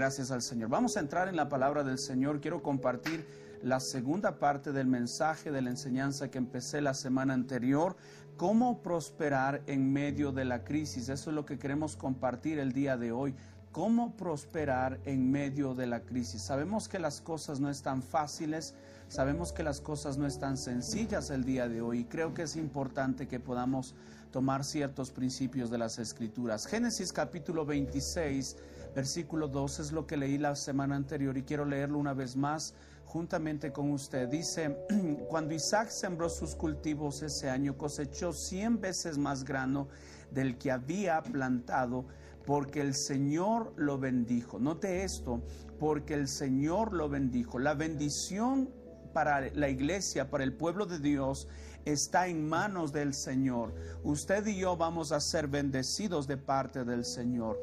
Gracias 0.00 0.30
al 0.30 0.40
Señor. 0.40 0.70
Vamos 0.70 0.96
a 0.96 1.00
entrar 1.00 1.28
en 1.28 1.36
la 1.36 1.50
palabra 1.50 1.84
del 1.84 1.98
Señor. 1.98 2.40
Quiero 2.40 2.62
compartir 2.62 3.26
la 3.62 3.80
segunda 3.80 4.38
parte 4.38 4.72
del 4.72 4.86
mensaje 4.86 5.52
de 5.52 5.60
la 5.60 5.68
enseñanza 5.68 6.30
que 6.30 6.38
empecé 6.38 6.80
la 6.80 6.94
semana 6.94 7.34
anterior, 7.34 7.96
cómo 8.38 8.80
prosperar 8.80 9.60
en 9.66 9.92
medio 9.92 10.32
de 10.32 10.46
la 10.46 10.64
crisis. 10.64 11.10
Eso 11.10 11.28
es 11.28 11.36
lo 11.36 11.44
que 11.44 11.58
queremos 11.58 11.96
compartir 11.96 12.58
el 12.58 12.72
día 12.72 12.96
de 12.96 13.12
hoy. 13.12 13.34
Cómo 13.72 14.16
prosperar 14.16 14.98
en 15.04 15.30
medio 15.30 15.74
de 15.74 15.86
la 15.86 16.00
crisis. 16.00 16.40
Sabemos 16.40 16.88
que 16.88 16.98
las 16.98 17.20
cosas 17.20 17.60
no 17.60 17.68
están 17.68 18.02
fáciles, 18.02 18.74
sabemos 19.08 19.52
que 19.52 19.62
las 19.62 19.82
cosas 19.82 20.16
no 20.16 20.26
están 20.26 20.56
sencillas 20.56 21.28
el 21.28 21.44
día 21.44 21.68
de 21.68 21.82
hoy 21.82 22.00
y 22.00 22.04
creo 22.04 22.32
que 22.32 22.44
es 22.44 22.56
importante 22.56 23.28
que 23.28 23.38
podamos 23.38 23.94
tomar 24.30 24.64
ciertos 24.64 25.10
principios 25.10 25.70
de 25.70 25.78
las 25.78 25.98
escrituras. 25.98 26.66
Génesis 26.66 27.12
capítulo 27.12 27.66
26, 27.66 28.56
versículo 28.94 29.48
2 29.48 29.80
es 29.80 29.92
lo 29.92 30.06
que 30.06 30.16
leí 30.16 30.38
la 30.38 30.56
semana 30.56 30.96
anterior 30.96 31.36
y 31.36 31.42
quiero 31.42 31.64
leerlo 31.64 31.98
una 31.98 32.14
vez 32.14 32.36
más 32.36 32.74
juntamente 33.04 33.72
con 33.72 33.90
usted. 33.90 34.28
Dice, 34.28 34.76
cuando 35.28 35.54
Isaac 35.54 35.88
sembró 35.90 36.28
sus 36.28 36.54
cultivos 36.54 37.22
ese 37.22 37.50
año, 37.50 37.76
cosechó 37.76 38.32
cien 38.32 38.80
veces 38.80 39.18
más 39.18 39.44
grano 39.44 39.88
del 40.30 40.58
que 40.58 40.70
había 40.70 41.20
plantado, 41.22 42.06
porque 42.46 42.80
el 42.80 42.94
Señor 42.94 43.72
lo 43.76 43.98
bendijo. 43.98 44.58
Note 44.58 45.02
esto, 45.02 45.42
porque 45.78 46.14
el 46.14 46.28
Señor 46.28 46.92
lo 46.92 47.08
bendijo. 47.08 47.58
La 47.58 47.74
bendición 47.74 48.70
para 49.12 49.50
la 49.54 49.68
iglesia, 49.68 50.30
para 50.30 50.44
el 50.44 50.52
pueblo 50.52 50.86
de 50.86 51.00
Dios, 51.00 51.48
está 51.84 52.28
en 52.28 52.48
manos 52.48 52.92
del 52.92 53.14
Señor. 53.14 53.74
Usted 54.04 54.46
y 54.46 54.58
yo 54.58 54.76
vamos 54.76 55.12
a 55.12 55.20
ser 55.20 55.48
bendecidos 55.48 56.26
de 56.26 56.36
parte 56.36 56.84
del 56.84 57.04
Señor. 57.04 57.58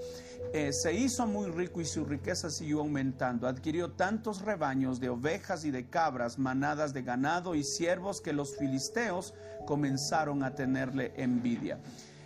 Eh, 0.54 0.72
se 0.72 0.94
hizo 0.94 1.28
muy 1.28 1.52
rico 1.52 1.82
y 1.82 1.86
su 1.86 2.06
riqueza 2.06 2.50
siguió 2.50 2.80
aumentando. 2.80 3.48
Adquirió 3.48 3.92
tantos 3.92 4.42
rebaños 4.42 5.00
de 5.00 5.10
ovejas 5.10 5.66
y 5.66 5.72
de 5.72 5.90
cabras, 5.90 6.40
manadas 6.40 6.94
de 6.94 7.04
ganado 7.04 7.54
y 7.56 7.64
siervos 7.64 8.22
que 8.22 8.34
los 8.34 8.56
filisteos 8.58 9.34
comenzaron 9.66 10.44
a 10.44 10.56
tenerle 10.56 11.14
envidia. 11.18 11.80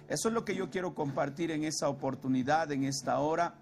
Eso 0.07 0.27
es 0.27 0.33
lo 0.33 0.45
que 0.45 0.55
yo 0.55 0.69
quiero 0.69 0.93
compartir 0.93 1.51
en 1.51 1.63
esa 1.63 1.89
oportunidad, 1.89 2.71
en 2.71 2.83
esta 2.83 3.19
hora, 3.19 3.55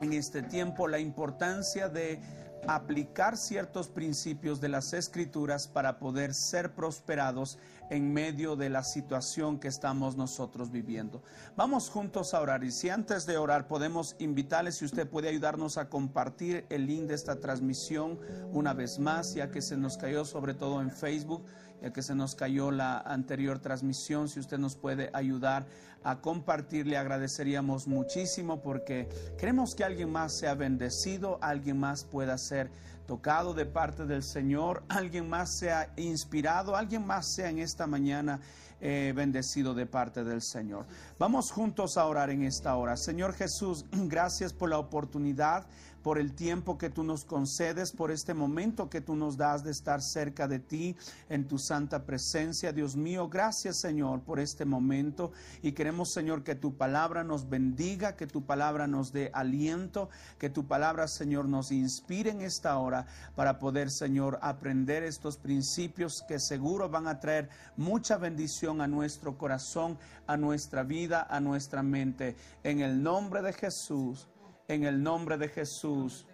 en 0.00 0.12
este 0.12 0.42
tiempo, 0.42 0.86
la 0.86 1.00
importancia 1.00 1.88
de 1.88 2.20
aplicar 2.66 3.36
ciertos 3.36 3.88
principios 3.88 4.60
de 4.60 4.68
las 4.68 4.92
escrituras 4.92 5.66
para 5.66 5.98
poder 5.98 6.34
ser 6.34 6.72
prosperados 6.74 7.58
en 7.90 8.12
medio 8.12 8.56
de 8.56 8.70
la 8.70 8.84
situación 8.84 9.58
que 9.58 9.68
estamos 9.68 10.16
nosotros 10.16 10.70
viviendo. 10.70 11.22
Vamos 11.56 11.90
juntos 11.90 12.34
a 12.34 12.40
orar 12.40 12.64
y 12.64 12.72
si 12.72 12.90
antes 12.90 13.26
de 13.26 13.38
orar 13.38 13.68
podemos 13.68 14.16
invitarle 14.18 14.72
si 14.72 14.84
usted 14.84 15.08
puede 15.08 15.28
ayudarnos 15.28 15.78
a 15.78 15.88
compartir 15.88 16.66
el 16.70 16.86
link 16.86 17.08
de 17.08 17.14
esta 17.14 17.40
transmisión 17.40 18.18
una 18.52 18.74
vez 18.74 18.98
más, 18.98 19.34
ya 19.34 19.50
que 19.50 19.62
se 19.62 19.76
nos 19.76 19.96
cayó 19.96 20.24
sobre 20.24 20.54
todo 20.54 20.80
en 20.80 20.90
Facebook 20.90 21.44
ya 21.80 21.92
que 21.92 22.02
se 22.02 22.14
nos 22.14 22.34
cayó 22.34 22.70
la 22.70 22.98
anterior 22.98 23.58
transmisión, 23.58 24.28
si 24.28 24.40
usted 24.40 24.58
nos 24.58 24.76
puede 24.76 25.10
ayudar 25.12 25.66
a 26.02 26.20
compartir, 26.20 26.86
le 26.86 26.96
agradeceríamos 26.96 27.86
muchísimo 27.86 28.60
porque 28.60 29.08
queremos 29.38 29.74
que 29.74 29.84
alguien 29.84 30.10
más 30.10 30.32
sea 30.32 30.54
bendecido, 30.54 31.38
alguien 31.40 31.78
más 31.78 32.04
pueda 32.04 32.38
ser 32.38 32.70
tocado 33.08 33.54
de 33.54 33.64
parte 33.64 34.04
del 34.04 34.22
Señor, 34.22 34.84
alguien 34.86 35.30
más 35.30 35.58
sea 35.58 35.90
inspirado, 35.96 36.76
alguien 36.76 37.06
más 37.06 37.26
sea 37.26 37.48
en 37.48 37.58
esta 37.58 37.86
mañana 37.86 38.38
eh, 38.82 39.14
bendecido 39.16 39.72
de 39.72 39.86
parte 39.86 40.22
del 40.24 40.42
Señor. 40.42 40.84
Vamos 41.18 41.50
juntos 41.50 41.96
a 41.96 42.04
orar 42.04 42.28
en 42.28 42.42
esta 42.42 42.76
hora. 42.76 42.98
Señor 42.98 43.32
Jesús, 43.32 43.86
gracias 43.92 44.52
por 44.52 44.68
la 44.68 44.78
oportunidad 44.78 45.66
por 46.08 46.18
el 46.18 46.32
tiempo 46.32 46.78
que 46.78 46.88
tú 46.88 47.04
nos 47.04 47.26
concedes, 47.26 47.92
por 47.92 48.10
este 48.10 48.32
momento 48.32 48.88
que 48.88 49.02
tú 49.02 49.14
nos 49.14 49.36
das 49.36 49.62
de 49.62 49.70
estar 49.70 50.00
cerca 50.00 50.48
de 50.48 50.58
ti 50.58 50.96
en 51.28 51.46
tu 51.46 51.58
santa 51.58 52.06
presencia. 52.06 52.72
Dios 52.72 52.96
mío, 52.96 53.28
gracias 53.28 53.76
Señor 53.76 54.22
por 54.22 54.40
este 54.40 54.64
momento 54.64 55.32
y 55.60 55.72
queremos 55.72 56.10
Señor 56.10 56.44
que 56.44 56.54
tu 56.54 56.78
palabra 56.78 57.24
nos 57.24 57.50
bendiga, 57.50 58.16
que 58.16 58.26
tu 58.26 58.46
palabra 58.46 58.86
nos 58.86 59.12
dé 59.12 59.30
aliento, 59.34 60.08
que 60.38 60.48
tu 60.48 60.66
palabra 60.66 61.08
Señor 61.08 61.46
nos 61.46 61.72
inspire 61.72 62.30
en 62.30 62.40
esta 62.40 62.78
hora 62.78 63.04
para 63.34 63.58
poder 63.58 63.90
Señor 63.90 64.38
aprender 64.40 65.02
estos 65.02 65.36
principios 65.36 66.24
que 66.26 66.40
seguro 66.40 66.88
van 66.88 67.06
a 67.06 67.20
traer 67.20 67.50
mucha 67.76 68.16
bendición 68.16 68.80
a 68.80 68.88
nuestro 68.88 69.36
corazón, 69.36 69.98
a 70.26 70.38
nuestra 70.38 70.84
vida, 70.84 71.26
a 71.28 71.38
nuestra 71.38 71.82
mente. 71.82 72.34
En 72.64 72.80
el 72.80 73.02
nombre 73.02 73.42
de 73.42 73.52
Jesús. 73.52 74.26
En 74.70 74.84
el 74.84 75.02
nombre 75.02 75.38
de 75.38 75.48
Jesús, 75.48 76.26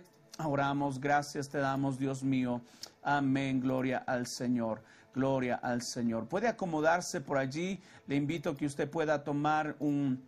oramos, 0.45 1.01
gracias 1.01 1.49
te 1.49 1.59
damos, 1.59 2.01
Dios 2.01 2.25
mío. 2.25 2.63
Amén, 3.01 3.61
gloria 3.61 3.99
al 3.99 4.27
Señor, 4.27 4.83
gloria 5.15 5.55
al 5.55 5.83
Señor. 5.83 6.27
Puede 6.27 6.49
acomodarse 6.49 7.21
por 7.21 7.39
allí, 7.39 7.81
le 8.09 8.17
invito 8.17 8.57
que 8.57 8.67
usted 8.67 8.91
pueda 8.91 9.23
tomar 9.23 9.77
un, 9.79 10.21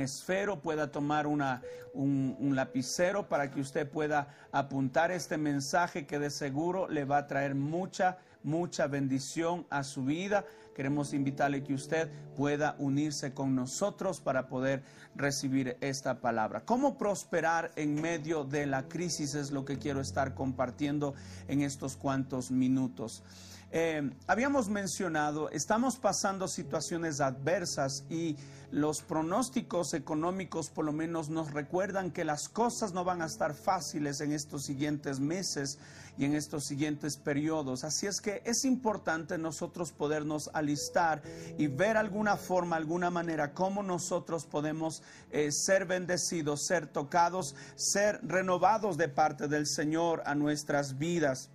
esfero, 0.00 0.60
pueda 0.60 0.90
tomar 0.90 1.28
una, 1.28 1.62
un, 1.94 2.36
un, 2.40 2.56
lapicero 2.56 3.28
para 3.28 3.52
que 3.52 3.60
usted 3.60 3.88
pueda 3.88 4.34
apuntar 4.50 5.12
este 5.12 5.38
mensaje 5.38 6.08
que 6.08 6.18
de 6.18 6.30
seguro 6.30 6.88
le 6.88 7.04
va 7.04 7.18
a 7.18 7.26
traer 7.28 7.54
mucha, 7.54 8.18
mucha 8.42 8.88
bendición 8.88 9.64
a 9.70 9.84
su 9.84 10.04
vida. 10.04 10.44
Queremos 10.78 11.12
invitarle 11.12 11.64
que 11.64 11.74
usted 11.74 12.08
pueda 12.36 12.76
unirse 12.78 13.34
con 13.34 13.56
nosotros 13.56 14.20
para 14.20 14.46
poder 14.46 14.84
recibir 15.16 15.76
esta 15.80 16.20
palabra. 16.20 16.60
¿Cómo 16.64 16.96
prosperar 16.96 17.72
en 17.74 18.00
medio 18.00 18.44
de 18.44 18.64
la 18.64 18.86
crisis? 18.86 19.34
Es 19.34 19.50
lo 19.50 19.64
que 19.64 19.80
quiero 19.80 20.00
estar 20.00 20.36
compartiendo 20.36 21.14
en 21.48 21.62
estos 21.62 21.96
cuantos 21.96 22.52
minutos. 22.52 23.24
Eh, 23.70 24.10
habíamos 24.26 24.70
mencionado, 24.70 25.50
estamos 25.50 25.98
pasando 25.98 26.48
situaciones 26.48 27.20
adversas 27.20 28.04
y 28.08 28.36
los 28.70 29.02
pronósticos 29.02 29.92
económicos 29.92 30.70
por 30.70 30.86
lo 30.86 30.92
menos 30.92 31.28
nos 31.28 31.52
recuerdan 31.52 32.10
que 32.10 32.24
las 32.24 32.48
cosas 32.48 32.94
no 32.94 33.04
van 33.04 33.20
a 33.20 33.26
estar 33.26 33.54
fáciles 33.54 34.22
en 34.22 34.32
estos 34.32 34.64
siguientes 34.64 35.20
meses 35.20 35.78
y 36.16 36.24
en 36.24 36.34
estos 36.34 36.64
siguientes 36.64 37.18
periodos. 37.18 37.84
Así 37.84 38.06
es 38.06 38.22
que 38.22 38.42
es 38.46 38.64
importante 38.64 39.36
nosotros 39.36 39.92
podernos 39.92 40.50
alistar 40.54 41.22
y 41.58 41.66
ver 41.66 41.98
alguna 41.98 42.38
forma, 42.38 42.76
alguna 42.76 43.10
manera, 43.10 43.52
cómo 43.52 43.82
nosotros 43.82 44.46
podemos 44.46 45.02
eh, 45.30 45.52
ser 45.52 45.84
bendecidos, 45.84 46.64
ser 46.66 46.86
tocados, 46.86 47.54
ser 47.76 48.18
renovados 48.22 48.96
de 48.96 49.08
parte 49.08 49.46
del 49.46 49.66
Señor 49.66 50.22
a 50.24 50.34
nuestras 50.34 50.96
vidas 50.96 51.50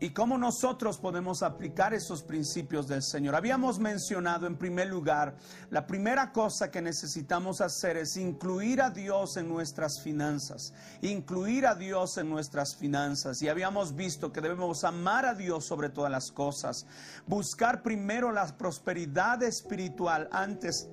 y 0.00 0.10
cómo 0.10 0.38
nosotros 0.38 0.96
podemos 0.96 1.42
aplicar 1.42 1.92
esos 1.92 2.22
principios 2.22 2.88
del 2.88 3.02
Señor. 3.02 3.34
Habíamos 3.34 3.78
mencionado 3.78 4.46
en 4.46 4.56
primer 4.56 4.88
lugar, 4.88 5.36
la 5.70 5.86
primera 5.86 6.32
cosa 6.32 6.70
que 6.70 6.80
necesitamos 6.80 7.60
hacer 7.60 7.98
es 7.98 8.16
incluir 8.16 8.80
a 8.80 8.88
Dios 8.88 9.36
en 9.36 9.46
nuestras 9.46 10.00
finanzas, 10.00 10.72
incluir 11.02 11.66
a 11.66 11.74
Dios 11.74 12.16
en 12.16 12.30
nuestras 12.30 12.74
finanzas. 12.74 13.42
Y 13.42 13.48
habíamos 13.48 13.94
visto 13.94 14.32
que 14.32 14.40
debemos 14.40 14.84
amar 14.84 15.26
a 15.26 15.34
Dios 15.34 15.66
sobre 15.66 15.90
todas 15.90 16.10
las 16.10 16.32
cosas, 16.32 16.86
buscar 17.26 17.82
primero 17.82 18.32
la 18.32 18.46
prosperidad 18.56 19.42
espiritual 19.42 20.28
antes 20.32 20.88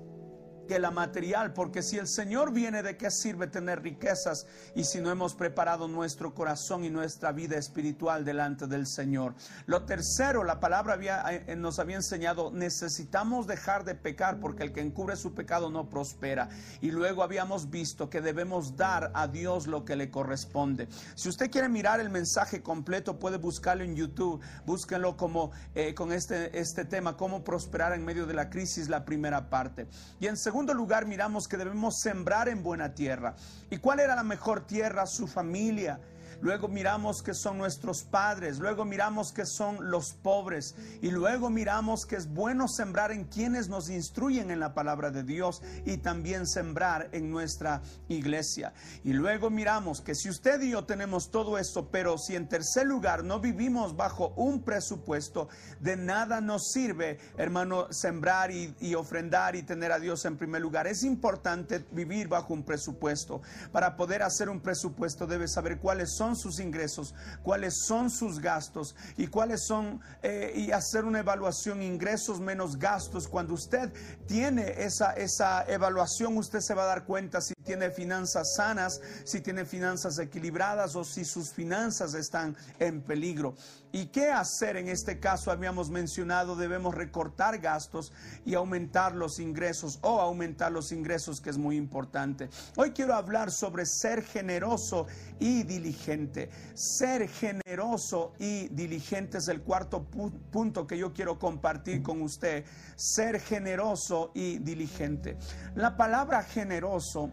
que 0.68 0.80
la 0.80 0.92
material, 0.92 1.54
porque 1.54 1.82
si 1.82 1.98
el 1.98 2.08
Señor 2.08 2.52
viene, 2.52 2.84
¿de 2.84 2.98
qué 2.98 3.10
sirve 3.10 3.48
tener 3.48 3.82
riquezas 3.82 4.46
y 4.76 4.84
si 4.84 5.00
no 5.00 5.10
hemos 5.10 5.34
preparado 5.34 5.88
nuestro 5.88 6.36
corazón 6.36 6.84
y 6.84 6.90
nuestra 6.90 7.32
vida 7.32 7.58
espiritual 7.58 8.26
delante 8.26 8.68
del 8.68 8.86
Señor? 8.86 9.34
Lo 9.66 9.86
tercero, 9.86 10.44
la 10.44 10.60
palabra 10.60 10.94
había, 10.94 11.24
eh, 11.30 11.56
nos 11.56 11.80
había 11.80 11.96
enseñado, 11.96 12.52
necesitamos 12.52 13.48
dejar 13.48 13.86
de 13.86 13.96
pecar 13.96 14.40
porque 14.40 14.64
el 14.64 14.74
que 14.74 14.82
encubre 14.82 15.16
su 15.16 15.34
pecado 15.34 15.70
no 15.70 15.90
prospera. 15.90 16.50
Y 16.82 16.92
luego 16.92 17.24
habíamos 17.24 17.70
visto 17.70 18.10
que 18.10 18.22
debemos 18.22 18.76
dar 18.76 19.12
a 19.14 19.28
Dios 19.28 19.68
lo 19.68 19.86
que 19.86 19.96
le 19.96 20.12
corresponde. 20.12 20.88
Si 21.16 21.30
usted 21.30 21.50
quiere 21.50 21.70
mirar 21.70 22.00
el 22.00 22.10
mensaje 22.10 22.62
completo, 22.62 23.20
puede 23.20 23.38
buscarlo 23.38 23.84
en 23.84 23.96
YouTube, 23.96 24.42
búsquenlo 24.66 25.16
como 25.16 25.52
eh, 25.76 25.94
con 25.94 26.12
este, 26.12 26.60
este 26.60 26.84
tema, 26.86 27.16
cómo 27.16 27.44
prosperar 27.44 27.94
en 27.94 28.04
medio 28.04 28.26
de 28.26 28.34
la 28.34 28.50
crisis, 28.50 28.90
la 28.90 29.06
primera 29.06 29.50
parte. 29.50 29.88
Y 30.20 30.28
en 30.28 30.36
segundo 30.36 30.57
segundo 30.58 30.74
lugar, 30.74 31.06
miramos 31.06 31.48
que 31.48 31.56
debemos 31.56 32.00
sembrar 32.00 32.50
en 32.50 32.64
buena 32.64 32.96
tierra. 32.96 33.36
¿Y 33.70 33.78
cuál 33.78 34.00
era 34.00 34.16
la 34.16 34.24
mejor 34.24 34.66
tierra? 34.66 35.06
Su 35.06 35.28
familia. 35.28 36.00
Luego 36.42 36.68
miramos 36.68 37.22
que 37.22 37.34
son 37.34 37.58
nuestros 37.58 38.04
padres, 38.04 38.60
luego 38.60 38.86
miramos 38.86 39.32
que 39.32 39.46
son 39.46 39.90
los 39.90 40.14
pobres 40.14 40.76
y 41.02 41.12
luego 41.12 41.50
miramos 41.50 42.06
que 42.06 42.16
es 42.16 42.28
bueno 42.28 42.68
sembrar 42.68 43.12
en 43.12 43.26
quienes 43.26 43.70
nos 43.70 43.90
instruyen 43.90 44.52
en 44.52 44.60
la 44.60 44.74
palabra 44.74 45.12
de 45.12 45.24
Dios 45.24 45.62
y 45.86 45.98
también 45.98 46.48
sembrar 46.48 47.10
en 47.12 47.32
nuestra 47.32 47.82
iglesia. 48.08 48.74
Y 49.04 49.14
luego 49.14 49.50
miramos 49.50 50.02
que 50.02 50.16
si 50.16 50.30
usted 50.30 50.62
y 50.62 50.72
yo 50.72 50.86
tenemos 50.86 51.32
todo 51.32 51.58
eso, 51.58 51.90
pero 51.90 52.18
si 52.18 52.36
en 52.36 52.48
tercer 52.48 52.86
lugar 52.86 53.24
no 53.24 53.40
vivimos 53.40 53.96
bajo 53.96 54.34
un 54.36 54.64
presupuesto, 54.64 55.50
de 55.80 55.96
nada 55.96 56.42
nos 56.42 56.72
sirve, 56.72 57.18
hermano, 57.38 57.92
sembrar 57.92 58.52
y, 58.52 58.76
y 58.80 58.96
ofrendar 58.96 59.56
y 59.56 59.64
tener 59.64 59.92
a 59.92 60.00
Dios 60.00 60.26
en 60.26 60.38
primer 60.38 60.62
lugar. 60.62 60.88
Es 60.88 61.04
importante 61.04 61.86
vivir 61.92 62.28
bajo 62.28 62.54
un 62.54 62.64
presupuesto. 62.64 63.42
Para 63.72 63.96
poder 63.96 64.24
hacer 64.24 64.50
un 64.50 64.62
presupuesto 64.62 65.28
debe 65.28 65.48
saber 65.48 65.80
cuáles 65.80 66.16
son 66.16 66.27
sus 66.36 66.60
ingresos, 66.60 67.14
cuáles 67.44 67.86
son 67.86 68.10
sus 68.10 68.40
gastos 68.40 68.96
y 69.18 69.28
cuáles 69.28 69.66
son, 69.66 70.02
eh, 70.22 70.54
y 70.56 70.72
hacer 70.72 71.06
una 71.06 71.20
evaluación 71.20 71.82
ingresos 71.82 72.40
menos 72.40 72.78
gastos. 72.78 73.28
Cuando 73.28 73.54
usted 73.54 73.92
tiene 74.28 74.84
esa, 74.84 75.14
esa 75.14 75.64
evaluación, 75.68 76.38
usted 76.38 76.60
se 76.60 76.74
va 76.74 76.84
a 76.84 76.88
dar 76.88 77.06
cuenta 77.06 77.42
si 77.42 77.54
tiene 77.64 77.92
finanzas 77.92 78.56
sanas, 78.56 79.02
si 79.24 79.42
tiene 79.42 79.66
finanzas 79.66 80.20
equilibradas 80.20 80.96
o 80.96 81.04
si 81.04 81.26
sus 81.26 81.52
finanzas 81.52 82.14
están 82.14 82.56
en 82.80 83.02
peligro. 83.02 83.56
¿Y 83.92 84.08
qué 84.08 84.30
hacer 84.30 84.76
en 84.78 84.90
este 84.90 85.20
caso? 85.20 85.50
Habíamos 85.50 85.90
mencionado, 85.90 86.56
debemos 86.56 86.94
recortar 86.94 87.60
gastos 87.60 88.12
y 88.46 88.54
aumentar 88.54 89.16
los 89.16 89.40
ingresos 89.40 90.00
o 90.02 90.20
aumentar 90.20 90.72
los 90.72 90.92
ingresos, 90.92 91.40
que 91.40 91.50
es 91.50 91.58
muy 91.58 91.78
importante. 91.78 92.50
Hoy 92.76 92.92
quiero 92.92 93.16
hablar 93.16 93.50
sobre 93.52 93.86
ser 93.86 94.24
generoso 94.24 95.08
y 95.40 95.64
diligente. 95.64 96.50
Ser 96.74 97.30
generoso 97.30 98.34
y 98.40 98.68
diligente 98.70 99.38
es 99.38 99.48
el 99.48 99.62
cuarto 99.62 100.04
punto 100.04 100.86
que 100.86 100.98
yo 100.98 101.14
quiero 101.14 101.40
compartir 101.40 102.04
con 102.04 102.22
usted. 102.22 102.66
Ser 102.98 103.40
generoso 103.40 104.32
y 104.34 104.58
diligente. 104.58 105.38
La 105.76 105.96
palabra 105.96 106.44
generoso 106.44 107.32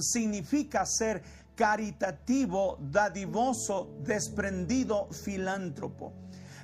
significa 0.00 0.84
ser 0.86 1.22
caritativo, 1.54 2.78
dadivoso, 2.80 3.96
desprendido, 4.00 5.08
filántropo. 5.12 6.12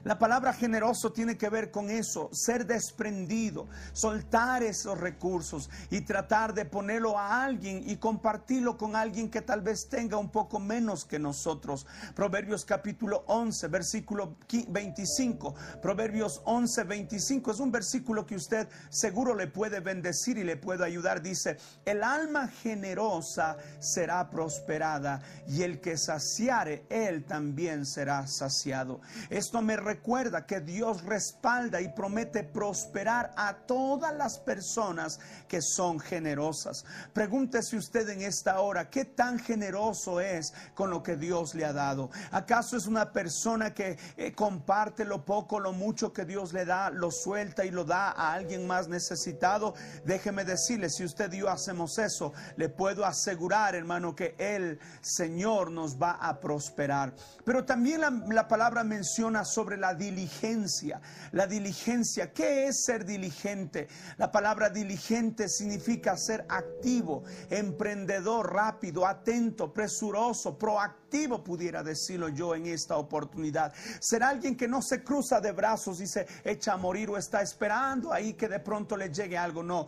La 0.04 0.18
palabra 0.18 0.52
generoso 0.52 1.12
tiene 1.12 1.36
que 1.36 1.50
ver 1.50 1.70
con 1.70 1.90
eso, 1.90 2.30
ser 2.32 2.66
desprendido, 2.66 3.66
soltar 3.92 4.62
esos 4.62 4.98
recursos 4.98 5.68
y 5.90 6.00
tratar 6.02 6.54
de 6.54 6.64
ponerlo 6.64 7.18
a 7.18 7.44
alguien 7.44 7.82
y 7.86 7.96
compartirlo 7.96 8.78
con 8.78 8.96
alguien 8.96 9.30
que 9.30 9.42
tal 9.42 9.60
vez 9.60 9.88
tenga 9.88 10.16
un 10.16 10.30
poco 10.30 10.58
menos 10.58 11.04
que 11.04 11.18
nosotros. 11.18 11.86
Proverbios 12.14 12.64
capítulo 12.64 13.24
11, 13.26 13.68
versículo 13.68 14.36
25. 14.68 15.54
Proverbios 15.82 16.40
11, 16.44 16.84
25 16.84 17.50
es 17.50 17.60
un 17.60 17.70
versículo 17.70 18.24
que 18.24 18.36
usted 18.36 18.68
seguro 18.88 19.34
le 19.34 19.48
puede 19.48 19.80
bendecir 19.80 20.38
y 20.38 20.44
le 20.44 20.56
puede 20.56 20.84
ayudar. 20.84 21.20
Dice, 21.22 21.58
el 21.84 22.02
alma 22.02 22.48
generosa 22.48 23.56
será 23.80 24.30
prosperada 24.30 25.22
y 25.46 25.62
el 25.62 25.80
que 25.80 25.96
saciare, 25.96 26.86
él 26.88 27.24
también 27.24 27.84
será 27.84 28.26
saciado. 28.26 29.00
Esto 29.28 29.60
me 29.62 29.76
recuerda 29.90 30.46
que 30.46 30.60
Dios 30.60 31.02
respalda 31.02 31.80
y 31.80 31.88
promete 31.88 32.44
prosperar 32.44 33.32
a 33.36 33.54
todas 33.66 34.14
las 34.14 34.38
personas 34.38 35.18
que 35.48 35.60
son 35.60 35.98
generosas. 35.98 36.84
Pregúntese 37.12 37.76
usted 37.76 38.08
en 38.08 38.22
esta 38.22 38.60
hora, 38.60 38.88
¿qué 38.88 39.04
tan 39.04 39.40
generoso 39.40 40.20
es 40.20 40.52
con 40.74 40.90
lo 40.90 41.02
que 41.02 41.16
Dios 41.16 41.56
le 41.56 41.64
ha 41.64 41.72
dado? 41.72 42.08
¿Acaso 42.30 42.76
es 42.76 42.86
una 42.86 43.10
persona 43.12 43.74
que 43.74 43.98
eh, 44.16 44.32
comparte 44.32 45.04
lo 45.04 45.24
poco, 45.24 45.58
lo 45.58 45.72
mucho 45.72 46.12
que 46.12 46.24
Dios 46.24 46.52
le 46.52 46.64
da, 46.64 46.90
lo 46.90 47.10
suelta 47.10 47.64
y 47.64 47.72
lo 47.72 47.84
da 47.84 48.12
a 48.12 48.32
alguien 48.32 48.68
más 48.68 48.86
necesitado? 48.86 49.74
Déjeme 50.04 50.44
decirle, 50.44 50.88
si 50.88 51.04
usted 51.04 51.32
y 51.32 51.38
yo 51.38 51.48
hacemos 51.48 51.98
eso, 51.98 52.32
le 52.56 52.68
puedo 52.68 53.04
asegurar, 53.04 53.74
hermano, 53.74 54.14
que 54.14 54.36
el 54.38 54.78
Señor 55.00 55.72
nos 55.72 56.00
va 56.00 56.12
a 56.12 56.38
prosperar. 56.38 57.12
Pero 57.44 57.64
también 57.64 58.00
la, 58.00 58.10
la 58.28 58.46
palabra 58.46 58.84
menciona 58.84 59.44
sobre 59.44 59.79
la 59.80 59.94
diligencia. 59.94 61.00
La 61.32 61.46
diligencia, 61.46 62.32
¿qué 62.32 62.66
es 62.66 62.84
ser 62.84 63.04
diligente? 63.04 63.88
La 64.18 64.30
palabra 64.30 64.68
diligente 64.70 65.48
significa 65.48 66.16
ser 66.16 66.44
activo, 66.48 67.24
emprendedor, 67.48 68.52
rápido, 68.52 69.06
atento, 69.06 69.72
presuroso, 69.72 70.56
proactivo, 70.56 70.99
pudiera 71.42 71.82
decirlo 71.82 72.28
yo 72.28 72.54
en 72.54 72.66
esta 72.66 72.96
oportunidad. 72.96 73.72
Ser 74.00 74.22
alguien 74.22 74.56
que 74.56 74.68
no 74.68 74.80
se 74.82 75.02
cruza 75.02 75.40
de 75.40 75.52
brazos 75.52 76.00
y 76.00 76.06
se 76.06 76.26
echa 76.44 76.74
a 76.74 76.76
morir 76.76 77.10
o 77.10 77.16
está 77.16 77.42
esperando 77.42 78.12
ahí 78.12 78.34
que 78.34 78.48
de 78.48 78.60
pronto 78.60 78.96
le 78.96 79.10
llegue 79.10 79.36
algo. 79.36 79.62
No, 79.62 79.86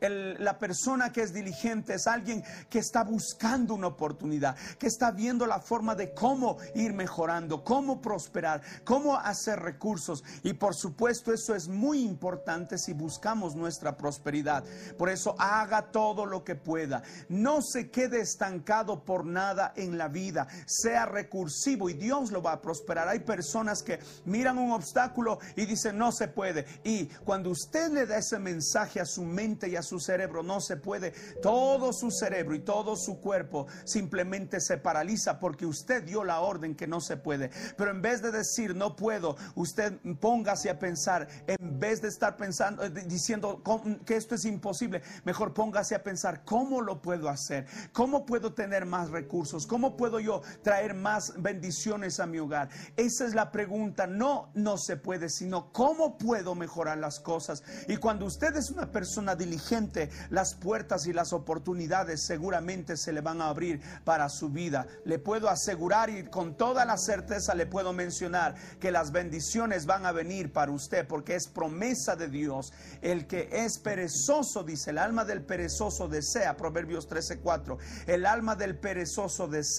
la 0.00 0.58
persona 0.58 1.12
que 1.12 1.22
es 1.22 1.32
diligente 1.32 1.94
es 1.94 2.06
alguien 2.06 2.42
que 2.68 2.78
está 2.78 3.04
buscando 3.04 3.74
una 3.74 3.88
oportunidad, 3.88 4.56
que 4.78 4.86
está 4.86 5.10
viendo 5.10 5.46
la 5.46 5.60
forma 5.60 5.94
de 5.94 6.12
cómo 6.12 6.58
ir 6.74 6.92
mejorando, 6.92 7.64
cómo 7.64 8.00
prosperar, 8.00 8.62
cómo 8.84 9.16
hacer 9.16 9.60
recursos. 9.60 10.22
Y 10.42 10.52
por 10.54 10.74
supuesto 10.74 11.32
eso 11.32 11.54
es 11.54 11.68
muy 11.68 12.02
importante 12.02 12.78
si 12.78 12.92
buscamos 12.92 13.54
nuestra 13.54 13.96
prosperidad. 13.96 14.64
Por 14.98 15.08
eso 15.08 15.34
haga 15.38 15.90
todo 15.90 16.26
lo 16.26 16.44
que 16.44 16.54
pueda. 16.54 17.02
No 17.28 17.62
se 17.62 17.90
quede 17.90 18.20
estancado 18.20 19.04
por 19.04 19.24
nada 19.24 19.72
la 19.94 20.08
vida. 20.08 20.46
Sea 20.66 21.06
recursivo 21.06 21.88
y 21.88 21.94
Dios 21.94 22.30
lo 22.30 22.42
va 22.42 22.52
a 22.52 22.60
prosperar. 22.60 23.08
Hay 23.08 23.20
personas 23.20 23.82
que 23.82 23.98
miran 24.24 24.58
un 24.58 24.72
obstáculo 24.72 25.38
y 25.56 25.66
dicen 25.66 25.98
no 25.98 26.12
se 26.12 26.28
puede. 26.28 26.66
Y 26.84 27.06
cuando 27.24 27.50
usted 27.50 27.90
le 27.90 28.06
da 28.06 28.18
ese 28.18 28.38
mensaje 28.38 29.00
a 29.00 29.06
su 29.06 29.24
mente 29.24 29.68
y 29.68 29.76
a 29.76 29.82
su 29.82 30.00
cerebro, 30.00 30.42
no 30.42 30.60
se 30.60 30.76
puede, 30.76 31.12
todo 31.42 31.92
su 31.92 32.10
cerebro 32.10 32.54
y 32.54 32.60
todo 32.60 32.96
su 32.96 33.20
cuerpo 33.20 33.66
simplemente 33.84 34.60
se 34.60 34.78
paraliza 34.78 35.38
porque 35.38 35.66
usted 35.66 36.04
dio 36.04 36.24
la 36.24 36.40
orden 36.40 36.74
que 36.74 36.86
no 36.86 37.00
se 37.00 37.16
puede. 37.16 37.50
Pero 37.76 37.90
en 37.90 38.02
vez 38.02 38.22
de 38.22 38.30
decir, 38.30 38.74
no 38.74 38.96
puedo, 38.96 39.36
usted 39.54 39.98
póngase 40.20 40.70
a 40.70 40.78
pensar, 40.78 41.28
en 41.46 41.78
vez 41.78 42.02
de 42.02 42.08
estar 42.08 42.36
pensando, 42.36 42.84
eh, 42.84 42.90
diciendo 43.06 43.62
que 44.04 44.16
esto 44.16 44.34
es 44.34 44.44
imposible, 44.44 45.02
mejor 45.24 45.54
póngase 45.54 45.94
a 45.94 46.02
pensar 46.02 46.44
cómo 46.44 46.80
lo 46.80 47.02
puedo 47.02 47.28
hacer, 47.28 47.66
cómo 47.92 48.26
puedo 48.26 48.52
tener 48.52 48.86
más 48.86 49.10
recursos, 49.10 49.66
cómo 49.66 49.83
puedo 49.92 50.20
yo 50.20 50.42
traer 50.62 50.94
más 50.94 51.34
bendiciones 51.36 52.18
a 52.20 52.26
mi 52.26 52.38
hogar. 52.38 52.68
Esa 52.96 53.26
es 53.26 53.34
la 53.34 53.50
pregunta, 53.50 54.06
no, 54.06 54.50
no 54.54 54.78
se 54.78 54.96
puede, 54.96 55.28
sino 55.28 55.72
cómo 55.72 56.18
puedo 56.18 56.54
mejorar 56.54 56.98
las 56.98 57.20
cosas. 57.20 57.62
Y 57.88 57.96
cuando 57.96 58.26
usted 58.26 58.56
es 58.56 58.70
una 58.70 58.90
persona 58.90 59.36
diligente, 59.36 60.10
las 60.30 60.54
puertas 60.54 61.06
y 61.06 61.12
las 61.12 61.32
oportunidades 61.32 62.24
seguramente 62.26 62.96
se 62.96 63.12
le 63.12 63.20
van 63.20 63.40
a 63.40 63.48
abrir 63.48 63.80
para 64.04 64.28
su 64.28 64.48
vida. 64.48 64.86
Le 65.04 65.18
puedo 65.18 65.48
asegurar 65.48 66.10
y 66.10 66.24
con 66.24 66.56
toda 66.56 66.84
la 66.84 66.96
certeza 66.96 67.54
le 67.54 67.66
puedo 67.66 67.92
mencionar 67.92 68.54
que 68.80 68.90
las 68.90 69.12
bendiciones 69.12 69.86
van 69.86 70.06
a 70.06 70.12
venir 70.12 70.52
para 70.52 70.72
usted 70.72 71.06
porque 71.06 71.34
es 71.34 71.48
promesa 71.48 72.16
de 72.16 72.28
Dios. 72.28 72.72
El 73.02 73.26
que 73.26 73.48
es 73.52 73.78
perezoso, 73.78 74.64
dice, 74.64 74.90
el 74.90 74.98
alma 74.98 75.24
del 75.24 75.42
perezoso 75.42 76.08
desea, 76.08 76.56
Proverbios 76.56 77.08
13:4, 77.08 77.78
el 78.06 78.26
alma 78.26 78.56
del 78.56 78.78
perezoso 78.78 79.46
desea 79.48 79.73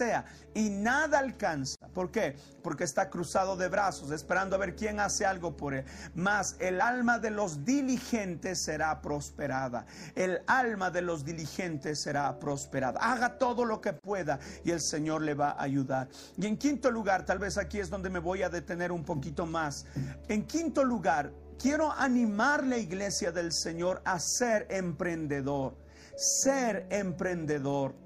y 0.54 0.70
nada 0.70 1.20
alcanza. 1.20 1.76
¿Por 1.94 2.12
qué? 2.12 2.36
Porque 2.64 2.84
está 2.84 3.10
cruzado 3.10 3.56
de 3.56 3.68
brazos, 3.68 4.12
esperando 4.12 4.56
a 4.56 4.60
ver 4.60 4.76
quién 4.76 5.00
hace 5.00 5.26
algo 5.26 5.56
por 5.56 5.74
él. 5.74 5.86
Mas 6.14 6.56
el 6.60 6.82
alma 6.82 7.20
de 7.20 7.30
los 7.30 7.66
diligentes 7.66 8.64
será 8.64 9.02
prosperada. 9.02 9.86
El 10.16 10.42
alma 10.48 10.92
de 10.92 11.02
los 11.02 11.24
diligentes 11.24 12.02
será 12.02 12.40
prosperada. 12.40 13.00
Haga 13.00 13.38
todo 13.38 13.66
lo 13.66 13.82
que 13.82 13.94
pueda 13.94 14.40
y 14.64 14.72
el 14.72 14.82
Señor 14.82 15.22
le 15.22 15.34
va 15.34 15.52
a 15.52 15.64
ayudar. 15.64 16.08
Y 16.38 16.46
en 16.46 16.58
quinto 16.58 16.90
lugar, 16.92 17.26
tal 17.26 17.40
vez 17.40 17.58
aquí 17.58 17.80
es 17.80 17.90
donde 17.90 18.10
me 18.10 18.20
voy 18.20 18.44
a 18.44 18.50
detener 18.50 18.92
un 18.92 19.04
poquito 19.04 19.46
más. 19.46 19.86
En 20.28 20.46
quinto 20.46 20.84
lugar, 20.84 21.32
quiero 21.60 21.92
animar 21.92 22.66
la 22.66 22.78
iglesia 22.78 23.32
del 23.32 23.52
Señor 23.52 24.02
a 24.06 24.20
ser 24.20 24.68
emprendedor. 24.70 25.76
Ser 26.16 26.88
emprendedor. 26.90 28.05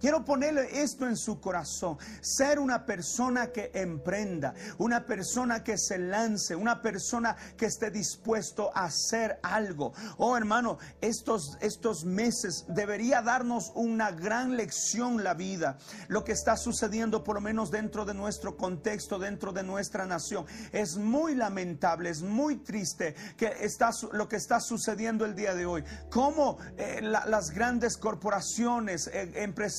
Quiero 0.00 0.24
ponerle 0.24 0.82
esto 0.82 1.06
en 1.06 1.16
su 1.16 1.40
corazón, 1.40 1.98
ser 2.20 2.58
una 2.58 2.86
persona 2.86 3.48
que 3.48 3.70
emprenda, 3.74 4.54
una 4.78 5.04
persona 5.04 5.64
que 5.64 5.76
se 5.76 5.98
lance, 5.98 6.54
una 6.54 6.80
persona 6.80 7.36
que 7.56 7.66
esté 7.66 7.90
dispuesto 7.90 8.70
a 8.74 8.84
hacer 8.84 9.38
algo. 9.42 9.92
Oh 10.18 10.36
hermano, 10.36 10.78
estos, 11.00 11.58
estos 11.60 12.04
meses 12.04 12.64
debería 12.68 13.22
darnos 13.22 13.72
una 13.74 14.10
gran 14.10 14.56
lección 14.56 15.22
la 15.22 15.34
vida. 15.34 15.78
Lo 16.08 16.24
que 16.24 16.32
está 16.32 16.56
sucediendo 16.56 17.24
por 17.24 17.36
lo 17.36 17.40
menos 17.40 17.70
dentro 17.70 18.04
de 18.04 18.14
nuestro 18.14 18.56
contexto, 18.56 19.18
dentro 19.18 19.52
de 19.52 19.62
nuestra 19.62 20.06
nación, 20.06 20.46
es 20.72 20.96
muy 20.96 21.34
lamentable, 21.34 22.10
es 22.10 22.22
muy 22.22 22.56
triste 22.56 23.14
que 23.36 23.52
está, 23.60 23.90
lo 24.12 24.28
que 24.28 24.36
está 24.36 24.60
sucediendo 24.60 25.24
el 25.24 25.34
día 25.34 25.54
de 25.54 25.66
hoy. 25.66 25.84
Cómo 26.10 26.58
eh, 26.76 27.00
las 27.02 27.50
grandes 27.50 27.96
corporaciones, 27.96 29.08
eh, 29.12 29.32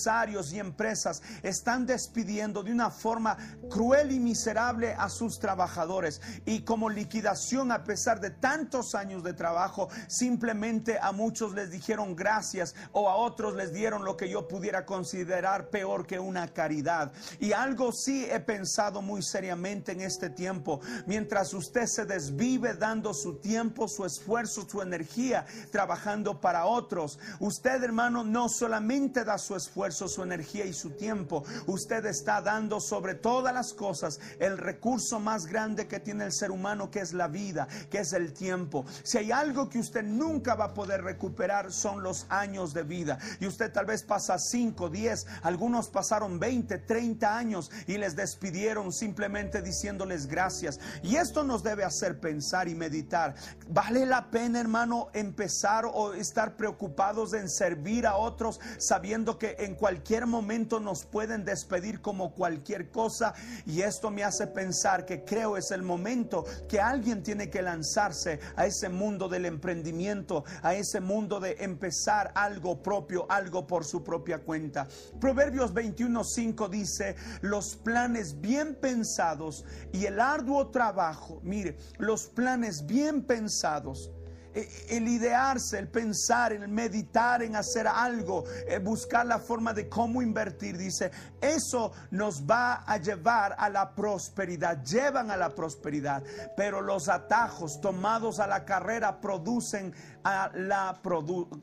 y 0.09 0.59
empresas 0.59 1.21
están 1.43 1.85
despidiendo 1.85 2.63
de 2.63 2.71
una 2.71 2.89
forma 2.89 3.37
cruel 3.69 4.11
y 4.11 4.19
miserable 4.19 4.95
a 4.97 5.07
sus 5.07 5.37
trabajadores. 5.37 6.19
Y 6.45 6.61
como 6.61 6.89
liquidación, 6.89 7.71
a 7.71 7.83
pesar 7.83 8.19
de 8.19 8.31
tantos 8.31 8.95
años 8.95 9.23
de 9.23 9.33
trabajo, 9.33 9.87
simplemente 10.07 10.97
a 10.99 11.11
muchos 11.11 11.53
les 11.53 11.69
dijeron 11.69 12.15
gracias 12.15 12.73
o 12.91 13.07
a 13.07 13.17
otros 13.17 13.55
les 13.55 13.71
dieron 13.71 14.03
lo 14.03 14.17
que 14.17 14.29
yo 14.29 14.47
pudiera 14.47 14.83
considerar 14.83 15.69
peor 15.69 16.07
que 16.07 16.17
una 16.17 16.47
caridad. 16.47 17.11
Y 17.39 17.53
algo 17.53 17.91
sí 17.91 18.25
he 18.31 18.39
pensado 18.39 19.03
muy 19.03 19.21
seriamente 19.21 19.91
en 19.91 20.01
este 20.01 20.31
tiempo. 20.31 20.81
Mientras 21.05 21.53
usted 21.53 21.85
se 21.85 22.05
desvive 22.05 22.73
dando 22.73 23.13
su 23.13 23.35
tiempo, 23.35 23.87
su 23.87 24.05
esfuerzo, 24.05 24.67
su 24.67 24.81
energía, 24.81 25.45
trabajando 25.71 26.41
para 26.41 26.65
otros, 26.65 27.19
usted 27.39 27.83
hermano 27.83 28.23
no 28.23 28.49
solamente 28.49 29.23
da 29.23 29.37
su 29.37 29.55
esfuerzo, 29.55 29.98
su 30.07 30.23
energía 30.23 30.65
y 30.65 30.73
su 30.73 30.91
tiempo, 30.91 31.43
usted 31.67 32.05
está 32.05 32.41
dando 32.41 32.79
sobre 32.79 33.15
todas 33.15 33.53
las 33.53 33.73
cosas 33.73 34.19
el 34.39 34.57
recurso 34.57 35.19
más 35.19 35.45
grande 35.45 35.87
que 35.87 35.99
tiene 35.99 36.25
el 36.25 36.31
ser 36.31 36.51
humano, 36.51 36.89
que 36.89 36.99
es 36.99 37.13
la 37.13 37.27
vida, 37.27 37.67
que 37.89 37.99
es 37.99 38.13
el 38.13 38.33
tiempo. 38.33 38.85
Si 39.03 39.17
hay 39.17 39.31
algo 39.31 39.69
que 39.69 39.79
usted 39.79 40.03
nunca 40.03 40.55
va 40.55 40.65
a 40.65 40.73
poder 40.73 41.03
recuperar, 41.03 41.71
son 41.71 42.03
los 42.03 42.25
años 42.29 42.73
de 42.73 42.83
vida. 42.83 43.17
Y 43.39 43.47
usted 43.47 43.71
tal 43.71 43.85
vez 43.85 44.03
pasa 44.03 44.37
5, 44.37 44.89
10, 44.89 45.25
algunos 45.43 45.89
pasaron 45.89 46.39
20, 46.39 46.77
30 46.77 47.37
años 47.37 47.71
y 47.87 47.97
les 47.97 48.15
despidieron 48.15 48.91
simplemente 48.91 49.61
diciéndoles 49.61 50.27
gracias. 50.27 50.79
Y 51.03 51.15
esto 51.15 51.43
nos 51.43 51.63
debe 51.63 51.83
hacer 51.83 52.19
pensar 52.19 52.67
y 52.67 52.75
meditar. 52.75 53.35
¿Vale 53.67 54.05
la 54.05 54.29
pena, 54.29 54.59
hermano, 54.59 55.09
empezar 55.13 55.85
o 55.85 56.13
estar 56.13 56.55
preocupados 56.55 57.33
en 57.33 57.49
servir 57.49 58.05
a 58.05 58.15
otros 58.15 58.59
sabiendo 58.77 59.37
que 59.37 59.55
en 59.59 59.75
cualquier 59.75 59.88
momento 60.25 60.79
nos 60.79 61.05
pueden 61.05 61.45
despedir 61.45 62.01
como 62.01 62.33
cualquier 62.33 62.89
cosa? 62.89 63.33
Y 63.65 63.81
esto 63.81 64.11
me 64.11 64.23
hace 64.23 64.47
pensar 64.47 65.05
que 65.05 65.23
creo 65.23 65.57
es 65.57 65.71
el 65.71 65.83
momento 65.83 66.45
que 66.67 66.79
alguien 66.79 67.23
tiene 67.23 67.49
que 67.49 67.61
lanzarse 67.61 68.39
a 68.55 68.65
ese 68.65 68.89
mundo 68.89 69.27
del 69.29 69.45
emprendimiento, 69.45 70.43
a 70.61 70.75
ese 70.75 70.99
mundo 70.99 71.39
de 71.39 71.55
empezar 71.59 72.31
algo 72.35 72.81
propio, 72.81 73.25
algo 73.29 73.65
por 73.65 73.85
su 73.85 74.03
propia 74.03 74.39
cuenta. 74.39 74.87
Proverbios 75.19 75.73
21:5 75.73 76.69
dice, 76.69 77.15
los 77.41 77.75
planes 77.75 78.39
bien 78.39 78.75
pensados 78.75 79.65
y 79.93 80.05
el 80.05 80.19
arduo 80.19 80.69
trabajo, 80.69 81.39
mire, 81.43 81.77
los 81.97 82.27
planes 82.27 82.85
bien 82.85 83.23
pensados 83.23 84.11
el 84.53 85.07
idearse, 85.07 85.77
el 85.77 85.87
pensar, 85.87 86.53
el 86.53 86.67
meditar 86.67 87.43
en 87.43 87.55
hacer 87.55 87.87
algo, 87.87 88.43
eh, 88.67 88.79
buscar 88.79 89.25
la 89.25 89.39
forma 89.39 89.73
de 89.73 89.87
cómo 89.87 90.21
invertir, 90.21 90.77
dice, 90.77 91.11
eso 91.41 91.91
nos 92.11 92.43
va 92.43 92.83
a 92.85 92.97
llevar 92.97 93.55
a 93.57 93.69
la 93.69 93.93
prosperidad, 93.93 94.83
llevan 94.83 95.31
a 95.31 95.37
la 95.37 95.49
prosperidad, 95.49 96.23
pero 96.57 96.81
los 96.81 97.09
atajos 97.09 97.79
tomados 97.81 98.39
a 98.39 98.47
la 98.47 98.65
carrera 98.65 99.21
producen 99.21 99.93
a 100.23 100.51
la, 100.53 100.99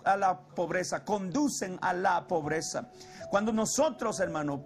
a 0.04 0.16
la 0.16 0.38
pobreza, 0.40 1.04
conducen 1.04 1.78
a 1.80 1.92
la 1.92 2.26
pobreza. 2.26 2.88
Cuando 3.30 3.52
nosotros, 3.52 4.20
hermano, 4.20 4.64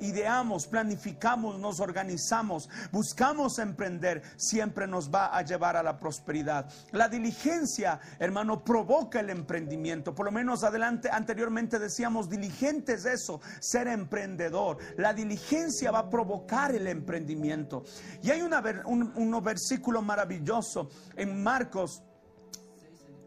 ideamos, 0.00 0.66
planificamos, 0.66 1.58
nos 1.58 1.80
organizamos, 1.80 2.68
buscamos 2.90 3.58
emprender, 3.58 4.22
siempre 4.36 4.86
nos 4.86 5.10
va 5.10 5.34
a 5.34 5.42
llevar 5.42 5.76
a 5.76 5.82
la 5.82 5.98
prosperidad. 5.98 6.70
La 6.90 7.08
diligencia, 7.08 8.00
hermano, 8.18 8.62
provoca 8.62 9.20
el 9.20 9.30
emprendimiento. 9.30 10.14
Por 10.14 10.26
lo 10.26 10.32
menos 10.32 10.62
adelante, 10.62 11.08
anteriormente 11.10 11.78
decíamos, 11.78 12.28
diligente 12.28 12.94
es 12.94 13.06
eso, 13.06 13.40
ser 13.60 13.88
emprendedor. 13.88 14.76
La 14.98 15.14
diligencia 15.14 15.90
va 15.90 16.00
a 16.00 16.10
provocar 16.10 16.74
el 16.74 16.86
emprendimiento. 16.88 17.84
Y 18.22 18.30
hay 18.30 18.42
una, 18.42 18.62
un, 18.84 19.10
un 19.16 19.42
versículo 19.42 20.02
maravilloso 20.02 20.90
en 21.16 21.42
Marcos 21.42 22.02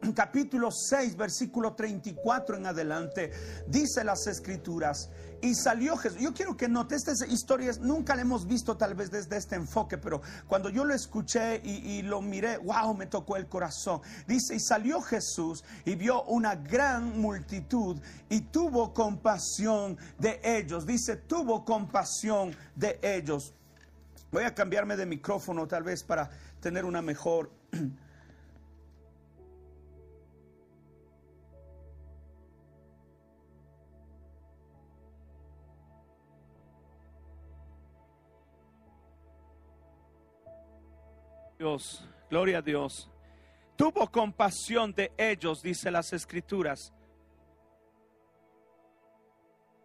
capítulo 0.15 0.69
6, 0.71 1.15
versículo 1.15 1.73
34 1.73 2.57
en 2.57 2.65
adelante, 2.65 3.31
dice 3.67 4.03
las 4.03 4.27
escrituras, 4.27 5.09
y 5.41 5.53
salió 5.53 5.95
Jesús. 5.97 6.19
Yo 6.19 6.33
quiero 6.33 6.57
que 6.57 6.67
note, 6.67 6.95
estas 6.95 7.21
historias 7.27 7.79
nunca 7.79 8.15
la 8.15 8.21
hemos 8.21 8.47
visto 8.47 8.77
tal 8.77 8.95
vez 8.95 9.11
desde 9.11 9.37
este 9.37 9.55
enfoque, 9.55 9.97
pero 9.97 10.21
cuando 10.47 10.69
yo 10.69 10.85
lo 10.85 10.93
escuché 10.93 11.61
y, 11.63 11.97
y 11.97 12.01
lo 12.01 12.21
miré, 12.21 12.57
wow, 12.57 12.95
me 12.95 13.05
tocó 13.05 13.37
el 13.37 13.47
corazón. 13.47 14.01
Dice, 14.27 14.55
y 14.55 14.59
salió 14.59 15.01
Jesús 15.01 15.63
y 15.85 15.95
vio 15.95 16.23
una 16.23 16.55
gran 16.55 17.19
multitud 17.19 17.97
y 18.29 18.41
tuvo 18.41 18.93
compasión 18.93 19.97
de 20.17 20.39
ellos. 20.43 20.85
Dice, 20.85 21.15
tuvo 21.15 21.63
compasión 21.63 22.55
de 22.75 22.99
ellos. 23.01 23.53
Voy 24.31 24.43
a 24.43 24.55
cambiarme 24.55 24.97
de 24.97 25.05
micrófono 25.05 25.67
tal 25.67 25.83
vez 25.83 26.03
para 26.03 26.29
tener 26.59 26.85
una 26.85 27.01
mejor 27.01 27.51
Gloria 42.29 42.59
a 42.59 42.61
Dios. 42.61 43.09
Tuvo 43.75 44.09
compasión 44.11 44.93
de 44.93 45.11
ellos, 45.17 45.61
dice 45.61 45.91
las 45.91 46.13
escrituras. 46.13 46.93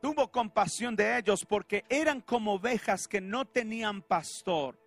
Tuvo 0.00 0.30
compasión 0.30 0.96
de 0.96 1.18
ellos 1.18 1.44
porque 1.46 1.84
eran 1.88 2.20
como 2.20 2.54
ovejas 2.54 3.06
que 3.06 3.20
no 3.20 3.44
tenían 3.44 4.02
pastor 4.02 4.79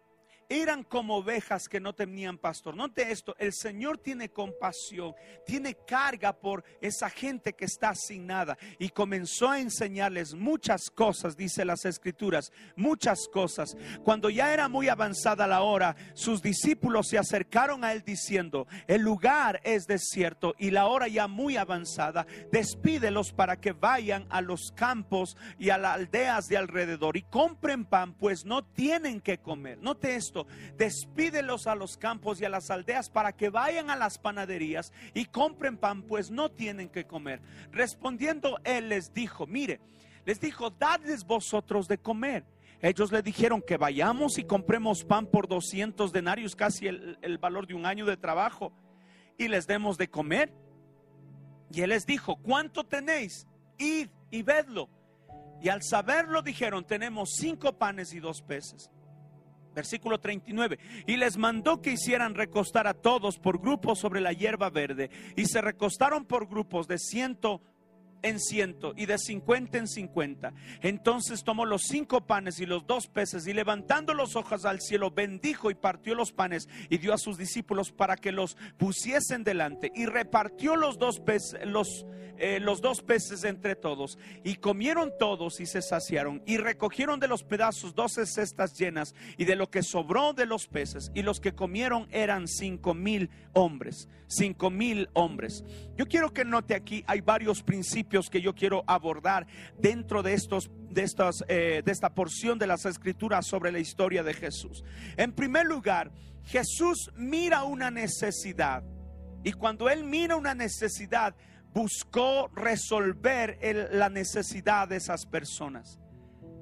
eran 0.50 0.84
como 0.84 1.18
ovejas 1.18 1.68
que 1.68 1.80
no 1.80 1.94
tenían 1.94 2.38
pastor. 2.38 2.76
Note 2.76 3.12
esto, 3.12 3.36
el 3.40 3.54
Señor 3.54 3.98
tiene 3.98 4.30
compasión, 4.30 5.14
tiene 5.46 5.76
carga 5.76 6.34
por 6.34 6.64
esa 6.82 7.10
gente 7.10 7.54
que 7.54 7.66
está 7.66 7.94
sin 7.96 8.28
nada 8.28 8.58
y 8.80 8.90
comenzó 8.90 9.50
a 9.50 9.60
enseñarles 9.60 10.34
muchas 10.34 10.90
cosas, 10.90 11.36
dice 11.36 11.66
las 11.66 11.86
escrituras, 11.86 12.52
muchas 12.76 13.28
cosas. 13.32 13.76
Cuando 14.04 14.30
ya 14.30 14.54
era 14.54 14.68
muy 14.68 14.90
avanzada 14.90 15.48
la 15.48 15.62
hora, 15.62 15.96
sus 16.14 16.42
discípulos 16.42 17.08
se 17.08 17.18
acercaron 17.18 17.84
a 17.84 17.94
él 17.94 18.04
diciendo, 18.06 18.68
el 18.88 19.02
lugar 19.02 19.62
es 19.64 19.86
desierto 19.88 20.56
y 20.58 20.72
la 20.72 20.88
hora 20.88 21.08
ya 21.08 21.28
muy 21.28 21.58
avanzada, 21.58 22.26
despídelos 22.52 23.32
para 23.32 23.60
que 23.60 23.72
vayan 23.72 24.26
a 24.30 24.42
los 24.42 24.72
campos 24.76 25.38
y 25.58 25.70
a 25.70 25.78
las 25.78 25.96
aldeas 25.96 26.48
de 26.48 26.58
alrededor 26.58 27.18
y 27.18 27.24
compren 27.24 27.86
pan, 27.86 28.14
pues 28.14 28.46
no 28.46 28.64
tienen 28.64 29.22
que 29.22 29.38
comer. 29.38 29.78
Note 29.80 30.16
esto 30.16 30.43
despídelos 30.78 31.68
a 31.68 31.76
los 31.76 31.98
campos 31.98 32.40
y 32.42 32.46
a 32.46 32.50
las 32.50 32.70
aldeas 32.70 33.10
para 33.10 33.34
que 33.34 33.50
vayan 33.50 33.90
a 33.90 33.96
las 33.96 34.18
panaderías 34.18 34.92
y 35.14 35.26
compren 35.26 35.78
pan, 35.78 36.04
pues 36.04 36.32
no 36.32 36.50
tienen 36.52 36.90
que 36.90 37.06
comer. 37.06 37.42
Respondiendo 37.72 38.60
él 38.64 38.90
les 38.90 39.14
dijo, 39.14 39.48
mire, 39.48 39.80
les 40.26 40.40
dijo, 40.40 40.70
dadles 40.70 41.26
vosotros 41.26 41.88
de 41.88 41.98
comer. 41.98 42.46
Ellos 42.82 43.12
le 43.12 43.22
dijeron 43.22 43.62
que 43.62 43.78
vayamos 43.78 44.38
y 44.38 44.44
compremos 44.44 45.06
pan 45.06 45.26
por 45.28 45.48
200 45.48 46.12
denarios, 46.12 46.56
casi 46.56 46.88
el, 46.88 47.18
el 47.22 47.38
valor 47.38 47.66
de 47.66 47.74
un 47.74 47.86
año 47.86 48.06
de 48.06 48.18
trabajo, 48.18 48.74
y 49.38 49.48
les 49.48 49.68
demos 49.68 49.98
de 49.98 50.10
comer. 50.10 50.54
Y 51.72 51.82
él 51.82 51.90
les 51.90 52.06
dijo, 52.06 52.36
¿cuánto 52.36 52.84
tenéis? 52.84 53.48
Id 53.78 54.10
y 54.32 54.44
vedlo. 54.44 54.90
Y 55.62 55.70
al 55.70 55.82
saberlo 55.82 56.42
dijeron, 56.42 56.84
tenemos 56.84 57.36
cinco 57.38 57.72
panes 57.78 58.14
y 58.14 58.20
dos 58.20 58.42
peces. 58.42 58.92
Versículo 59.74 60.20
39. 60.20 60.78
Y 61.08 61.18
les 61.18 61.38
mandó 61.38 61.82
que 61.82 61.92
hicieran 61.92 62.36
recostar 62.36 62.88
a 62.88 62.94
todos 62.94 63.38
por 63.40 63.60
grupos 63.60 64.00
sobre 64.00 64.22
la 64.22 64.34
hierba 64.34 64.70
verde. 64.70 65.10
Y 65.36 65.46
se 65.46 65.62
recostaron 65.62 66.26
por 66.26 66.48
grupos 66.48 66.88
de 66.88 66.98
ciento 66.98 67.62
en 68.24 68.40
ciento 68.40 68.94
y 68.98 69.06
de 69.06 69.18
cincuenta 69.18 69.78
en 69.78 69.88
cincuenta. 69.88 70.54
Entonces 70.82 71.44
tomó 71.44 71.66
los 71.66 71.84
cinco 71.84 72.22
panes 72.26 72.60
y 72.60 72.66
los 72.66 72.88
dos 72.88 73.08
peces 73.08 73.46
y 73.46 73.54
levantando 73.54 74.14
los 74.14 74.36
ojos 74.36 74.66
al 74.66 74.82
cielo 74.82 75.12
bendijo 75.12 75.70
y 75.70 75.76
partió 75.76 76.16
los 76.16 76.32
panes 76.32 76.68
y 76.90 76.98
dio 76.98 77.14
a 77.14 77.18
sus 77.18 77.38
discípulos 77.38 77.92
para 77.92 78.16
que 78.16 78.32
los 78.32 78.58
pusiesen 78.78 79.44
delante 79.44 79.92
y 79.94 80.06
repartió 80.06 80.76
los 80.76 80.98
dos 80.98 81.20
peces, 81.20 81.60
los, 81.66 82.06
eh, 82.38 82.60
los 82.60 82.82
dos 82.82 83.02
peces 83.02 83.44
entre 83.44 83.76
todos 83.76 84.18
y 84.44 84.56
comieron 84.56 85.12
todos 85.20 85.60
y 85.60 85.66
se 85.66 85.82
saciaron 85.82 86.42
y 86.46 86.58
recogieron 86.58 87.20
de 87.20 87.28
los 87.28 87.44
pedazos 87.44 87.94
doce 87.94 88.26
cestas 88.26 88.74
llenas 88.74 89.14
y 89.38 89.46
de 89.46 89.56
lo 89.56 89.70
que 89.70 89.84
sobró 89.84 90.34
de 90.34 90.46
los 90.46 90.68
peces 90.68 91.12
y 91.14 91.22
los 91.22 91.40
que 91.40 91.54
comieron 91.54 92.08
eran 92.12 92.48
cinco 92.48 92.94
mil 92.94 93.30
hombres, 93.54 94.08
cinco 94.28 94.70
mil 94.70 95.10
hombres. 95.14 95.64
Yo 95.98 96.08
quiero 96.08 96.34
que 96.34 96.46
note 96.46 96.74
aquí 96.74 97.04
hay 97.08 97.22
varios 97.22 97.62
principios 97.62 98.13
que 98.30 98.42
yo 98.42 98.54
quiero 98.54 98.84
abordar 98.88 99.48
dentro 99.78 100.24
de 100.24 100.34
estos 100.34 100.70
de, 100.90 101.04
estas, 101.04 101.44
eh, 101.48 101.82
de 101.84 101.92
esta 101.92 102.14
porción 102.14 102.60
de 102.60 102.68
las 102.68 102.86
escrituras 102.86 103.48
sobre 103.48 103.72
la 103.72 103.80
historia 103.80 104.24
de 104.24 104.34
Jesús. 104.34 104.84
En 105.18 105.34
primer 105.34 105.66
lugar, 105.66 106.12
Jesús 106.46 107.12
mira 107.16 107.64
una 107.64 107.90
necesidad 107.90 108.84
y 109.44 109.52
cuando 109.54 109.90
Él 109.90 110.04
mira 110.04 110.36
una 110.36 110.54
necesidad, 110.54 111.36
buscó 111.74 112.50
resolver 112.56 113.58
la 113.92 114.10
necesidad 114.10 114.88
de 114.88 114.98
esas 114.98 115.26
personas. 115.26 116.00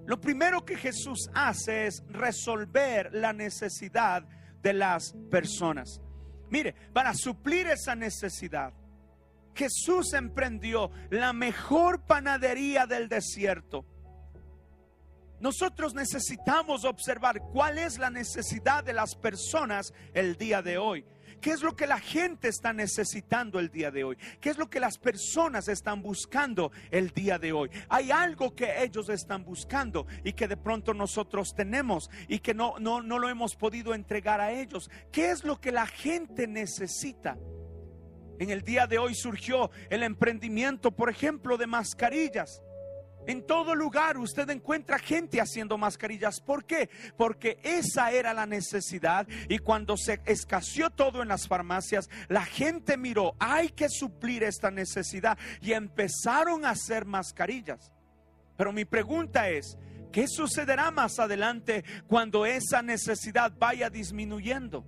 Lo 0.05 0.19
primero 0.19 0.65
que 0.65 0.77
Jesús 0.77 1.29
hace 1.33 1.87
es 1.87 2.03
resolver 2.09 3.13
la 3.13 3.33
necesidad 3.33 4.23
de 4.63 4.73
las 4.73 5.13
personas. 5.29 6.01
Mire, 6.49 6.73
para 6.93 7.13
suplir 7.13 7.67
esa 7.67 7.95
necesidad, 7.95 8.73
Jesús 9.53 10.13
emprendió 10.13 10.91
la 11.09 11.33
mejor 11.33 12.05
panadería 12.05 12.85
del 12.85 13.09
desierto. 13.09 13.85
Nosotros 15.39 15.95
necesitamos 15.95 16.85
observar 16.85 17.41
cuál 17.51 17.79
es 17.79 17.97
la 17.97 18.11
necesidad 18.11 18.83
de 18.83 18.93
las 18.93 19.15
personas 19.15 19.91
el 20.13 20.37
día 20.37 20.61
de 20.61 20.77
hoy. 20.77 21.03
¿Qué 21.41 21.49
es 21.49 21.63
lo 21.63 21.75
que 21.75 21.87
la 21.87 21.99
gente 21.99 22.47
está 22.47 22.71
necesitando 22.71 23.59
el 23.59 23.71
día 23.71 23.89
de 23.89 24.03
hoy? 24.03 24.17
¿Qué 24.39 24.51
es 24.51 24.59
lo 24.59 24.69
que 24.69 24.79
las 24.79 24.99
personas 24.99 25.67
están 25.67 26.03
buscando 26.03 26.71
el 26.91 27.09
día 27.09 27.39
de 27.39 27.51
hoy? 27.51 27.71
Hay 27.89 28.11
algo 28.11 28.53
que 28.53 28.83
ellos 28.83 29.09
están 29.09 29.43
buscando 29.43 30.05
y 30.23 30.33
que 30.33 30.47
de 30.47 30.57
pronto 30.57 30.93
nosotros 30.93 31.55
tenemos 31.55 32.11
y 32.27 32.39
que 32.39 32.53
no, 32.53 32.75
no, 32.79 33.01
no 33.01 33.17
lo 33.17 33.27
hemos 33.27 33.55
podido 33.55 33.95
entregar 33.95 34.39
a 34.39 34.51
ellos. 34.51 34.91
¿Qué 35.11 35.31
es 35.31 35.43
lo 35.43 35.59
que 35.59 35.71
la 35.71 35.87
gente 35.87 36.45
necesita? 36.45 37.39
En 38.41 38.49
el 38.49 38.63
día 38.63 38.87
de 38.87 38.97
hoy 38.97 39.13
surgió 39.13 39.69
el 39.91 40.01
emprendimiento, 40.01 40.89
por 40.89 41.11
ejemplo, 41.11 41.57
de 41.57 41.67
mascarillas. 41.67 42.63
En 43.27 43.45
todo 43.45 43.75
lugar 43.75 44.17
usted 44.17 44.49
encuentra 44.49 44.97
gente 44.97 45.39
haciendo 45.39 45.77
mascarillas. 45.77 46.41
¿Por 46.41 46.65
qué? 46.65 46.89
Porque 47.15 47.59
esa 47.61 48.11
era 48.11 48.33
la 48.33 48.47
necesidad 48.47 49.27
y 49.47 49.59
cuando 49.59 49.95
se 49.95 50.21
escaseó 50.25 50.89
todo 50.89 51.21
en 51.21 51.27
las 51.27 51.47
farmacias, 51.47 52.09
la 52.29 52.43
gente 52.43 52.97
miró, 52.97 53.35
hay 53.37 53.69
que 53.69 53.89
suplir 53.89 54.41
esta 54.41 54.71
necesidad 54.71 55.37
y 55.61 55.73
empezaron 55.73 56.65
a 56.65 56.71
hacer 56.71 57.05
mascarillas. 57.05 57.93
Pero 58.57 58.73
mi 58.73 58.85
pregunta 58.85 59.49
es, 59.49 59.77
¿qué 60.11 60.25
sucederá 60.27 60.89
más 60.89 61.19
adelante 61.19 61.85
cuando 62.07 62.47
esa 62.47 62.81
necesidad 62.81 63.53
vaya 63.55 63.91
disminuyendo? 63.91 64.83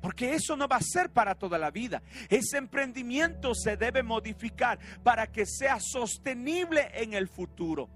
Porque 0.00 0.34
eso 0.34 0.56
no 0.56 0.68
va 0.68 0.76
a 0.76 0.82
ser 0.82 1.10
para 1.10 1.34
toda 1.34 1.58
la 1.58 1.70
vida. 1.70 2.02
Ese 2.28 2.56
emprendimiento 2.56 3.54
se 3.54 3.76
debe 3.76 4.02
modificar 4.02 4.78
para 5.02 5.26
que 5.26 5.44
sea 5.46 5.78
sostenible 5.80 6.88
en 6.94 7.14
el 7.14 7.28
futuro. 7.28 7.88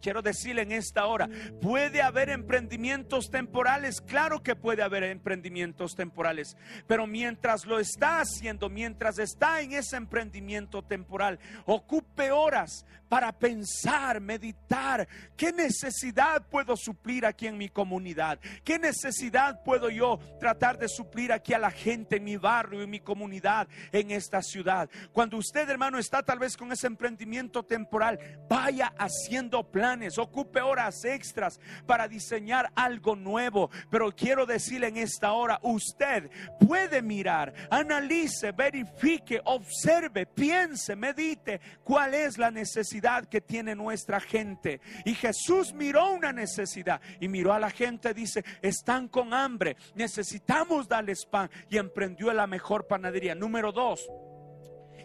Quiero 0.00 0.22
decirle 0.22 0.62
en 0.62 0.72
esta 0.72 1.06
hora, 1.06 1.28
puede 1.60 2.02
haber 2.02 2.30
emprendimientos 2.30 3.30
temporales, 3.30 4.00
claro 4.00 4.42
que 4.42 4.56
puede 4.56 4.82
haber 4.82 5.04
emprendimientos 5.04 5.94
temporales, 5.94 6.56
pero 6.86 7.06
mientras 7.06 7.66
lo 7.66 7.78
está 7.78 8.20
haciendo, 8.20 8.68
mientras 8.68 9.18
está 9.18 9.60
en 9.60 9.72
ese 9.72 9.96
emprendimiento 9.96 10.82
temporal, 10.82 11.38
ocupe 11.66 12.30
horas 12.30 12.84
para 13.10 13.32
pensar, 13.32 14.20
meditar, 14.20 15.06
qué 15.36 15.52
necesidad 15.52 16.46
puedo 16.48 16.76
suplir 16.76 17.26
aquí 17.26 17.48
en 17.48 17.58
mi 17.58 17.68
comunidad, 17.68 18.38
qué 18.62 18.78
necesidad 18.78 19.64
puedo 19.64 19.90
yo 19.90 20.20
tratar 20.38 20.78
de 20.78 20.88
suplir 20.88 21.32
aquí 21.32 21.52
a 21.52 21.58
la 21.58 21.72
gente 21.72 22.16
en 22.16 22.24
mi 22.24 22.36
barrio, 22.36 22.82
en 22.82 22.88
mi 22.88 23.00
comunidad, 23.00 23.66
en 23.90 24.12
esta 24.12 24.40
ciudad. 24.42 24.88
Cuando 25.12 25.38
usted, 25.38 25.68
hermano, 25.68 25.98
está 25.98 26.22
tal 26.22 26.38
vez 26.38 26.56
con 26.56 26.70
ese 26.70 26.86
emprendimiento 26.86 27.64
temporal, 27.64 28.18
vaya 28.48 28.92
haciendo 28.96 29.68
ocupe 30.18 30.60
horas 30.60 31.04
extras 31.04 31.60
para 31.86 32.08
diseñar 32.08 32.70
algo 32.74 33.16
nuevo. 33.16 33.70
Pero 33.90 34.12
quiero 34.12 34.46
decirle 34.46 34.88
en 34.88 34.96
esta 34.96 35.32
hora, 35.32 35.58
usted 35.62 36.30
puede 36.58 37.02
mirar, 37.02 37.52
analice, 37.70 38.52
verifique, 38.52 39.40
observe, 39.44 40.26
piense, 40.26 40.96
medite 40.96 41.60
cuál 41.82 42.14
es 42.14 42.38
la 42.38 42.50
necesidad 42.50 43.26
que 43.26 43.40
tiene 43.40 43.74
nuestra 43.74 44.20
gente. 44.20 44.80
Y 45.04 45.14
Jesús 45.14 45.72
miró 45.72 46.12
una 46.12 46.32
necesidad 46.32 47.00
y 47.20 47.28
miró 47.28 47.52
a 47.52 47.58
la 47.58 47.70
gente, 47.70 48.14
dice, 48.14 48.44
están 48.62 49.08
con 49.08 49.34
hambre, 49.34 49.76
necesitamos 49.94 50.88
darles 50.88 51.26
pan 51.26 51.50
y 51.68 51.78
emprendió 51.78 52.32
la 52.32 52.46
mejor 52.46 52.86
panadería. 52.86 53.34
Número 53.34 53.72
dos. 53.72 54.08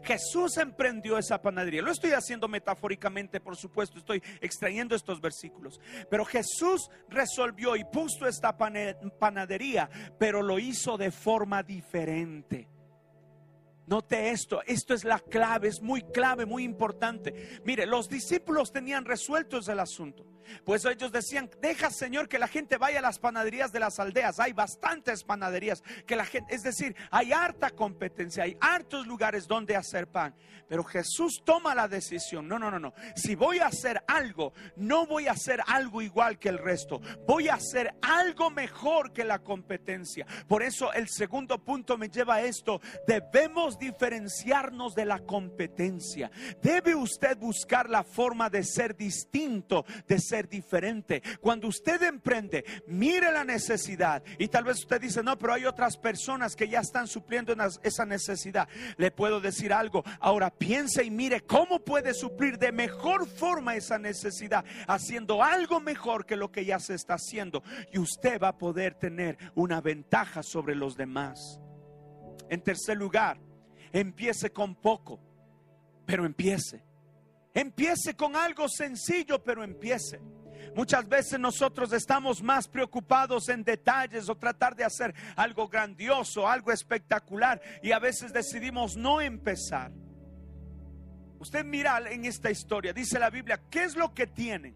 Jesús 0.05 0.57
emprendió 0.57 1.17
esa 1.17 1.41
panadería. 1.41 1.81
Lo 1.81 1.91
estoy 1.91 2.11
haciendo 2.11 2.47
metafóricamente, 2.47 3.39
por 3.41 3.57
supuesto, 3.57 3.97
estoy 3.97 4.21
extrayendo 4.39 4.95
estos 4.95 5.19
versículos. 5.19 5.79
Pero 6.09 6.23
Jesús 6.25 6.89
resolvió 7.09 7.75
y 7.75 7.83
puso 7.83 8.27
esta 8.27 8.55
panadería, 8.55 9.89
pero 10.19 10.41
lo 10.41 10.59
hizo 10.59 10.97
de 10.97 11.11
forma 11.11 11.63
diferente. 11.63 12.69
Note 13.87 14.29
esto, 14.31 14.61
esto 14.65 14.93
es 14.93 15.03
la 15.03 15.19
clave, 15.19 15.67
es 15.67 15.81
muy 15.81 16.01
clave, 16.01 16.45
muy 16.45 16.63
importante. 16.63 17.59
Mire, 17.65 17.85
los 17.85 18.07
discípulos 18.07 18.71
tenían 18.71 19.05
resuelto 19.05 19.59
el 19.67 19.79
asunto. 19.79 20.34
Pues 20.63 20.85
ellos 20.85 21.11
decían, 21.11 21.49
deja 21.61 21.89
Señor 21.89 22.27
que 22.27 22.39
la 22.39 22.47
gente 22.47 22.77
vaya 22.77 22.99
a 22.99 23.01
las 23.01 23.19
panaderías 23.19 23.71
de 23.71 23.79
las 23.79 23.99
aldeas. 23.99 24.39
Hay 24.39 24.53
bastantes 24.53 25.23
panaderías 25.23 25.83
que 26.05 26.15
la 26.15 26.25
gente, 26.25 26.53
es 26.53 26.63
decir, 26.63 26.95
hay 27.11 27.33
harta 27.33 27.71
competencia, 27.71 28.43
hay 28.43 28.57
hartos 28.59 29.07
lugares 29.07 29.47
donde 29.47 29.75
hacer 29.75 30.07
pan. 30.07 30.35
Pero 30.67 30.83
Jesús 30.83 31.43
toma 31.45 31.75
la 31.75 31.87
decisión, 31.87 32.47
no, 32.47 32.57
no, 32.57 32.71
no, 32.71 32.79
no. 32.79 32.93
Si 33.15 33.35
voy 33.35 33.59
a 33.59 33.67
hacer 33.67 34.03
algo, 34.07 34.53
no 34.75 35.05
voy 35.05 35.27
a 35.27 35.33
hacer 35.33 35.61
algo 35.67 36.01
igual 36.01 36.39
que 36.39 36.49
el 36.49 36.57
resto. 36.57 37.01
Voy 37.27 37.49
a 37.49 37.55
hacer 37.55 37.93
algo 38.01 38.49
mejor 38.49 39.13
que 39.13 39.23
la 39.23 39.39
competencia. 39.39 40.25
Por 40.47 40.63
eso 40.63 40.91
el 40.93 41.07
segundo 41.07 41.63
punto 41.63 41.97
me 41.97 42.09
lleva 42.09 42.35
a 42.35 42.41
esto. 42.41 42.81
Debemos 43.07 43.77
diferenciarnos 43.77 44.95
de 44.95 45.05
la 45.05 45.19
competencia. 45.19 46.31
Debe 46.61 46.95
usted 46.95 47.37
buscar 47.37 47.89
la 47.89 48.03
forma 48.03 48.49
de 48.49 48.63
ser 48.63 48.95
distinto, 48.95 49.85
de 50.07 50.19
ser 50.19 50.34
diferente. 50.43 51.21
Cuando 51.41 51.67
usted 51.67 52.01
emprende, 52.03 52.63
mire 52.87 53.31
la 53.31 53.43
necesidad 53.43 54.23
y 54.37 54.47
tal 54.47 54.65
vez 54.65 54.79
usted 54.79 55.01
dice, 55.01 55.23
no, 55.23 55.37
pero 55.37 55.53
hay 55.53 55.65
otras 55.65 55.97
personas 55.97 56.55
que 56.55 56.67
ya 56.67 56.79
están 56.79 57.07
supliendo 57.07 57.55
esa 57.83 58.05
necesidad. 58.05 58.67
Le 58.97 59.11
puedo 59.11 59.39
decir 59.39 59.73
algo. 59.73 60.03
Ahora 60.19 60.49
piense 60.49 61.03
y 61.03 61.11
mire 61.11 61.41
cómo 61.41 61.79
puede 61.79 62.13
suplir 62.13 62.57
de 62.57 62.71
mejor 62.71 63.27
forma 63.27 63.75
esa 63.75 63.97
necesidad, 63.97 64.65
haciendo 64.87 65.43
algo 65.43 65.79
mejor 65.79 66.25
que 66.25 66.35
lo 66.35 66.51
que 66.51 66.65
ya 66.65 66.79
se 66.79 66.93
está 66.93 67.15
haciendo. 67.15 67.63
Y 67.91 67.99
usted 67.99 68.39
va 68.41 68.49
a 68.49 68.57
poder 68.57 68.95
tener 68.95 69.37
una 69.55 69.81
ventaja 69.81 70.43
sobre 70.43 70.75
los 70.75 70.95
demás. 70.95 71.59
En 72.49 72.61
tercer 72.61 72.97
lugar, 72.97 73.39
empiece 73.91 74.51
con 74.51 74.75
poco, 74.75 75.19
pero 76.05 76.25
empiece. 76.25 76.83
Empiece 77.55 78.15
con 78.15 78.35
algo 78.35 78.67
sencillo, 78.67 79.41
pero 79.41 79.63
empiece. 79.63 80.19
Muchas 80.75 81.07
veces 81.07 81.39
nosotros 81.39 81.93
estamos 81.93 82.43
más 82.43 82.67
preocupados 82.67 83.47
en 83.47 83.63
detalles 83.63 84.27
o 84.27 84.35
tratar 84.35 84.75
de 84.75 84.83
hacer 84.83 85.15
algo 85.37 85.69
grandioso, 85.69 86.47
algo 86.47 86.73
espectacular 86.73 87.61
y 87.81 87.93
a 87.93 87.99
veces 87.99 88.33
decidimos 88.33 88.97
no 88.97 89.21
empezar. 89.21 89.93
Usted 91.39 91.63
mira 91.63 91.97
en 92.11 92.25
esta 92.25 92.51
historia, 92.51 92.91
dice 92.91 93.17
la 93.19 93.29
Biblia, 93.29 93.61
¿qué 93.69 93.85
es 93.85 93.95
lo 93.95 94.13
que 94.13 94.27
tienen? 94.27 94.75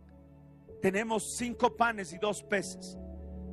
Tenemos 0.81 1.35
cinco 1.35 1.75
panes 1.75 2.13
y 2.13 2.17
dos 2.17 2.43
peces. 2.43 2.97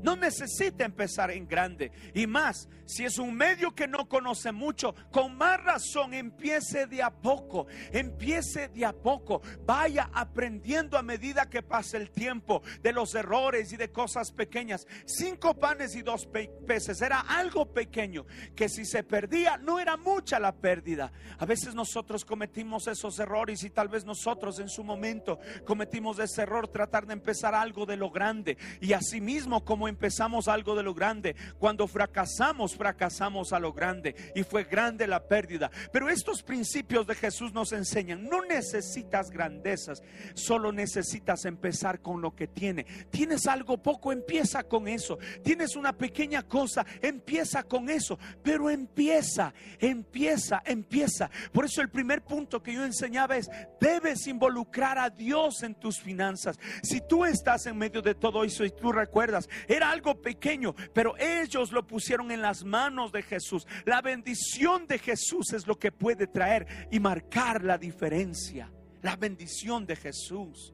No 0.02 0.16
necesita 0.16 0.84
empezar 0.84 1.30
en 1.30 1.46
grande. 1.46 1.92
Y 2.14 2.26
más, 2.26 2.68
si 2.84 3.04
es 3.04 3.18
un 3.18 3.34
medio 3.34 3.74
que 3.74 3.88
no 3.88 4.08
conoce 4.08 4.52
mucho, 4.52 4.94
con 5.10 5.36
más 5.36 5.62
razón 5.62 6.14
empiece 6.14 6.86
de 6.86 7.02
a 7.02 7.10
poco. 7.10 7.66
Empiece 7.92 8.68
de 8.68 8.84
a 8.84 8.92
poco. 8.92 9.42
Vaya 9.64 10.10
aprendiendo 10.12 10.96
a 10.96 11.02
medida 11.02 11.50
que 11.50 11.62
pase 11.62 11.96
el 11.96 12.10
tiempo 12.10 12.62
de 12.82 12.92
los 12.92 13.14
errores 13.14 13.72
y 13.72 13.76
de 13.76 13.90
cosas 13.90 14.30
pequeñas. 14.32 14.86
Cinco 15.04 15.54
panes 15.54 15.94
y 15.96 16.02
dos 16.02 16.28
peces. 16.66 17.02
Era 17.02 17.20
algo 17.20 17.72
pequeño 17.72 18.26
que 18.54 18.68
si 18.68 18.84
se 18.84 19.02
perdía 19.02 19.56
no 19.58 19.78
era 19.80 19.96
mucha 19.96 20.38
la 20.38 20.54
pérdida. 20.54 21.12
A 21.38 21.46
veces 21.46 21.74
nosotros 21.74 22.24
cometimos 22.24 22.86
esos 22.86 23.18
errores 23.18 23.64
y 23.64 23.70
tal 23.70 23.88
vez 23.88 24.04
nosotros 24.04 24.58
en 24.60 24.68
su 24.68 24.84
momento 24.84 25.38
cometimos 25.64 26.18
ese 26.18 26.42
error 26.42 26.68
tratar 26.68 27.06
de 27.06 27.14
empezar 27.14 27.54
algo 27.54 27.86
de 27.86 27.96
lo 27.96 28.10
grande. 28.10 28.56
Y 28.80 28.92
asimismo 28.92 29.64
empezamos 29.88 30.48
algo 30.48 30.74
de 30.74 30.82
lo 30.82 30.94
grande. 30.94 31.36
Cuando 31.58 31.86
fracasamos, 31.86 32.76
fracasamos 32.76 33.52
a 33.52 33.58
lo 33.58 33.72
grande. 33.72 34.14
Y 34.34 34.42
fue 34.42 34.64
grande 34.64 35.06
la 35.06 35.26
pérdida. 35.26 35.70
Pero 35.92 36.08
estos 36.08 36.42
principios 36.42 37.06
de 37.06 37.14
Jesús 37.14 37.52
nos 37.52 37.72
enseñan, 37.72 38.24
no 38.24 38.44
necesitas 38.44 39.30
grandezas, 39.30 40.02
solo 40.34 40.72
necesitas 40.72 41.44
empezar 41.44 42.00
con 42.00 42.20
lo 42.20 42.34
que 42.34 42.46
tiene. 42.46 42.84
Tienes 43.10 43.46
algo 43.46 43.78
poco, 43.78 44.12
empieza 44.12 44.64
con 44.64 44.88
eso. 44.88 45.18
Tienes 45.42 45.76
una 45.76 45.92
pequeña 45.92 46.42
cosa, 46.42 46.84
empieza 47.02 47.62
con 47.62 47.90
eso. 47.90 48.18
Pero 48.42 48.70
empieza, 48.70 49.52
empieza, 49.78 50.62
empieza. 50.64 51.30
Por 51.52 51.64
eso 51.64 51.82
el 51.82 51.88
primer 51.88 52.22
punto 52.22 52.62
que 52.62 52.72
yo 52.72 52.84
enseñaba 52.84 53.36
es, 53.36 53.48
debes 53.80 54.26
involucrar 54.26 54.98
a 54.98 55.10
Dios 55.10 55.62
en 55.62 55.74
tus 55.74 56.00
finanzas. 56.00 56.58
Si 56.82 57.00
tú 57.00 57.24
estás 57.24 57.66
en 57.66 57.76
medio 57.76 58.02
de 58.02 58.14
todo 58.14 58.44
eso 58.44 58.64
y 58.64 58.70
tú 58.70 58.92
recuerdas, 58.92 59.48
Era 59.76 59.90
algo 59.90 60.22
pequeño, 60.22 60.74
pero 60.94 61.18
ellos 61.18 61.70
lo 61.70 61.86
pusieron 61.86 62.30
en 62.30 62.40
las 62.40 62.64
manos 62.64 63.12
de 63.12 63.20
Jesús. 63.20 63.66
La 63.84 64.00
bendición 64.00 64.86
de 64.86 64.98
Jesús 64.98 65.52
es 65.52 65.66
lo 65.66 65.78
que 65.78 65.92
puede 65.92 66.26
traer 66.26 66.88
y 66.90 66.98
marcar 66.98 67.62
la 67.62 67.76
diferencia. 67.76 68.72
La 69.02 69.16
bendición 69.16 69.84
de 69.84 69.96
Jesús. 69.96 70.72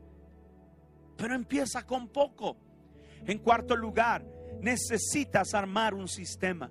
Pero 1.17 1.35
empieza 1.35 1.85
con 1.85 2.11
poco. 2.11 2.57
En 3.27 3.39
cuarto 3.39 3.75
lugar, 3.75 4.25
necesitas 4.61 5.53
armar 5.53 5.95
un 5.95 6.07
sistema. 6.07 6.71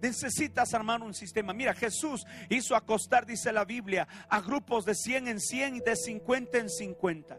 Necesitas 0.00 0.72
armar 0.74 1.02
un 1.02 1.12
sistema. 1.12 1.52
Mira, 1.52 1.74
Jesús 1.74 2.24
hizo 2.48 2.76
acostar, 2.76 3.26
dice 3.26 3.52
la 3.52 3.64
Biblia, 3.64 4.06
a 4.28 4.40
grupos 4.40 4.84
de 4.84 4.94
100 4.94 5.26
en 5.26 5.40
100 5.40 5.74
y 5.74 5.80
de 5.80 5.96
50 5.96 6.58
en 6.58 6.70
50. 6.70 7.36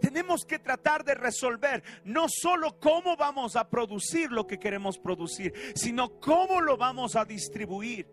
Tenemos 0.00 0.44
que 0.44 0.58
tratar 0.58 1.04
de 1.04 1.14
resolver 1.14 1.82
no 2.04 2.26
solo 2.28 2.78
cómo 2.78 3.16
vamos 3.16 3.56
a 3.56 3.68
producir 3.68 4.30
lo 4.30 4.46
que 4.46 4.58
queremos 4.58 4.98
producir, 4.98 5.52
sino 5.74 6.20
cómo 6.20 6.60
lo 6.60 6.76
vamos 6.76 7.16
a 7.16 7.24
distribuir. 7.24 8.06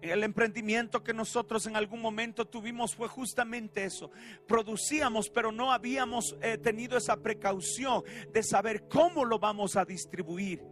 El 0.00 0.22
emprendimiento 0.22 1.02
que 1.02 1.12
nosotros 1.12 1.66
en 1.66 1.76
algún 1.76 2.00
momento 2.00 2.46
tuvimos 2.46 2.94
fue 2.94 3.06
justamente 3.06 3.84
eso. 3.84 4.10
Producíamos, 4.48 5.28
pero 5.28 5.52
no 5.52 5.72
habíamos 5.72 6.36
eh, 6.40 6.56
tenido 6.56 6.96
esa 6.96 7.16
precaución 7.16 8.02
de 8.32 8.42
saber 8.42 8.88
cómo 8.88 9.26
lo 9.26 9.38
vamos 9.38 9.76
a 9.76 9.84
distribuir 9.84 10.62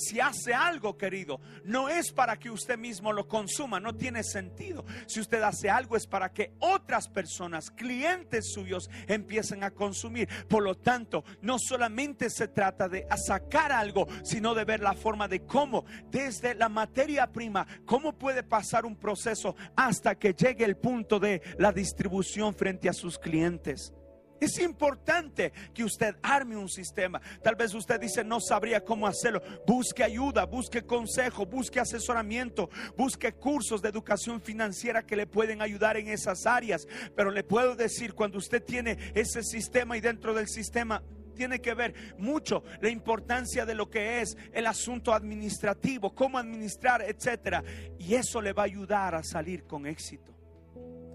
si 0.00 0.18
hace 0.18 0.54
algo, 0.54 0.96
querido, 0.96 1.40
no 1.64 1.88
es 1.88 2.10
para 2.10 2.38
que 2.38 2.50
usted 2.50 2.78
mismo 2.78 3.12
lo 3.12 3.28
consuma, 3.28 3.78
no 3.78 3.94
tiene 3.94 4.24
sentido. 4.24 4.84
Si 5.06 5.20
usted 5.20 5.42
hace 5.42 5.70
algo 5.70 5.96
es 5.96 6.06
para 6.06 6.32
que 6.32 6.54
otras 6.58 7.08
personas, 7.08 7.70
clientes 7.70 8.52
suyos, 8.52 8.88
empiecen 9.06 9.62
a 9.62 9.70
consumir. 9.70 10.28
Por 10.48 10.62
lo 10.62 10.74
tanto, 10.74 11.24
no 11.42 11.58
solamente 11.58 12.30
se 12.30 12.48
trata 12.48 12.88
de 12.88 13.06
sacar 13.26 13.72
algo, 13.72 14.08
sino 14.24 14.54
de 14.54 14.64
ver 14.64 14.80
la 14.80 14.94
forma 14.94 15.28
de 15.28 15.44
cómo, 15.44 15.84
desde 16.10 16.54
la 16.54 16.68
materia 16.68 17.26
prima, 17.30 17.66
cómo 17.84 18.14
puede 18.18 18.42
pasar 18.42 18.86
un 18.86 18.96
proceso 18.96 19.54
hasta 19.76 20.14
que 20.14 20.32
llegue 20.32 20.64
el 20.64 20.76
punto 20.76 21.20
de 21.20 21.42
la 21.58 21.72
distribución 21.72 22.54
frente 22.54 22.88
a 22.88 22.92
sus 22.92 23.18
clientes. 23.18 23.92
Es 24.40 24.58
importante 24.58 25.52
que 25.74 25.84
usted 25.84 26.16
arme 26.22 26.56
un 26.56 26.68
sistema. 26.68 27.20
Tal 27.42 27.56
vez 27.56 27.74
usted 27.74 28.00
dice, 28.00 28.24
no 28.24 28.40
sabría 28.40 28.84
cómo 28.84 29.06
hacerlo. 29.06 29.42
Busque 29.66 30.02
ayuda, 30.02 30.46
busque 30.46 30.82
consejo, 30.82 31.44
busque 31.44 31.78
asesoramiento, 31.78 32.70
busque 32.96 33.32
cursos 33.32 33.82
de 33.82 33.90
educación 33.90 34.40
financiera 34.40 35.04
que 35.04 35.16
le 35.16 35.26
pueden 35.26 35.60
ayudar 35.60 35.96
en 35.98 36.08
esas 36.08 36.46
áreas. 36.46 36.86
Pero 37.14 37.30
le 37.30 37.44
puedo 37.44 37.76
decir, 37.76 38.14
cuando 38.14 38.38
usted 38.38 38.62
tiene 38.62 38.98
ese 39.14 39.42
sistema 39.42 39.96
y 39.96 40.00
dentro 40.00 40.32
del 40.32 40.48
sistema 40.48 41.02
tiene 41.34 41.60
que 41.60 41.74
ver 41.74 41.94
mucho 42.18 42.62
la 42.80 42.90
importancia 42.90 43.64
de 43.64 43.74
lo 43.74 43.88
que 43.88 44.20
es 44.20 44.36
el 44.52 44.66
asunto 44.66 45.14
administrativo, 45.14 46.14
cómo 46.14 46.38
administrar, 46.38 47.02
etcétera. 47.02 47.62
Y 47.98 48.14
eso 48.14 48.40
le 48.42 48.52
va 48.52 48.62
a 48.62 48.66
ayudar 48.66 49.14
a 49.14 49.22
salir 49.22 49.64
con 49.64 49.86
éxito. 49.86 50.34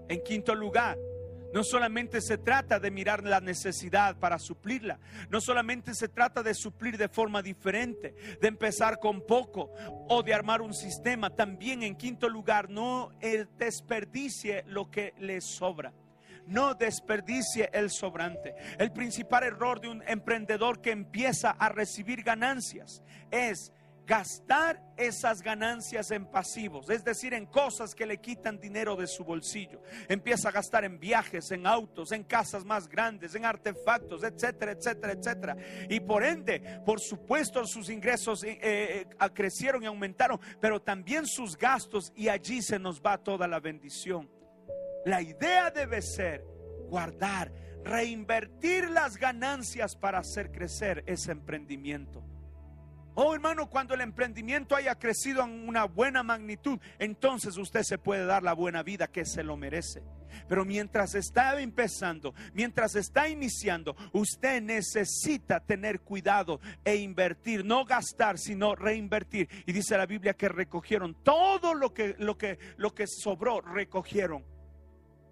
En 0.08 0.22
quinto 0.22 0.54
lugar, 0.54 0.96
no 1.56 1.64
solamente 1.64 2.20
se 2.20 2.36
trata 2.36 2.78
de 2.78 2.90
mirar 2.90 3.24
la 3.24 3.40
necesidad 3.40 4.18
para 4.18 4.38
suplirla, 4.38 5.00
no 5.30 5.40
solamente 5.40 5.94
se 5.94 6.06
trata 6.06 6.42
de 6.42 6.52
suplir 6.52 6.98
de 6.98 7.08
forma 7.08 7.40
diferente, 7.40 8.14
de 8.42 8.48
empezar 8.48 8.98
con 8.98 9.22
poco 9.26 9.72
o 10.06 10.22
de 10.22 10.34
armar 10.34 10.60
un 10.60 10.74
sistema. 10.74 11.30
También 11.30 11.82
en 11.82 11.96
quinto 11.96 12.28
lugar, 12.28 12.68
no 12.68 13.10
desperdicie 13.58 14.64
lo 14.66 14.90
que 14.90 15.14
le 15.18 15.40
sobra 15.40 15.94
no 16.46 16.74
desperdicie 16.74 17.70
el 17.72 17.90
sobrante. 17.90 18.54
El 18.78 18.92
principal 18.92 19.42
error 19.42 19.80
de 19.80 19.88
un 19.88 20.04
emprendedor 20.06 20.80
que 20.80 20.92
empieza 20.92 21.50
a 21.50 21.70
recibir 21.70 22.22
ganancias 22.22 23.02
es 23.32 23.72
gastar 24.06 24.80
esas 24.96 25.42
ganancias 25.42 26.12
en 26.12 26.26
pasivos, 26.26 26.88
es 26.88 27.04
decir, 27.04 27.34
en 27.34 27.44
cosas 27.44 27.94
que 27.94 28.06
le 28.06 28.18
quitan 28.18 28.58
dinero 28.58 28.94
de 28.94 29.08
su 29.08 29.24
bolsillo. 29.24 29.82
Empieza 30.08 30.48
a 30.48 30.52
gastar 30.52 30.84
en 30.84 31.00
viajes, 31.00 31.50
en 31.50 31.66
autos, 31.66 32.12
en 32.12 32.22
casas 32.22 32.64
más 32.64 32.88
grandes, 32.88 33.34
en 33.34 33.44
artefactos, 33.44 34.22
etcétera, 34.22 34.72
etcétera, 34.72 35.12
etcétera. 35.12 35.56
Y 35.90 36.00
por 36.00 36.22
ende, 36.22 36.80
por 36.86 37.00
supuesto, 37.00 37.66
sus 37.66 37.90
ingresos 37.90 38.44
eh, 38.44 38.58
eh, 38.62 39.06
crecieron 39.34 39.82
y 39.82 39.86
aumentaron, 39.86 40.40
pero 40.60 40.80
también 40.80 41.26
sus 41.26 41.56
gastos 41.56 42.12
y 42.14 42.28
allí 42.28 42.62
se 42.62 42.78
nos 42.78 43.02
va 43.02 43.18
toda 43.18 43.48
la 43.48 43.58
bendición. 43.58 44.30
La 45.04 45.20
idea 45.20 45.70
debe 45.70 46.00
ser 46.00 46.44
guardar, 46.88 47.52
reinvertir 47.84 48.88
las 48.88 49.16
ganancias 49.16 49.96
para 49.96 50.20
hacer 50.20 50.52
crecer 50.52 51.02
ese 51.06 51.32
emprendimiento. 51.32 52.24
Oh 53.18 53.32
hermano, 53.32 53.70
cuando 53.70 53.94
el 53.94 54.02
emprendimiento 54.02 54.76
haya 54.76 54.94
crecido 54.94 55.42
en 55.42 55.66
una 55.66 55.84
buena 55.84 56.22
magnitud, 56.22 56.78
entonces 56.98 57.56
usted 57.56 57.82
se 57.82 57.96
puede 57.96 58.26
dar 58.26 58.42
la 58.42 58.52
buena 58.52 58.82
vida 58.82 59.06
que 59.06 59.24
se 59.24 59.42
lo 59.42 59.56
merece. 59.56 60.02
Pero 60.50 60.66
mientras 60.66 61.14
está 61.14 61.58
empezando, 61.58 62.34
mientras 62.52 62.94
está 62.94 63.26
iniciando, 63.26 63.96
usted 64.12 64.60
necesita 64.60 65.60
tener 65.60 66.00
cuidado 66.00 66.60
e 66.84 66.96
invertir, 66.96 67.64
no 67.64 67.86
gastar, 67.86 68.36
sino 68.36 68.74
reinvertir. 68.74 69.48
Y 69.64 69.72
dice 69.72 69.96
la 69.96 70.04
Biblia 70.04 70.34
que 70.34 70.50
recogieron 70.50 71.14
todo 71.22 71.72
lo 71.72 71.94
que 71.94 72.16
lo 72.18 72.36
que 72.36 72.58
lo 72.76 72.94
que 72.94 73.06
sobró, 73.06 73.62
recogieron. 73.62 74.44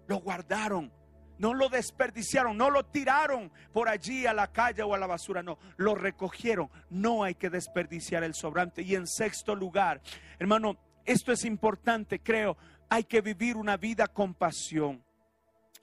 Lo 0.07 0.17
guardaron 0.17 0.91
no 1.37 1.53
lo 1.53 1.69
desperdiciaron, 1.69 2.57
no 2.57 2.69
lo 2.69 2.85
tiraron 2.85 3.51
por 3.73 3.89
allí 3.89 4.25
a 4.25 4.33
la 4.33 4.51
calle 4.51 4.83
o 4.83 4.93
a 4.93 4.97
la 4.97 5.07
basura, 5.07 5.43
no, 5.43 5.57
lo 5.77 5.95
recogieron. 5.95 6.69
No 6.89 7.23
hay 7.23 7.35
que 7.35 7.49
desperdiciar 7.49 8.23
el 8.23 8.33
sobrante. 8.33 8.81
Y 8.81 8.95
en 8.95 9.07
sexto 9.07 9.55
lugar, 9.55 10.01
hermano, 10.39 10.77
esto 11.05 11.31
es 11.31 11.45
importante, 11.45 12.19
creo, 12.19 12.57
hay 12.89 13.03
que 13.03 13.21
vivir 13.21 13.57
una 13.57 13.77
vida 13.77 14.07
con 14.07 14.33
pasión. 14.33 15.03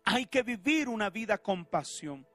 Hay 0.04 0.26
que 0.26 0.42
vivir 0.42 0.88
una 0.88 1.10
vida 1.10 1.38
con 1.38 1.64
pasión. 1.64 2.26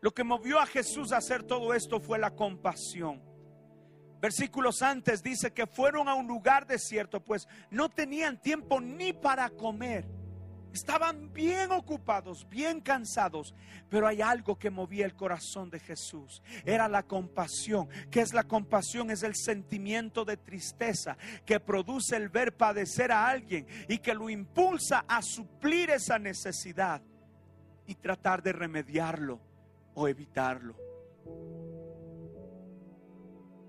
Lo 0.00 0.12
que 0.12 0.24
movió 0.24 0.60
a 0.60 0.66
Jesús 0.66 1.12
a 1.12 1.18
hacer 1.18 1.42
todo 1.42 1.74
esto 1.74 2.00
fue 2.00 2.18
la 2.18 2.30
compasión. 2.30 3.22
Versículos 4.20 4.82
antes 4.82 5.22
dice 5.22 5.52
que 5.52 5.66
fueron 5.66 6.08
a 6.08 6.14
un 6.14 6.26
lugar 6.26 6.66
desierto, 6.66 7.20
pues 7.20 7.48
no 7.70 7.88
tenían 7.88 8.40
tiempo 8.40 8.80
ni 8.80 9.12
para 9.12 9.48
comer. 9.48 10.06
Estaban 10.72 11.32
bien 11.32 11.72
ocupados, 11.72 12.48
bien 12.48 12.80
cansados, 12.80 13.54
pero 13.88 14.06
hay 14.06 14.22
algo 14.22 14.58
que 14.58 14.70
movía 14.70 15.04
el 15.04 15.14
corazón 15.14 15.68
de 15.70 15.80
Jesús. 15.80 16.42
Era 16.64 16.88
la 16.88 17.02
compasión. 17.02 17.88
¿Qué 18.10 18.20
es 18.20 18.32
la 18.32 18.44
compasión? 18.44 19.10
Es 19.10 19.22
el 19.22 19.34
sentimiento 19.34 20.24
de 20.24 20.36
tristeza 20.36 21.16
que 21.44 21.58
produce 21.58 22.16
el 22.16 22.28
ver 22.28 22.56
padecer 22.56 23.10
a 23.10 23.28
alguien 23.28 23.66
y 23.88 23.98
que 23.98 24.14
lo 24.14 24.30
impulsa 24.30 25.04
a 25.08 25.22
suplir 25.22 25.90
esa 25.90 26.18
necesidad 26.18 27.02
y 27.86 27.94
tratar 27.96 28.42
de 28.42 28.52
remediarlo 28.52 29.40
o 29.94 30.06
evitarlo. 30.06 30.76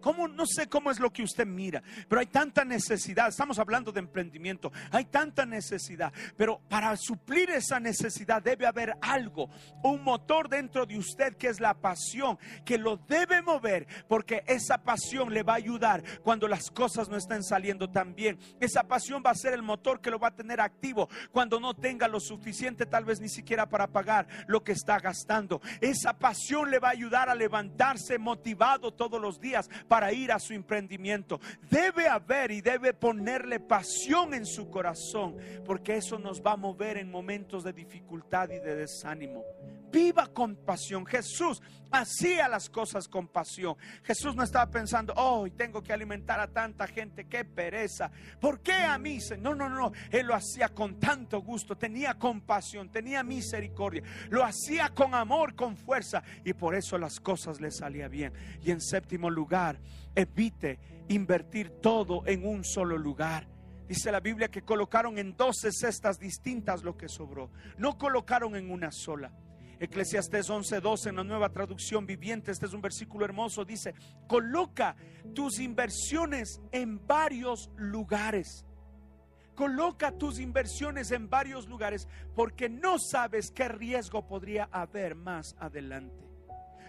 ¿Cómo? 0.02 0.28
No 0.28 0.46
sé 0.46 0.68
cómo 0.68 0.92
es 0.92 1.00
lo 1.00 1.12
que 1.12 1.24
usted 1.24 1.46
mira, 1.46 1.82
pero 2.10 2.20
hay 2.20 2.28
tanta 2.28 2.66
necesidad. 2.66 3.30
Estamos 3.30 3.60
hablando 3.60 3.92
de 3.92 4.00
emprendimiento. 4.00 4.72
Hay 4.92 5.06
tanta 5.06 5.46
necesidad, 5.46 6.12
pero 6.36 6.60
para 6.68 6.96
suplir 6.98 7.50
esa 7.52 7.80
necesidad 7.80 8.42
debe 8.42 8.66
haber 8.66 8.96
algo, 9.02 9.50
un 9.84 10.04
motor 10.04 10.50
dentro 10.50 10.86
de 10.86 10.98
usted 10.98 11.36
que 11.38 11.48
es 11.48 11.60
la 11.60 11.74
pasión, 11.74 12.38
que 12.66 12.78
lo 12.78 12.98
debe 12.98 13.42
mover, 13.42 13.88
porque 14.08 14.44
esa 14.48 14.80
pasión 14.80 15.34
le 15.34 15.44
va 15.44 15.54
a 15.54 15.58
ayudar 15.58 16.04
cuando 16.24 16.48
las 16.48 16.70
cosas 16.72 17.10
no 17.10 17.18
estén 17.18 17.44
saliendo 17.44 17.90
tan 17.90 18.16
bien. 18.16 18.40
Esa 18.60 18.84
pasión 18.84 19.24
va 19.26 19.32
a 19.32 19.36
ser 19.36 19.54
el 19.54 19.62
motor 19.62 20.02
que 20.02 20.12
lo 20.12 20.20
va 20.20 20.30
a 20.30 20.36
tener 20.36 20.60
activo 20.60 21.10
cuando 21.32 21.60
no 21.60 21.74
tenga 21.74 22.08
lo 22.08 22.20
suficiente, 22.20 22.86
tal 22.86 23.06
vez 23.06 23.20
ni 23.20 23.30
siquiera 23.30 23.70
para 23.70 23.88
pagar 23.88 24.28
lo 24.48 24.64
que 24.64 24.72
está 24.72 25.00
gastando. 25.00 25.62
Esa 25.80 26.18
pasión 26.18 26.70
le 26.70 26.80
va 26.80 26.90
a 26.90 26.92
ayudar 26.92 27.30
a 27.30 27.36
levantarse 27.36 28.18
motivado 28.18 28.94
todos 28.94 29.22
los 29.22 29.40
días 29.40 29.70
para 29.92 30.14
ir 30.14 30.32
a 30.32 30.40
su 30.40 30.54
emprendimiento. 30.54 31.42
Debe 31.70 32.08
haber 32.08 32.52
y 32.52 32.62
debe 32.62 32.94
ponerle 32.94 33.60
pasión 33.60 34.34
en 34.34 34.46
su 34.46 34.70
corazón, 34.70 35.36
porque 35.66 35.98
eso 35.98 36.18
nos 36.18 36.42
va 36.42 36.54
a 36.54 36.56
mover 36.56 36.96
en 36.96 37.12
momentos 37.12 37.66
de 37.66 37.74
dificultad 37.74 38.50
y 38.52 38.60
de 38.60 38.78
desánimo. 38.78 39.44
Viva 39.92 40.28
con 40.28 40.56
pasión. 40.56 41.06
Jesús 41.06 41.62
hacía 41.92 42.48
las 42.48 42.70
cosas 42.70 43.08
con 43.08 43.28
pasión. 43.28 43.76
Jesús 44.04 44.36
no 44.36 44.44
estaba 44.44 44.70
pensando, 44.72 45.14
oh, 45.18 45.46
tengo 45.56 45.82
que 45.84 45.94
alimentar 45.94 46.40
a 46.40 46.48
tanta 46.48 46.88
gente, 46.88 47.28
qué 47.28 47.44
pereza. 47.44 48.12
¿Por 48.40 48.62
qué 48.62 48.74
a 48.74 48.98
mí? 48.98 49.20
No, 49.40 49.54
no, 49.54 49.70
no. 49.70 49.92
Él 50.10 50.28
lo 50.28 50.36
hacía 50.36 50.70
con 50.70 51.00
tanto 51.00 51.42
gusto, 51.42 51.78
tenía 51.78 52.14
compasión, 52.16 52.90
tenía 52.90 53.24
misericordia. 53.24 54.04
Lo 54.30 54.44
hacía 54.44 54.90
con 54.90 55.14
amor, 55.14 55.56
con 55.56 55.76
fuerza. 55.76 56.24
Y 56.46 56.54
por 56.54 56.76
eso 56.76 56.98
las 56.98 57.20
cosas 57.20 57.60
le 57.60 57.72
salían 57.72 58.12
bien. 58.12 58.34
Y 58.62 58.72
en 58.72 58.82
séptimo 58.82 59.30
lugar, 59.30 59.80
evite 60.16 60.80
invertir 61.10 61.70
todo 61.82 62.24
en 62.26 62.46
un 62.46 62.64
solo 62.64 62.98
lugar. 62.98 63.48
Dice 63.88 64.10
la 64.10 64.22
Biblia 64.22 64.48
que 64.48 64.62
colocaron 64.62 65.18
en 65.18 65.36
doce 65.36 65.70
cestas 65.70 66.18
distintas 66.18 66.82
lo 66.82 66.96
que 66.96 67.10
sobró. 67.10 67.52
No 67.78 67.98
colocaron 67.98 68.56
en 68.56 68.72
una 68.72 68.90
sola. 68.90 69.34
Eclesiastés 69.82 70.48
11:12 70.48 71.10
en 71.10 71.16
la 71.16 71.24
nueva 71.24 71.50
traducción 71.50 72.06
viviente, 72.06 72.52
este 72.52 72.68
es 72.68 72.74
un 72.74 72.82
versículo 72.82 73.26
hermoso, 73.26 73.66
dice, 73.66 73.96
coloca 74.28 74.96
tus 75.34 75.60
inversiones 75.60 76.62
en 76.72 77.06
varios 77.08 77.72
lugares. 77.78 78.64
Coloca 79.56 80.12
tus 80.12 80.40
inversiones 80.40 81.10
en 81.10 81.32
varios 81.32 81.68
lugares 81.68 82.08
porque 82.36 82.70
no 82.70 82.98
sabes 83.00 83.50
qué 83.50 83.70
riesgo 83.70 84.28
podría 84.28 84.70
haber 84.72 85.16
más 85.16 85.56
adelante. 85.58 86.32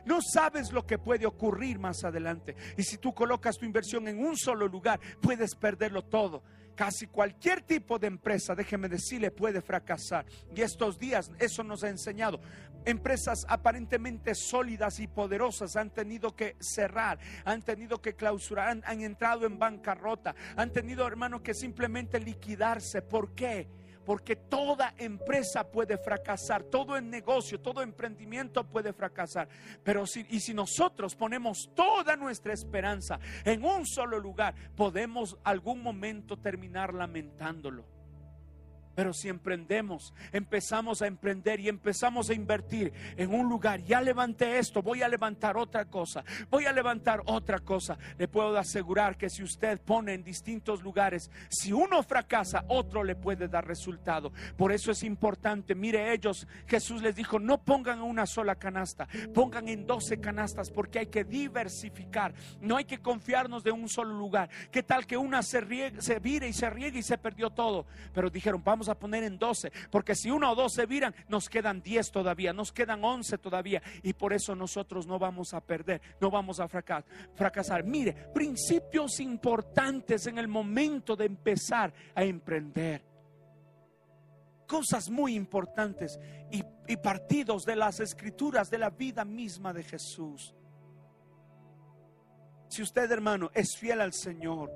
No 0.05 0.19
sabes 0.21 0.73
lo 0.73 0.85
que 0.85 0.99
puede 0.99 1.27
ocurrir 1.27 1.79
más 1.79 2.05
adelante. 2.05 2.57
Y 2.77 2.83
si 2.83 2.99
tú 2.99 3.15
colocas 3.15 3.57
tu 3.57 3.65
inversión 3.65 4.07
en 4.09 4.19
un 4.19 4.37
solo 4.37 4.67
lugar, 4.69 5.01
puedes 5.21 5.55
perderlo 5.55 6.03
todo. 6.03 6.43
Casi 6.75 7.07
cualquier 7.07 7.63
tipo 7.63 7.99
de 7.99 8.07
empresa, 8.07 8.55
déjeme 8.55 8.89
decirle, 8.89 9.31
puede 9.31 9.61
fracasar. 9.61 10.25
Y 10.55 10.63
estos 10.63 10.99
días 10.99 11.31
eso 11.39 11.63
nos 11.63 11.85
ha 11.85 11.89
enseñado. 11.89 12.41
Empresas 12.85 13.47
aparentemente 13.49 14.35
sólidas 14.35 14.99
y 15.01 15.07
poderosas 15.07 15.77
han 15.77 15.91
tenido 15.91 16.35
que 16.35 16.57
cerrar, 16.61 17.19
han 17.45 17.63
tenido 17.63 18.01
que 18.01 18.15
clausurar, 18.15 18.81
han, 18.85 19.01
entrado 19.01 19.47
en 19.47 19.59
bancarrota, 19.59 20.35
han 20.57 20.71
tenido, 20.71 21.07
hermano, 21.07 21.43
que 21.43 21.55
simplemente 21.55 22.19
liquidarse. 22.19 23.03
¿Por 23.03 23.35
qué? 23.35 23.69
porque 24.05 24.35
toda 24.35 24.95
empresa 24.99 25.71
puede 25.71 25.97
fracasar, 25.97 26.65
todo 26.65 27.01
negocio, 27.01 27.61
todo 27.61 27.83
emprendimiento 27.83 28.65
puede 28.65 28.93
fracasar. 28.93 29.49
Pero 29.85 30.07
si, 30.07 30.27
y 30.29 30.41
si 30.41 30.53
nosotros 30.53 31.15
ponemos 31.15 31.71
toda 31.75 32.17
nuestra 32.17 32.53
esperanza 32.53 33.21
en 33.45 33.65
un 33.65 33.87
solo 33.87 34.19
lugar, 34.19 34.55
podemos 34.75 35.39
algún 35.45 35.83
momento 35.83 36.37
terminar 36.37 36.93
lamentándolo. 36.93 38.02
Pero 38.95 39.13
si 39.13 39.29
emprendemos, 39.29 40.13
empezamos 40.33 41.03
a 41.03 41.07
emprender 41.07 41.61
y 41.61 41.69
empezamos 41.69 42.31
a 42.31 42.35
invertir 42.35 42.93
en 43.17 43.33
un 43.33 43.49
lugar, 43.49 43.83
ya 43.83 44.01
levanté 44.01 44.59
esto, 44.59 44.83
voy 44.83 45.03
a 45.03 45.09
levantar 45.09 45.57
otra 45.57 45.87
cosa, 45.87 46.25
voy 46.51 46.67
a 46.67 46.73
levantar 46.73 47.23
otra 47.27 47.61
cosa. 47.61 47.99
Le 48.19 48.29
puedo 48.29 48.57
asegurar 48.59 49.17
que 49.17 49.31
si 49.31 49.43
usted 49.43 49.81
pone 49.81 50.15
en 50.15 50.23
distintos 50.23 50.83
lugares, 50.83 51.31
si 51.49 51.73
uno 51.73 52.03
fracasa, 52.03 52.65
otro 52.69 53.03
le 53.05 53.17
puede 53.17 53.49
dar 53.49 53.67
resultado. 53.67 54.33
Por 54.57 54.73
eso 54.73 54.91
es 54.91 55.03
importante, 55.03 55.75
mire 55.75 56.13
ellos, 56.13 56.47
Jesús 56.67 57.03
les 57.03 57.17
dijo, 57.17 57.39
no 57.39 57.59
pongan 57.59 57.99
en 57.99 58.05
una 58.05 58.27
sola 58.27 58.57
canasta, 58.57 59.09
pongan 59.35 59.69
en 59.69 59.87
doce 59.87 60.21
canastas 60.21 60.71
porque 60.71 61.01
hay 61.01 61.07
que 61.07 61.25
diversificar, 61.25 62.35
no 62.61 62.77
hay 62.77 62.85
que 62.85 62.99
confiarnos 62.99 63.65
de 63.65 63.73
un 63.73 63.89
solo 63.89 64.15
lugar. 64.15 64.51
¿Qué 64.71 64.83
tal 64.83 65.07
que 65.07 65.17
una 65.17 65.43
se, 65.43 66.01
se 66.01 66.19
vire 66.19 66.49
y 66.49 66.53
se 66.53 66.69
riegue 66.71 66.99
y 66.99 67.03
se 67.03 67.19
perdió 67.19 67.51
todo? 67.51 67.87
Pero 68.13 68.31
dijeron, 68.31 68.63
vamos 68.65 68.82
a 68.89 68.99
poner 68.99 69.25
en 69.25 69.39
12, 69.39 69.73
porque 69.91 70.15
si 70.15 70.31
uno 70.31 70.53
o 70.53 70.55
dos 70.55 70.73
se 70.75 70.87
viran, 70.87 71.15
nos 71.29 71.49
quedan 71.49 71.83
10 71.83 72.11
todavía, 72.11 72.53
nos 72.53 72.73
quedan 72.73 73.05
11 73.05 73.39
todavía, 73.39 73.83
y 74.03 74.13
por 74.13 74.33
eso 74.33 74.55
nosotros 74.55 75.07
no 75.07 75.19
vamos 75.19 75.55
a 75.55 75.61
perder, 75.61 76.01
no 76.21 76.31
vamos 76.31 76.61
a 76.61 76.69
fracasar. 76.69 77.85
Mire, 77.85 78.13
principios 78.35 79.21
importantes 79.21 80.27
en 80.27 80.39
el 80.39 80.49
momento 80.49 81.17
de 81.17 81.27
empezar 81.27 81.93
a 82.15 82.23
emprender. 82.23 83.05
Cosas 84.67 85.11
muy 85.11 85.35
importantes 85.35 86.19
y, 86.51 86.63
y 86.89 86.97
partidos 86.97 87.65
de 87.65 87.77
las 87.77 88.01
escrituras, 88.01 88.71
de 88.71 88.79
la 88.79 88.91
vida 88.91 89.25
misma 89.25 89.73
de 89.73 89.83
Jesús. 89.83 90.55
Si 92.69 92.81
usted, 92.81 93.11
hermano, 93.13 93.51
es 93.53 93.77
fiel 93.77 94.01
al 94.01 94.15
Señor, 94.15 94.73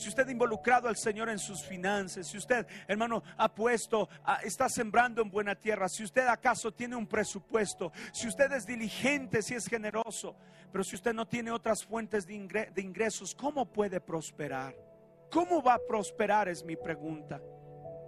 si 0.00 0.08
usted 0.08 0.26
ha 0.26 0.32
involucrado 0.32 0.88
al 0.88 0.96
Señor 0.96 1.28
en 1.28 1.38
sus 1.38 1.62
finanzas, 1.62 2.26
si 2.26 2.38
usted, 2.38 2.66
hermano, 2.88 3.22
ha 3.36 3.54
puesto, 3.54 4.08
está 4.42 4.68
sembrando 4.68 5.20
en 5.20 5.30
buena 5.30 5.54
tierra, 5.54 5.88
si 5.88 6.02
usted 6.02 6.26
acaso 6.26 6.72
tiene 6.72 6.96
un 6.96 7.06
presupuesto, 7.06 7.92
si 8.12 8.26
usted 8.26 8.50
es 8.52 8.66
diligente, 8.66 9.42
si 9.42 9.54
es 9.54 9.66
generoso, 9.66 10.36
pero 10.72 10.82
si 10.82 10.96
usted 10.96 11.12
no 11.12 11.26
tiene 11.26 11.50
otras 11.50 11.84
fuentes 11.84 12.26
de, 12.26 12.34
ingresos, 12.76 13.34
¿cómo 13.34 13.66
puede 13.66 14.00
prosperar? 14.00 14.74
¿Cómo 15.30 15.62
va 15.62 15.74
a 15.74 15.80
prosperar? 15.86 16.48
Es 16.48 16.64
mi 16.64 16.76
pregunta. 16.76 17.40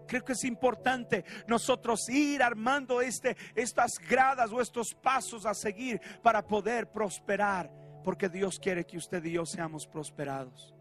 Creo 0.07 0.25
que 0.25 0.33
es 0.33 0.45
importante 0.45 1.25
nosotros 1.47 2.09
ir 2.09 2.43
armando 2.43 3.01
este, 3.01 3.37
estas 3.55 3.99
gradas 3.99 4.51
o 4.51 4.61
estos 4.61 4.95
pasos 4.95 5.47
a 5.47 5.55
seguir 5.55 6.01
para 6.23 6.43
poder 6.43 6.91
prosperar, 6.91 7.71
porque 8.03 8.29
Dios 8.29 8.59
quiere 8.59 8.85
que 8.85 8.97
usted 8.97 9.23
y 9.25 9.33
yo 9.33 9.47
seamos 9.47 9.87
prosperados. 9.87 10.75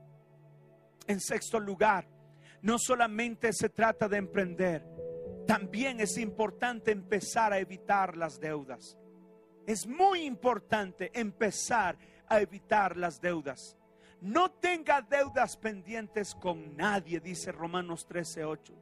En 1.12 1.20
sexto 1.20 1.60
lugar, 1.60 2.08
no 2.62 2.80
solamente 2.80 3.52
se 3.52 3.68
trata 3.68 4.08
de 4.08 4.16
emprender, 4.16 4.82
también 5.46 6.00
es 6.00 6.18
importante 6.18 6.92
empezar 6.92 7.52
a 7.52 7.60
evitar 7.60 8.16
las 8.16 8.40
deudas. 8.40 8.98
Es 9.68 9.86
muy 9.86 10.22
importante 10.24 11.12
empezar 11.14 11.98
a 12.30 12.40
evitar 12.40 12.96
las 12.96 13.20
deudas. 13.20 13.76
No 14.22 14.52
tenga 14.52 15.02
deudas 15.02 15.58
pendientes 15.58 16.34
con 16.34 16.78
nadie, 16.78 17.20
dice 17.20 17.52
Romanos 17.52 18.08
13:8. 18.08 18.74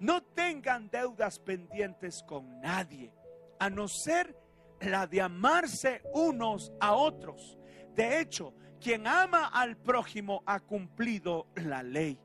No 0.00 0.24
tengan 0.24 0.90
deudas 0.90 1.38
pendientes 1.38 2.24
con 2.26 2.60
nadie, 2.60 3.12
a 3.60 3.70
no 3.70 3.86
ser 3.86 4.36
la 4.80 5.06
de 5.06 5.20
amarse 5.20 6.02
unos 6.12 6.72
a 6.80 6.94
otros. 6.94 7.56
De 7.94 8.18
hecho, 8.18 8.52
quien 8.78 9.06
ama 9.06 9.46
al 9.46 9.76
prójimo 9.76 10.42
ha 10.46 10.60
cumplido 10.60 11.46
la 11.56 11.82
ley. 11.82 12.18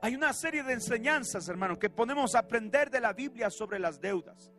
Hay 0.00 0.14
una 0.14 0.32
serie 0.32 0.62
de 0.62 0.74
enseñanzas, 0.74 1.48
hermanos, 1.48 1.78
que 1.78 1.90
podemos 1.90 2.34
aprender 2.34 2.90
de 2.90 3.00
la 3.00 3.12
Biblia 3.12 3.50
sobre 3.50 3.78
las 3.78 4.00
deudas 4.00 4.52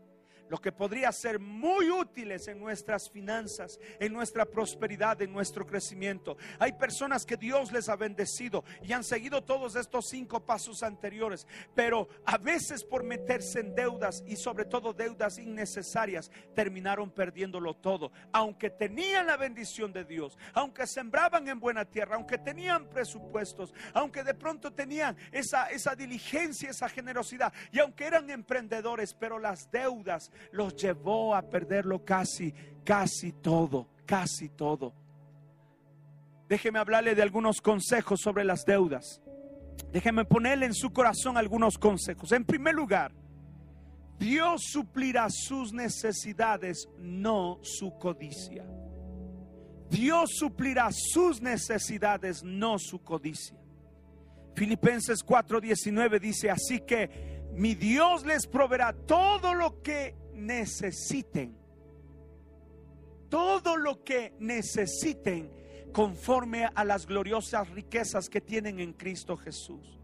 lo 0.49 0.59
que 0.59 0.71
podría 0.71 1.11
ser 1.11 1.39
muy 1.39 1.89
útiles 1.89 2.47
en 2.47 2.59
nuestras 2.59 3.09
finanzas, 3.09 3.79
en 3.99 4.11
nuestra 4.11 4.45
prosperidad, 4.45 5.21
en 5.21 5.31
nuestro 5.31 5.65
crecimiento. 5.65 6.37
Hay 6.57 6.73
personas 6.73 7.25
que 7.25 7.37
Dios 7.37 7.71
les 7.71 7.87
ha 7.87 7.95
bendecido 7.95 8.63
y 8.83 8.91
han 8.91 9.03
seguido 9.03 9.43
todos 9.43 9.75
estos 9.75 10.07
cinco 10.07 10.45
pasos 10.45 10.83
anteriores, 10.83 11.47
pero 11.75 12.09
a 12.25 12.37
veces 12.37 12.83
por 12.83 13.03
meterse 13.03 13.59
en 13.59 13.75
deudas 13.75 14.23
y 14.27 14.35
sobre 14.35 14.65
todo 14.65 14.93
deudas 14.93 15.37
innecesarias, 15.37 16.31
terminaron 16.55 17.11
perdiéndolo 17.11 17.75
todo. 17.75 18.11
Aunque 18.31 18.69
tenían 18.69 19.27
la 19.27 19.37
bendición 19.37 19.93
de 19.93 20.03
Dios, 20.03 20.37
aunque 20.53 20.87
sembraban 20.87 21.47
en 21.47 21.59
buena 21.59 21.85
tierra, 21.85 22.15
aunque 22.15 22.37
tenían 22.37 22.89
presupuestos, 22.89 23.73
aunque 23.93 24.23
de 24.23 24.33
pronto 24.33 24.73
tenían 24.73 25.15
esa, 25.31 25.69
esa 25.69 25.95
diligencia, 25.95 26.69
esa 26.69 26.89
generosidad, 26.89 27.53
y 27.71 27.79
aunque 27.79 28.05
eran 28.05 28.29
emprendedores, 28.29 29.13
pero 29.13 29.39
las 29.39 29.69
deudas 29.71 30.31
los 30.51 30.75
llevó 30.75 31.35
a 31.35 31.41
perderlo 31.41 32.03
casi, 32.03 32.53
casi 32.83 33.31
todo, 33.31 33.87
casi 34.05 34.49
todo. 34.49 34.93
Déjeme 36.47 36.79
hablarle 36.79 37.13
de 37.13 37.21
algunos 37.21 37.61
consejos 37.61 38.21
sobre 38.21 38.43
las 38.43 38.65
deudas. 38.65 39.21
Déjeme 39.91 40.25
ponerle 40.25 40.65
en 40.65 40.73
su 40.73 40.91
corazón 40.91 41.37
algunos 41.37 41.77
consejos. 41.77 42.31
En 42.31 42.43
primer 42.43 42.75
lugar, 42.75 43.11
Dios 44.17 44.63
suplirá 44.71 45.27
sus 45.29 45.71
necesidades, 45.71 46.89
no 46.97 47.59
su 47.61 47.97
codicia. 47.97 48.65
Dios 49.89 50.31
suplirá 50.35 50.89
sus 50.91 51.41
necesidades, 51.41 52.43
no 52.43 52.77
su 52.77 53.01
codicia. 53.01 53.57
Filipenses 54.55 55.23
4:19 55.25 56.19
dice, 56.19 56.49
así 56.49 56.81
que 56.81 57.39
mi 57.53 57.75
Dios 57.75 58.25
les 58.25 58.45
proveerá 58.45 58.93
todo 58.93 59.53
lo 59.53 59.81
que 59.81 60.15
necesiten. 60.39 61.57
Todo 63.29 63.77
lo 63.77 64.03
que 64.03 64.33
necesiten 64.39 65.51
conforme 65.91 66.65
a 66.73 66.83
las 66.83 67.05
gloriosas 67.05 67.69
riquezas 67.69 68.29
que 68.29 68.41
tienen 68.41 68.79
en 68.79 68.93
Cristo 68.93 69.37
Jesús. 69.37 69.99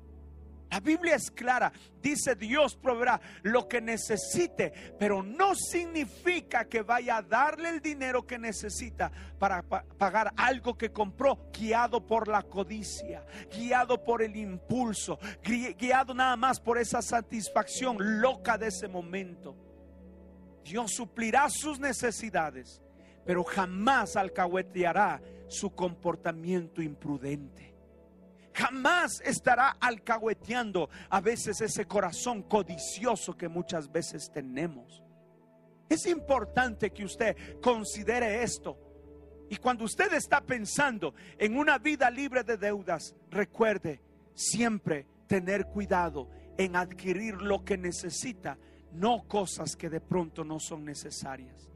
La 0.72 0.80
Biblia 0.80 1.16
es 1.16 1.32
clara, 1.32 1.72
dice 2.02 2.36
Dios 2.36 2.76
proveerá 2.76 3.22
lo 3.44 3.68
que 3.68 3.80
necesite, 3.80 4.74
pero 5.00 5.24
no 5.24 5.56
significa 5.56 6.66
que 6.66 6.82
vaya 6.82 7.18
a 7.18 7.22
darle 7.22 7.70
el 7.70 7.82
dinero 7.82 8.26
que 8.26 8.38
necesita 8.38 9.12
para 9.40 9.62
pagar 9.62 10.34
algo 10.36 10.78
que 10.78 10.92
compró 10.92 11.50
guiado 11.54 12.06
por 12.06 12.28
la 12.28 12.42
codicia, 12.42 13.26
guiado 13.56 14.04
por 14.04 14.22
el 14.22 14.36
impulso, 14.36 15.18
guiado 15.44 16.14
nada 16.14 16.36
más 16.36 16.60
por 16.60 16.78
esa 16.78 17.02
satisfacción 17.02 18.20
loca 18.20 18.58
de 18.58 18.68
ese 18.68 18.88
momento. 18.88 19.56
Dios 20.66 20.94
suplirá 20.96 21.48
sus 21.48 21.80
necesidades, 21.80 22.82
pero 23.24 23.44
jamás 23.44 24.16
alcahueteará 24.16 25.22
su 25.48 25.70
comportamiento 25.76 26.82
imprudente. 26.82 27.76
Jamás 28.52 29.22
estará 29.24 29.78
alcahueteando 29.80 30.90
a 31.10 31.22
veces 31.22 31.62
ese 31.62 31.86
corazón 31.86 32.42
codicioso 32.42 33.38
que 33.38 33.48
muchas 33.48 33.92
veces 33.92 34.32
tenemos. 34.34 35.04
Es 35.88 36.08
importante 36.08 36.90
que 36.90 37.06
usted 37.06 37.60
considere 37.62 38.42
esto. 38.42 38.76
Y 39.50 39.58
cuando 39.58 39.84
usted 39.84 40.12
está 40.14 40.42
pensando 40.42 41.14
en 41.38 41.58
una 41.58 41.78
vida 41.78 42.10
libre 42.10 42.44
de 42.44 42.58
deudas, 42.58 43.14
recuerde 43.30 44.02
siempre 44.34 45.06
tener 45.28 45.68
cuidado 45.68 46.28
en 46.58 46.76
adquirir 46.76 47.36
lo 47.36 47.64
que 47.64 47.78
necesita 47.78 48.58
no 48.96 49.28
cosas 49.28 49.76
que 49.76 49.90
de 49.90 50.02
pronto 50.02 50.44
no 50.44 50.60
son 50.60 50.86
necesarias. 50.86 51.70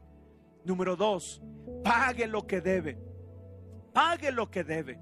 Número 0.64 0.96
dos, 0.96 1.42
pague 1.84 2.26
lo 2.26 2.46
que 2.46 2.60
debe. 2.60 2.98
Pague 3.92 4.32
lo 4.32 4.50
que 4.50 4.64
debe. 4.64 5.00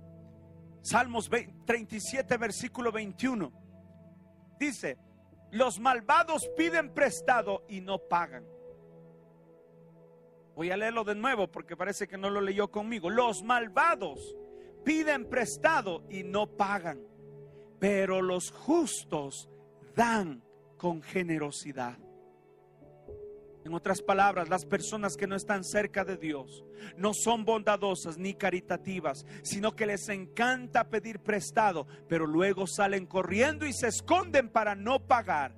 Salmos 0.80 1.30
37, 1.64 2.36
versículo 2.36 2.92
21. 2.92 3.52
Dice, 4.58 4.98
los 5.50 5.78
malvados 5.78 6.48
piden 6.56 6.92
prestado 6.92 7.64
y 7.68 7.80
no 7.80 7.98
pagan. 7.98 8.44
Voy 10.54 10.70
a 10.70 10.76
leerlo 10.76 11.04
de 11.04 11.14
nuevo 11.14 11.50
porque 11.50 11.76
parece 11.76 12.08
que 12.08 12.18
no 12.18 12.30
lo 12.30 12.40
leyó 12.40 12.70
conmigo. 12.70 13.10
Los 13.10 13.42
malvados 13.42 14.36
piden 14.84 15.28
prestado 15.28 16.04
y 16.08 16.24
no 16.24 16.56
pagan, 16.56 17.00
pero 17.78 18.22
los 18.22 18.50
justos 18.50 19.48
dan 19.94 20.42
con 20.76 21.02
generosidad. 21.02 21.98
En 23.68 23.74
otras 23.74 24.02
palabras, 24.02 24.48
las 24.48 24.64
personas 24.64 25.16
que 25.16 25.26
no 25.26 25.36
están 25.36 25.62
cerca 25.62 26.04
de 26.04 26.16
Dios 26.16 26.64
no 26.96 27.12
son 27.14 27.44
bondadosas 27.44 28.18
ni 28.18 28.34
caritativas, 28.34 29.24
sino 29.42 29.76
que 29.76 29.86
les 29.86 30.08
encanta 30.08 30.88
pedir 30.88 31.20
prestado, 31.20 31.86
pero 32.08 32.26
luego 32.26 32.66
salen 32.66 33.06
corriendo 33.06 33.66
y 33.66 33.72
se 33.72 33.88
esconden 33.88 34.48
para 34.48 34.74
no 34.74 35.06
pagar 35.06 35.54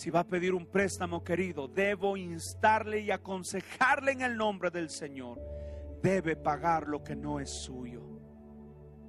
si 0.00 0.08
va 0.08 0.20
a 0.20 0.26
pedir 0.26 0.54
un 0.54 0.64
préstamo, 0.64 1.22
querido, 1.22 1.68
debo 1.68 2.16
instarle 2.16 3.00
y 3.00 3.10
aconsejarle 3.10 4.12
en 4.12 4.22
el 4.22 4.34
nombre 4.34 4.70
del 4.70 4.88
Señor. 4.88 5.38
Debe 6.02 6.36
pagar 6.36 6.88
lo 6.88 7.04
que 7.04 7.14
no 7.14 7.38
es 7.38 7.50
suyo. 7.50 8.09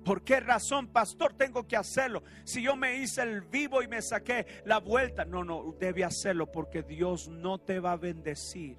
¿Por 0.03 0.23
qué 0.23 0.39
razón, 0.39 0.87
pastor, 0.87 1.33
tengo 1.33 1.67
que 1.67 1.77
hacerlo? 1.77 2.23
Si 2.43 2.63
yo 2.63 2.75
me 2.75 2.95
hice 2.95 3.21
el 3.21 3.41
vivo 3.41 3.83
y 3.83 3.87
me 3.87 4.01
saqué 4.01 4.45
la 4.65 4.79
vuelta. 4.79 5.25
No, 5.25 5.43
no, 5.43 5.75
debe 5.79 6.03
hacerlo 6.03 6.51
porque 6.51 6.81
Dios 6.81 7.29
no 7.29 7.59
te 7.59 7.79
va 7.79 7.93
a 7.93 7.97
bendecir 7.97 8.77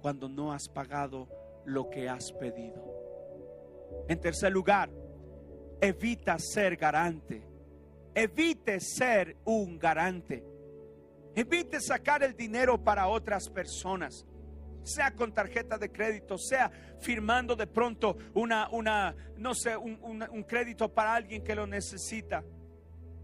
cuando 0.00 0.28
no 0.28 0.52
has 0.52 0.68
pagado 0.68 1.28
lo 1.66 1.90
que 1.90 2.08
has 2.08 2.32
pedido. 2.32 2.82
En 4.08 4.20
tercer 4.20 4.52
lugar, 4.52 4.90
evita 5.80 6.38
ser 6.38 6.76
garante. 6.76 7.46
Evite 8.14 8.80
ser 8.80 9.36
un 9.44 9.78
garante. 9.78 10.42
Evite 11.34 11.80
sacar 11.80 12.22
el 12.22 12.34
dinero 12.34 12.82
para 12.82 13.08
otras 13.08 13.50
personas, 13.50 14.24
sea 14.86 15.12
con 15.12 15.32
tarjeta 15.32 15.76
de 15.78 15.90
crédito, 15.90 16.38
sea 16.38 16.70
firmando 17.00 17.56
de 17.56 17.66
pronto 17.66 18.16
una, 18.34 18.68
una 18.70 19.14
no 19.36 19.54
sé, 19.54 19.76
un, 19.76 19.98
un 20.02 20.42
crédito 20.44 20.92
para 20.92 21.14
alguien 21.14 21.42
que 21.42 21.54
lo 21.54 21.66
necesita. 21.66 22.44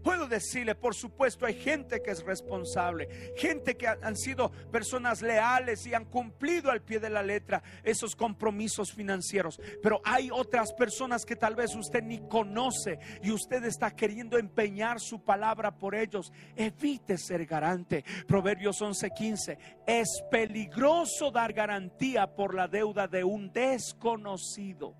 Puedo 0.03 0.27
decirle, 0.27 0.75
por 0.75 0.93
supuesto, 0.93 1.45
hay 1.45 1.53
gente 1.53 2.01
que 2.01 2.11
es 2.11 2.23
responsable, 2.23 3.07
gente 3.37 3.77
que 3.77 3.87
han 3.87 4.17
sido 4.17 4.51
personas 4.69 5.21
leales 5.21 5.87
y 5.87 5.93
han 5.93 6.05
cumplido 6.05 6.69
al 6.71 6.81
pie 6.81 6.99
de 6.99 7.09
la 7.09 7.23
letra 7.23 7.63
esos 7.83 8.13
compromisos 8.13 8.91
financieros, 8.91 9.61
pero 9.81 10.01
hay 10.03 10.29
otras 10.29 10.73
personas 10.73 11.23
que 11.25 11.37
tal 11.37 11.55
vez 11.55 11.73
usted 11.75 12.03
ni 12.03 12.19
conoce 12.27 12.99
y 13.21 13.31
usted 13.31 13.63
está 13.63 13.91
queriendo 13.91 14.37
empeñar 14.37 14.99
su 14.99 15.23
palabra 15.23 15.77
por 15.77 15.95
ellos. 15.95 16.33
Evite 16.55 17.17
ser 17.17 17.45
garante. 17.45 18.03
Proverbios 18.27 18.81
11:15, 18.81 19.57
es 19.87 20.21
peligroso 20.29 21.31
dar 21.31 21.53
garantía 21.53 22.27
por 22.27 22.53
la 22.53 22.67
deuda 22.67 23.07
de 23.07 23.23
un 23.23 23.53
desconocido. 23.53 24.95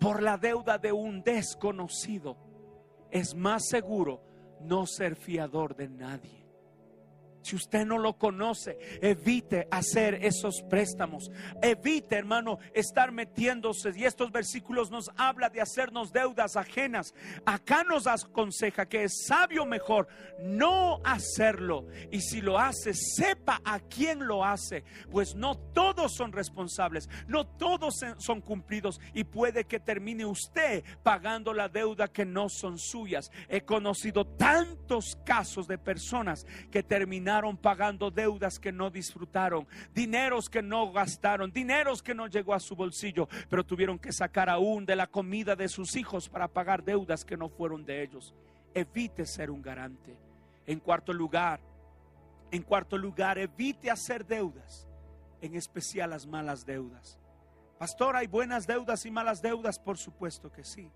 Por 0.00 0.20
la 0.20 0.36
deuda 0.36 0.78
de 0.78 0.92
un 0.92 1.22
desconocido 1.22 2.43
es 3.14 3.36
más 3.36 3.68
seguro 3.68 4.20
no 4.60 4.86
ser 4.86 5.14
fiador 5.14 5.76
de 5.76 5.88
nadie. 5.88 6.43
Si 7.44 7.54
usted 7.54 7.84
no 7.84 7.98
lo 7.98 8.16
conoce, 8.16 8.78
evite 9.02 9.68
hacer 9.70 10.14
esos 10.24 10.62
préstamos. 10.62 11.30
Evite, 11.60 12.16
hermano, 12.16 12.58
estar 12.72 13.12
metiéndose. 13.12 13.92
Y 13.94 14.04
estos 14.04 14.32
versículos 14.32 14.90
nos 14.90 15.10
habla 15.18 15.50
de 15.50 15.60
hacernos 15.60 16.10
deudas 16.10 16.56
ajenas. 16.56 17.12
Acá 17.44 17.84
nos 17.84 18.06
aconseja 18.06 18.86
que 18.86 19.04
es 19.04 19.26
sabio 19.26 19.66
mejor 19.66 20.08
no 20.40 21.02
hacerlo. 21.04 21.86
Y 22.10 22.22
si 22.22 22.40
lo 22.40 22.58
hace, 22.58 22.94
sepa 22.94 23.60
a 23.62 23.78
quién 23.78 24.26
lo 24.26 24.42
hace. 24.42 24.82
Pues 25.10 25.34
no 25.34 25.54
todos 25.54 26.14
son 26.14 26.32
responsables, 26.32 27.10
no 27.26 27.46
todos 27.46 28.00
son 28.16 28.40
cumplidos. 28.40 29.00
Y 29.12 29.24
puede 29.24 29.64
que 29.64 29.80
termine 29.80 30.24
usted 30.24 30.82
pagando 31.02 31.52
la 31.52 31.68
deuda 31.68 32.08
que 32.08 32.24
no 32.24 32.48
son 32.48 32.78
suyas. 32.78 33.30
He 33.50 33.60
conocido 33.66 34.24
tantos 34.24 35.18
casos 35.26 35.68
de 35.68 35.76
personas 35.76 36.46
que 36.70 36.82
terminaron 36.82 37.33
pagando 37.60 38.10
deudas 38.10 38.58
que 38.58 38.72
no 38.72 38.90
disfrutaron, 38.90 39.66
dineros 39.92 40.48
que 40.48 40.62
no 40.62 40.92
gastaron, 40.92 41.50
dineros 41.50 42.02
que 42.02 42.14
no 42.14 42.26
llegó 42.26 42.54
a 42.54 42.60
su 42.60 42.76
bolsillo, 42.76 43.28
pero 43.48 43.64
tuvieron 43.64 43.98
que 43.98 44.12
sacar 44.12 44.48
aún 44.48 44.86
de 44.86 44.96
la 44.96 45.06
comida 45.06 45.56
de 45.56 45.68
sus 45.68 45.96
hijos 45.96 46.28
para 46.28 46.48
pagar 46.48 46.84
deudas 46.84 47.24
que 47.24 47.36
no 47.36 47.48
fueron 47.48 47.84
de 47.84 48.02
ellos. 48.02 48.34
Evite 48.72 49.26
ser 49.26 49.50
un 49.50 49.62
garante. 49.62 50.16
En 50.66 50.80
cuarto 50.80 51.12
lugar, 51.12 51.60
en 52.50 52.62
cuarto 52.62 52.96
lugar, 52.96 53.38
evite 53.38 53.90
hacer 53.90 54.24
deudas, 54.24 54.86
en 55.40 55.56
especial 55.56 56.10
las 56.10 56.26
malas 56.26 56.64
deudas. 56.64 57.18
Pastor, 57.78 58.16
¿hay 58.16 58.28
buenas 58.28 58.66
deudas 58.66 59.04
y 59.04 59.10
malas 59.10 59.42
deudas? 59.42 59.78
Por 59.78 59.98
supuesto 59.98 60.50
que 60.52 60.64
sí. 60.64 60.90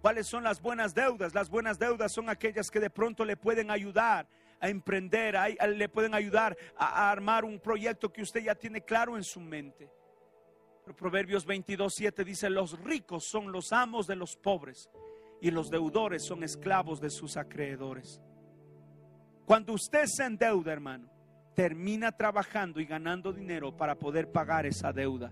¿Cuáles 0.00 0.26
son 0.26 0.44
las 0.44 0.60
buenas 0.60 0.94
deudas? 0.94 1.34
Las 1.34 1.48
buenas 1.48 1.78
deudas 1.78 2.12
son 2.12 2.28
aquellas 2.28 2.70
que 2.70 2.80
de 2.80 2.90
pronto 2.90 3.24
le 3.24 3.36
pueden 3.36 3.70
ayudar 3.70 4.26
a 4.64 4.70
emprender, 4.70 5.36
le 5.76 5.88
pueden 5.90 6.14
ayudar 6.14 6.56
a, 6.74 7.10
armar 7.10 7.44
un 7.44 7.60
proyecto 7.60 8.10
que 8.10 8.22
usted 8.22 8.44
ya 8.44 8.54
tiene 8.54 8.80
claro 8.80 9.14
en 9.18 9.22
su 9.22 9.38
mente. 9.38 9.90
Proverbios 10.96 11.44
22, 11.44 11.92
7 11.94 12.24
dice, 12.24 12.48
los 12.48 12.78
ricos 12.80 13.24
son 13.28 13.52
los 13.52 13.74
amos 13.74 14.06
de 14.06 14.16
los 14.16 14.36
pobres 14.36 14.88
y 15.42 15.50
los 15.50 15.68
deudores 15.68 16.24
son 16.24 16.42
esclavos 16.42 16.98
de 16.98 17.10
sus 17.10 17.36
acreedores. 17.36 18.22
Cuando 19.44 19.74
usted 19.74 20.06
se 20.06 20.24
endeuda, 20.24 20.72
hermano, 20.72 21.10
termina 21.54 22.12
trabajando 22.12 22.80
y 22.80 22.86
ganando 22.86 23.34
dinero 23.34 23.76
para 23.76 23.98
poder 23.98 24.32
pagar 24.32 24.64
esa 24.64 24.94
deuda, 24.94 25.30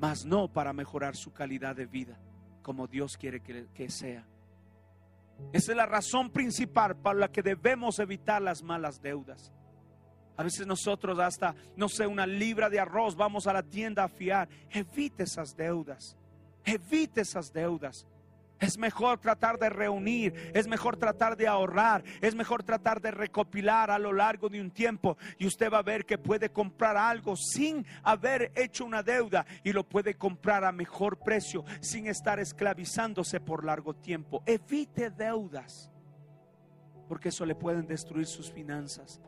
mas 0.00 0.24
no 0.24 0.50
para 0.50 0.72
mejorar 0.72 1.14
su 1.14 1.30
calidad 1.34 1.76
de 1.76 1.84
vida, 1.84 2.18
como 2.62 2.86
Dios 2.86 3.18
quiere 3.18 3.42
que 3.42 3.90
sea. 3.90 4.26
Esa 5.52 5.72
es 5.72 5.76
la 5.76 5.86
razón 5.86 6.30
principal 6.30 6.96
para 6.96 7.18
la 7.18 7.28
que 7.28 7.42
debemos 7.42 7.98
evitar 7.98 8.40
las 8.40 8.62
malas 8.62 9.00
deudas. 9.02 9.52
A 10.36 10.42
veces 10.42 10.66
nosotros 10.66 11.18
hasta, 11.18 11.54
no 11.76 11.88
sé, 11.88 12.06
una 12.06 12.26
libra 12.26 12.70
de 12.70 12.80
arroz 12.80 13.16
vamos 13.16 13.46
a 13.46 13.52
la 13.52 13.62
tienda 13.62 14.04
a 14.04 14.08
fiar. 14.08 14.48
Evite 14.70 15.24
esas 15.24 15.54
deudas. 15.54 16.16
Evite 16.64 17.20
esas 17.20 17.52
deudas. 17.52 18.06
Es 18.62 18.78
mejor 18.78 19.18
tratar 19.18 19.58
de 19.58 19.68
reunir, 19.68 20.52
es 20.54 20.68
mejor 20.68 20.96
tratar 20.96 21.36
de 21.36 21.48
ahorrar, 21.48 22.04
es 22.20 22.34
mejor 22.34 22.62
tratar 22.62 23.00
de 23.00 23.10
recopilar 23.10 23.90
a 23.90 23.98
lo 23.98 24.12
largo 24.12 24.48
de 24.48 24.60
un 24.60 24.70
tiempo 24.70 25.16
y 25.36 25.46
usted 25.46 25.70
va 25.70 25.78
a 25.78 25.82
ver 25.82 26.06
que 26.06 26.16
puede 26.16 26.50
comprar 26.50 26.96
algo 26.96 27.34
sin 27.36 27.84
haber 28.04 28.52
hecho 28.54 28.84
una 28.84 29.02
deuda 29.02 29.44
y 29.64 29.72
lo 29.72 29.82
puede 29.82 30.14
comprar 30.14 30.64
a 30.64 30.70
mejor 30.70 31.18
precio 31.18 31.64
sin 31.80 32.06
estar 32.06 32.38
esclavizándose 32.38 33.40
por 33.40 33.64
largo 33.64 33.94
tiempo. 33.94 34.44
Evite 34.46 35.10
deudas 35.10 35.90
porque 37.08 37.30
eso 37.30 37.44
le 37.44 37.56
pueden 37.56 37.86
destruir 37.86 38.26
sus 38.26 38.50
finanzas. 38.50 39.20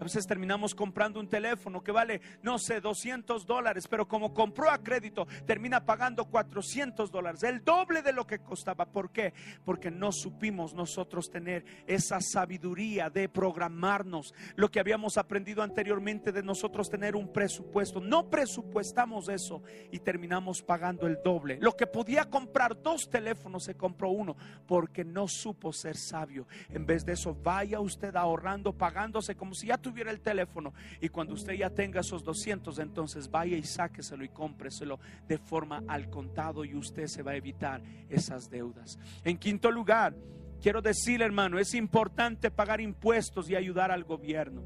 A 0.00 0.04
veces 0.04 0.26
terminamos 0.26 0.74
comprando 0.74 1.18
un 1.18 1.28
teléfono 1.28 1.82
que 1.82 1.90
vale, 1.90 2.20
no 2.42 2.58
sé, 2.58 2.80
200 2.80 3.46
dólares, 3.46 3.88
pero 3.88 4.06
como 4.06 4.32
compró 4.32 4.70
a 4.70 4.78
crédito, 4.78 5.26
termina 5.44 5.84
pagando 5.84 6.26
400 6.26 7.10
dólares, 7.10 7.42
el 7.42 7.64
doble 7.64 8.02
de 8.02 8.12
lo 8.12 8.26
que 8.26 8.38
costaba. 8.38 8.86
¿Por 8.86 9.10
qué? 9.10 9.32
Porque 9.64 9.90
no 9.90 10.12
supimos 10.12 10.72
nosotros 10.72 11.30
tener 11.30 11.64
esa 11.86 12.20
sabiduría 12.20 13.10
de 13.10 13.28
programarnos, 13.28 14.34
lo 14.54 14.70
que 14.70 14.80
habíamos 14.80 15.18
aprendido 15.18 15.62
anteriormente 15.62 16.30
de 16.30 16.42
nosotros 16.42 16.88
tener 16.88 17.16
un 17.16 17.32
presupuesto. 17.32 18.00
No 18.00 18.30
presupuestamos 18.30 19.28
eso 19.28 19.62
y 19.90 19.98
terminamos 19.98 20.62
pagando 20.62 21.06
el 21.06 21.18
doble. 21.24 21.58
Lo 21.60 21.76
que 21.76 21.86
podía 21.86 22.26
comprar 22.26 22.80
dos 22.80 23.08
teléfonos 23.10 23.64
se 23.64 23.74
compró 23.74 24.10
uno 24.10 24.36
porque 24.66 25.04
no 25.04 25.26
supo 25.26 25.72
ser 25.72 25.96
sabio. 25.96 26.46
En 26.68 26.86
vez 26.86 27.04
de 27.04 27.14
eso, 27.14 27.34
vaya 27.34 27.80
usted 27.80 28.14
ahorrando, 28.14 28.72
pagándose 28.72 29.34
como 29.34 29.54
si 29.54 29.66
ya 29.66 29.76
tuviera 29.76 29.87
el 30.08 30.20
teléfono 30.20 30.72
y 31.00 31.08
cuando 31.08 31.34
usted 31.34 31.54
ya 31.54 31.70
tenga 31.70 32.00
esos 32.00 32.22
200, 32.22 32.78
entonces 32.78 33.30
vaya 33.30 33.56
y 33.56 33.62
sáqueselo 33.62 34.24
y 34.24 34.28
cómpreselo 34.28 34.98
de 35.26 35.38
forma 35.38 35.82
al 35.88 36.10
contado 36.10 36.64
y 36.64 36.74
usted 36.74 37.06
se 37.06 37.22
va 37.22 37.32
a 37.32 37.36
evitar 37.36 37.82
esas 38.08 38.50
deudas. 38.50 38.98
En 39.24 39.38
quinto 39.38 39.70
lugar, 39.70 40.14
quiero 40.60 40.82
decir, 40.82 41.22
hermano, 41.22 41.58
es 41.58 41.74
importante 41.74 42.50
pagar 42.50 42.80
impuestos 42.80 43.48
y 43.50 43.56
ayudar 43.56 43.90
al 43.90 44.04
gobierno. 44.04 44.62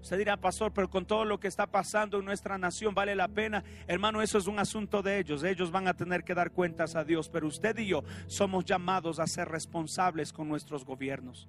Usted 0.00 0.16
dirá, 0.16 0.38
pastor, 0.38 0.72
pero 0.72 0.88
con 0.88 1.04
todo 1.04 1.24
lo 1.24 1.38
que 1.38 1.48
está 1.48 1.66
pasando 1.66 2.18
en 2.18 2.24
nuestra 2.24 2.56
nación, 2.56 2.94
¿vale 2.94 3.14
la 3.14 3.28
pena? 3.28 3.62
Hermano, 3.86 4.22
eso 4.22 4.38
es 4.38 4.46
un 4.46 4.58
asunto 4.58 5.02
de 5.02 5.18
ellos. 5.18 5.44
Ellos 5.44 5.70
van 5.70 5.88
a 5.88 5.94
tener 5.94 6.24
que 6.24 6.34
dar 6.34 6.52
cuentas 6.52 6.96
a 6.96 7.04
Dios, 7.04 7.28
pero 7.28 7.46
usted 7.46 7.76
y 7.78 7.88
yo 7.88 8.02
somos 8.26 8.64
llamados 8.64 9.18
a 9.20 9.26
ser 9.26 9.48
responsables 9.48 10.32
con 10.32 10.48
nuestros 10.48 10.84
gobiernos. 10.86 11.48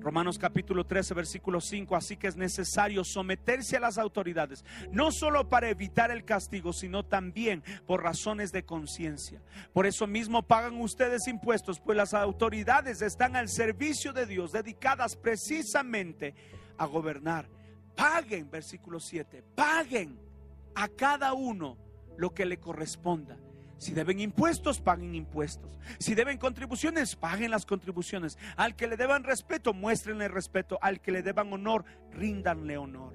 Romanos 0.00 0.38
capítulo 0.38 0.84
13, 0.84 1.12
versículo 1.12 1.60
5, 1.60 1.94
así 1.94 2.16
que 2.16 2.26
es 2.26 2.36
necesario 2.36 3.04
someterse 3.04 3.76
a 3.76 3.80
las 3.80 3.98
autoridades, 3.98 4.64
no 4.90 5.12
solo 5.12 5.48
para 5.48 5.68
evitar 5.68 6.10
el 6.10 6.24
castigo, 6.24 6.72
sino 6.72 7.04
también 7.04 7.62
por 7.86 8.02
razones 8.02 8.50
de 8.50 8.64
conciencia. 8.64 9.42
Por 9.72 9.86
eso 9.86 10.06
mismo 10.06 10.42
pagan 10.42 10.80
ustedes 10.80 11.28
impuestos, 11.28 11.80
pues 11.80 11.96
las 11.96 12.14
autoridades 12.14 13.02
están 13.02 13.36
al 13.36 13.48
servicio 13.48 14.12
de 14.12 14.26
Dios, 14.26 14.52
dedicadas 14.52 15.16
precisamente 15.16 16.34
a 16.78 16.86
gobernar. 16.86 17.48
Paguen, 17.94 18.50
versículo 18.50 19.00
7, 19.00 19.44
paguen 19.54 20.18
a 20.74 20.88
cada 20.88 21.34
uno 21.34 21.76
lo 22.16 22.30
que 22.30 22.46
le 22.46 22.58
corresponda 22.58 23.36
si 23.80 23.94
deben 23.94 24.20
impuestos, 24.20 24.78
paguen 24.78 25.14
impuestos. 25.14 25.70
Si 25.98 26.14
deben 26.14 26.36
contribuciones, 26.36 27.16
paguen 27.16 27.50
las 27.50 27.64
contribuciones. 27.64 28.36
Al 28.56 28.76
que 28.76 28.86
le 28.86 28.98
deban 28.98 29.24
respeto, 29.24 29.72
muéstrenle 29.72 30.28
respeto. 30.28 30.78
Al 30.82 31.00
que 31.00 31.10
le 31.10 31.22
deban 31.22 31.50
honor, 31.50 31.86
ríndanle 32.12 32.76
honor. 32.76 33.14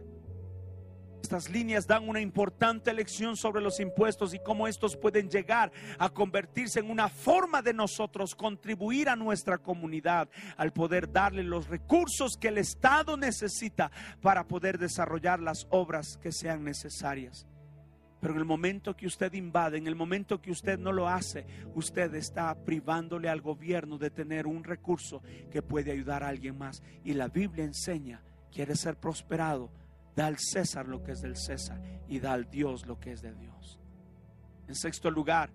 Estas 1.22 1.52
líneas 1.52 1.86
dan 1.86 2.10
una 2.10 2.20
importante 2.20 2.92
lección 2.94 3.38
sobre 3.38 3.62
los 3.62 3.80
impuestos 3.80 4.34
y 4.34 4.40
cómo 4.40 4.68
estos 4.68 4.98
pueden 4.98 5.30
llegar 5.30 5.72
a 6.00 6.10
convertirse 6.10 6.80
en 6.80 6.90
una 6.90 7.10
forma 7.10 7.62
de 7.62 7.74
nosotros 7.74 8.34
contribuir 8.34 9.08
a 9.08 9.16
nuestra 9.16 9.60
comunidad 9.60 10.30
al 10.58 10.74
poder 10.74 11.12
darle 11.12 11.44
los 11.44 11.68
recursos 11.68 12.38
que 12.38 12.48
el 12.48 12.58
Estado 12.58 13.18
necesita 13.18 13.92
para 14.20 14.48
poder 14.48 14.80
desarrollar 14.80 15.40
las 15.40 15.68
obras 15.70 16.18
que 16.18 16.32
sean 16.32 16.64
necesarias. 16.64 17.46
Pero 18.26 18.34
en 18.34 18.40
el 18.40 18.48
momento 18.48 18.96
que 18.96 19.06
usted 19.06 19.32
invade, 19.34 19.78
en 19.78 19.86
el 19.86 19.96
momento 19.96 20.42
que 20.42 20.50
usted 20.50 20.80
no 20.80 20.92
lo 20.92 21.08
hace, 21.08 21.46
usted 21.76 22.12
está 22.16 22.56
privándole 22.56 23.30
al 23.30 23.40
gobierno 23.40 24.00
de 24.00 24.10
tener 24.10 24.48
un 24.48 24.64
recurso 24.64 25.22
que 25.52 25.62
puede 25.62 25.92
ayudar 25.92 26.24
a 26.24 26.30
alguien 26.30 26.58
más. 26.58 26.82
Y 27.04 27.14
la 27.14 27.28
Biblia 27.28 27.64
enseña, 27.64 28.24
quiere 28.52 28.76
ser 28.76 28.98
prosperado, 28.98 29.70
da 30.16 30.26
al 30.26 30.40
César 30.40 30.88
lo 30.88 31.04
que 31.04 31.12
es 31.12 31.22
del 31.22 31.38
César 31.38 31.80
y 32.08 32.20
da 32.20 32.34
al 32.34 32.50
Dios 32.50 32.88
lo 32.88 33.00
que 33.00 33.12
es 33.12 33.22
de 33.22 33.32
Dios. 33.36 33.80
En 34.68 34.74
sexto 34.74 35.12
lugar, 35.12 35.52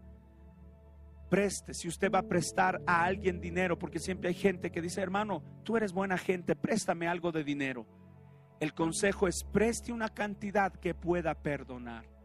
preste, 1.29 1.75
si 1.75 1.89
usted 1.89 2.09
va 2.09 2.21
a 2.21 2.29
prestar 2.29 2.81
a 2.87 3.03
alguien 3.03 3.41
dinero, 3.41 3.81
porque 3.81 3.99
siempre 3.99 4.29
hay 4.29 4.35
gente 4.37 4.71
que 4.71 4.81
dice, 4.81 5.01
hermano, 5.01 5.43
tú 5.65 5.77
eres 5.77 5.93
buena 5.93 6.17
gente, 6.17 6.55
préstame 6.55 7.09
algo 7.09 7.33
de 7.33 7.43
dinero. 7.43 7.85
El 8.61 8.75
consejo 8.75 9.27
es 9.27 9.43
preste 9.43 9.93
una 9.93 10.11
cantidad 10.11 10.73
que 10.73 10.95
pueda 10.95 11.35
perdonar 11.35 12.20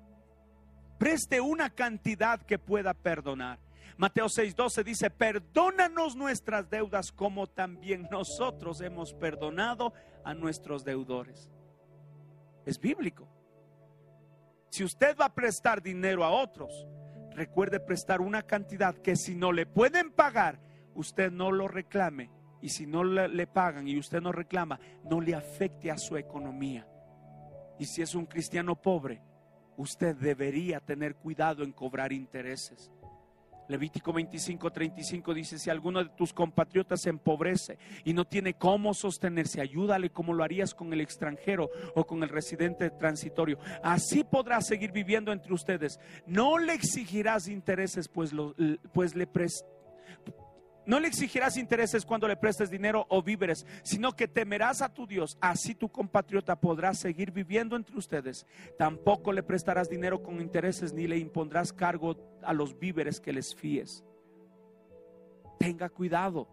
preste 0.97 1.41
una 1.41 1.69
cantidad 1.69 2.41
que 2.41 2.59
pueda 2.59 2.93
perdonar. 2.93 3.59
Mateo 3.97 4.25
6:12 4.25 4.83
dice, 4.83 5.09
perdónanos 5.09 6.15
nuestras 6.15 6.69
deudas 6.69 7.11
como 7.11 7.47
también 7.47 8.07
nosotros 8.11 8.81
hemos 8.81 9.13
perdonado 9.13 9.93
a 10.23 10.33
nuestros 10.33 10.83
deudores. 10.83 11.49
Es 12.65 12.79
bíblico. 12.79 13.27
Si 14.69 14.83
usted 14.83 15.15
va 15.17 15.25
a 15.25 15.33
prestar 15.33 15.81
dinero 15.81 16.25
a 16.25 16.31
otros, 16.31 16.85
recuerde 17.31 17.79
prestar 17.79 18.19
una 18.19 18.41
cantidad 18.41 18.95
que 18.95 19.15
si 19.15 19.35
no 19.35 19.53
le 19.53 19.65
pueden 19.65 20.11
pagar, 20.11 20.59
usted 20.93 21.31
no 21.31 21.51
lo 21.51 21.67
reclame. 21.67 22.29
Y 22.61 22.69
si 22.69 22.87
no 22.87 23.03
le, 23.03 23.27
le 23.27 23.47
pagan 23.47 23.87
y 23.87 23.97
usted 23.97 24.21
no 24.21 24.31
reclama, 24.31 24.79
no 25.03 25.21
le 25.21 25.35
afecte 25.35 25.91
a 25.91 25.97
su 25.97 26.17
economía. 26.17 26.87
Y 27.77 27.85
si 27.85 28.01
es 28.01 28.15
un 28.15 28.25
cristiano 28.25 28.75
pobre, 28.75 29.21
usted 29.77 30.15
debería 30.15 30.79
tener 30.79 31.15
cuidado 31.15 31.63
en 31.63 31.71
cobrar 31.71 32.13
intereses. 32.13 32.91
Levítico 33.67 34.13
25, 34.13 34.71
35 34.71 35.33
dice, 35.33 35.57
si 35.57 35.69
alguno 35.69 36.03
de 36.03 36.09
tus 36.11 36.31
compatriotas 36.33 37.01
se 37.01 37.09
empobrece 37.09 37.79
y 38.03 38.13
no 38.13 38.25
tiene 38.25 38.53
cómo 38.53 38.93
sostenerse, 38.93 39.59
ayúdale 39.59 40.11
como 40.11 40.33
lo 40.33 40.43
harías 40.43 40.75
con 40.75 40.93
el 40.93 41.01
extranjero 41.01 41.69
o 41.95 42.05
con 42.05 42.21
el 42.21 42.29
residente 42.29 42.91
transitorio. 42.91 43.57
Así 43.81 44.23
podrás 44.23 44.67
seguir 44.67 44.91
viviendo 44.91 45.31
entre 45.31 45.53
ustedes. 45.53 45.99
No 46.27 46.59
le 46.59 46.73
exigirás 46.73 47.47
intereses, 47.47 48.07
pues, 48.07 48.31
pues 48.93 49.15
le 49.15 49.25
prestarás 49.25 49.75
no 50.85 50.99
le 50.99 51.07
exigirás 51.07 51.57
intereses 51.57 52.05
cuando 52.05 52.27
le 52.27 52.37
prestes 52.37 52.69
dinero 52.69 53.05
o 53.09 53.21
víveres, 53.23 53.65
sino 53.83 54.11
que 54.11 54.27
temerás 54.27 54.81
a 54.81 54.93
tu 54.93 55.07
Dios. 55.07 55.37
Así 55.41 55.75
tu 55.75 55.89
compatriota 55.89 56.59
podrá 56.59 56.93
seguir 56.93 57.31
viviendo 57.31 57.75
entre 57.75 57.97
ustedes. 57.97 58.45
Tampoco 58.77 59.31
le 59.31 59.43
prestarás 59.43 59.89
dinero 59.89 60.21
con 60.21 60.41
intereses 60.41 60.93
ni 60.93 61.07
le 61.07 61.17
impondrás 61.17 61.73
cargo 61.73 62.15
a 62.43 62.53
los 62.53 62.77
víveres 62.77 63.19
que 63.19 63.33
les 63.33 63.55
fíes. 63.55 64.03
Tenga 65.59 65.89
cuidado. 65.89 66.47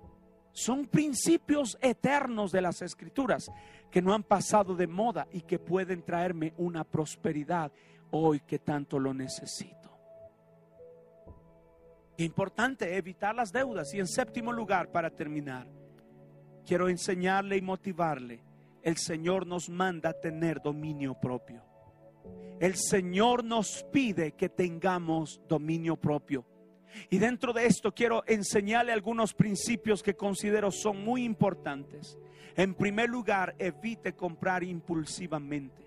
Son 0.52 0.86
principios 0.86 1.78
eternos 1.80 2.52
de 2.52 2.60
las 2.60 2.82
escrituras 2.82 3.50
que 3.90 4.02
no 4.02 4.14
han 4.14 4.22
pasado 4.22 4.74
de 4.74 4.86
moda 4.86 5.26
y 5.32 5.42
que 5.42 5.58
pueden 5.58 6.02
traerme 6.02 6.52
una 6.56 6.84
prosperidad 6.84 7.72
hoy 8.10 8.40
que 8.40 8.58
tanto 8.58 8.98
lo 8.98 9.12
necesito. 9.14 9.81
Importante 12.18 12.96
evitar 12.96 13.34
las 13.34 13.52
deudas. 13.52 13.92
Y 13.94 14.00
en 14.00 14.06
séptimo 14.06 14.52
lugar, 14.52 14.90
para 14.90 15.10
terminar, 15.10 15.66
quiero 16.66 16.88
enseñarle 16.88 17.56
y 17.56 17.62
motivarle. 17.62 18.42
El 18.82 18.96
Señor 18.96 19.46
nos 19.46 19.68
manda 19.68 20.12
tener 20.12 20.60
dominio 20.60 21.14
propio. 21.14 21.62
El 22.60 22.76
Señor 22.76 23.44
nos 23.44 23.84
pide 23.92 24.32
que 24.32 24.48
tengamos 24.48 25.40
dominio 25.48 25.96
propio. 25.96 26.44
Y 27.10 27.18
dentro 27.18 27.52
de 27.52 27.66
esto 27.66 27.92
quiero 27.92 28.22
enseñarle 28.26 28.92
algunos 28.92 29.34
principios 29.34 30.02
que 30.02 30.14
considero 30.14 30.70
son 30.70 31.02
muy 31.02 31.24
importantes. 31.24 32.18
En 32.54 32.74
primer 32.74 33.08
lugar, 33.08 33.54
evite 33.58 34.14
comprar 34.14 34.62
impulsivamente. 34.62 35.86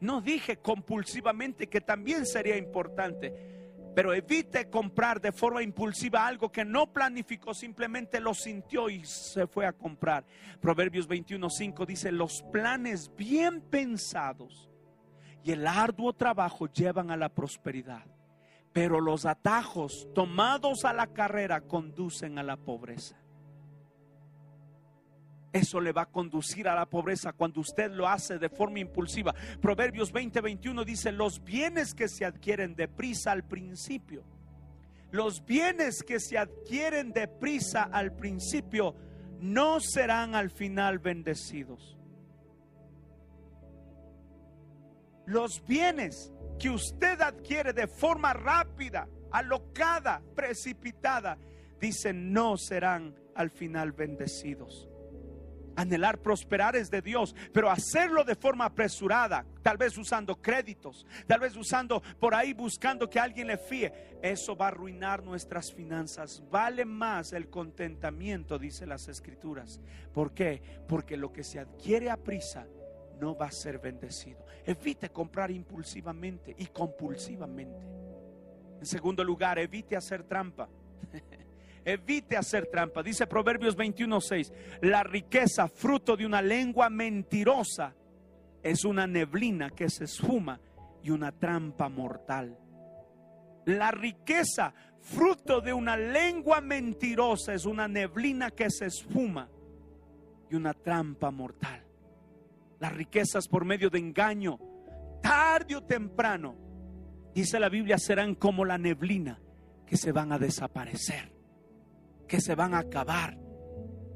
No 0.00 0.20
dije 0.20 0.58
compulsivamente 0.58 1.68
que 1.68 1.80
también 1.80 2.26
sería 2.26 2.56
importante 2.56 3.63
pero 3.94 4.12
evite 4.12 4.68
comprar 4.68 5.20
de 5.20 5.32
forma 5.32 5.62
impulsiva 5.62 6.26
algo 6.26 6.50
que 6.50 6.64
no 6.64 6.92
planificó, 6.92 7.54
simplemente 7.54 8.20
lo 8.20 8.34
sintió 8.34 8.90
y 8.90 9.04
se 9.04 9.46
fue 9.46 9.66
a 9.66 9.72
comprar. 9.72 10.24
Proverbios 10.60 11.08
21:5 11.08 11.86
dice, 11.86 12.12
los 12.12 12.42
planes 12.52 13.10
bien 13.16 13.60
pensados 13.60 14.68
y 15.42 15.52
el 15.52 15.66
arduo 15.66 16.12
trabajo 16.12 16.66
llevan 16.66 17.10
a 17.10 17.16
la 17.16 17.28
prosperidad, 17.28 18.04
pero 18.72 19.00
los 19.00 19.26
atajos 19.26 20.08
tomados 20.14 20.84
a 20.84 20.92
la 20.92 21.06
carrera 21.08 21.60
conducen 21.60 22.38
a 22.38 22.42
la 22.42 22.56
pobreza. 22.56 23.23
Eso 25.54 25.80
le 25.80 25.92
va 25.92 26.02
a 26.02 26.10
conducir 26.10 26.66
a 26.66 26.74
la 26.74 26.84
pobreza 26.84 27.32
cuando 27.32 27.60
usted 27.60 27.92
lo 27.92 28.08
hace 28.08 28.40
de 28.40 28.48
forma 28.48 28.80
impulsiva. 28.80 29.32
Proverbios 29.62 30.12
20:21 30.12 30.84
dice, 30.84 31.12
los 31.12 31.44
bienes 31.44 31.94
que 31.94 32.08
se 32.08 32.24
adquieren 32.24 32.74
deprisa 32.74 33.30
al 33.30 33.44
principio, 33.44 34.24
los 35.12 35.44
bienes 35.46 36.02
que 36.02 36.18
se 36.18 36.38
adquieren 36.38 37.12
deprisa 37.12 37.84
al 37.84 38.16
principio 38.16 38.96
no 39.38 39.78
serán 39.78 40.34
al 40.34 40.50
final 40.50 40.98
bendecidos. 40.98 41.96
Los 45.24 45.64
bienes 45.64 46.32
que 46.58 46.70
usted 46.70 47.20
adquiere 47.20 47.72
de 47.72 47.86
forma 47.86 48.32
rápida, 48.32 49.08
alocada, 49.30 50.20
precipitada, 50.34 51.38
dicen 51.78 52.32
no 52.32 52.56
serán 52.56 53.14
al 53.36 53.50
final 53.50 53.92
bendecidos. 53.92 54.88
Anhelar 55.76 56.18
prosperar 56.18 56.76
es 56.76 56.90
de 56.90 57.02
Dios, 57.02 57.34
pero 57.52 57.70
hacerlo 57.70 58.24
de 58.24 58.34
forma 58.34 58.66
apresurada, 58.66 59.44
tal 59.62 59.76
vez 59.76 59.96
usando 59.98 60.40
créditos, 60.40 61.06
tal 61.26 61.40
vez 61.40 61.56
usando 61.56 62.02
por 62.20 62.34
ahí 62.34 62.52
buscando 62.52 63.08
que 63.08 63.18
alguien 63.18 63.48
le 63.48 63.58
fíe, 63.58 63.92
eso 64.22 64.56
va 64.56 64.66
a 64.66 64.68
arruinar 64.68 65.22
nuestras 65.22 65.72
finanzas. 65.72 66.42
Vale 66.50 66.84
más 66.84 67.32
el 67.32 67.48
contentamiento, 67.48 68.58
dice 68.58 68.86
las 68.86 69.08
escrituras. 69.08 69.80
¿Por 70.12 70.32
qué? 70.32 70.62
Porque 70.86 71.16
lo 71.16 71.32
que 71.32 71.44
se 71.44 71.58
adquiere 71.58 72.10
a 72.10 72.16
prisa 72.16 72.66
no 73.20 73.36
va 73.36 73.46
a 73.46 73.52
ser 73.52 73.78
bendecido. 73.78 74.44
Evite 74.64 75.10
comprar 75.10 75.50
impulsivamente 75.50 76.54
y 76.58 76.66
compulsivamente. 76.66 77.84
En 78.80 78.86
segundo 78.86 79.24
lugar, 79.24 79.58
evite 79.58 79.96
hacer 79.96 80.24
trampa. 80.24 80.68
Evite 81.84 82.36
hacer 82.36 82.66
trampa. 82.66 83.02
Dice 83.02 83.26
Proverbios 83.26 83.76
21:6, 83.76 84.52
la 84.82 85.02
riqueza, 85.02 85.68
fruto 85.68 86.16
de 86.16 86.24
una 86.24 86.40
lengua 86.40 86.88
mentirosa, 86.88 87.94
es 88.62 88.84
una 88.84 89.06
neblina 89.06 89.70
que 89.70 89.90
se 89.90 90.04
esfuma 90.04 90.58
y 91.02 91.10
una 91.10 91.30
trampa 91.32 91.90
mortal. 91.90 92.58
La 93.66 93.90
riqueza, 93.90 94.72
fruto 94.98 95.60
de 95.60 95.74
una 95.74 95.96
lengua 95.96 96.62
mentirosa, 96.62 97.52
es 97.52 97.66
una 97.66 97.86
neblina 97.86 98.50
que 98.50 98.70
se 98.70 98.86
esfuma 98.86 99.50
y 100.50 100.54
una 100.54 100.72
trampa 100.72 101.30
mortal. 101.30 101.82
Las 102.80 102.92
riquezas 102.94 103.46
por 103.46 103.66
medio 103.66 103.90
de 103.90 103.98
engaño, 103.98 104.58
tarde 105.22 105.76
o 105.76 105.82
temprano, 105.82 106.56
dice 107.34 107.60
la 107.60 107.68
Biblia, 107.68 107.98
serán 107.98 108.34
como 108.34 108.64
la 108.64 108.78
neblina 108.78 109.38
que 109.86 109.98
se 109.98 110.12
van 110.12 110.32
a 110.32 110.38
desaparecer 110.38 111.33
que 112.26 112.40
se 112.40 112.54
van 112.54 112.74
a 112.74 112.78
acabar. 112.78 113.38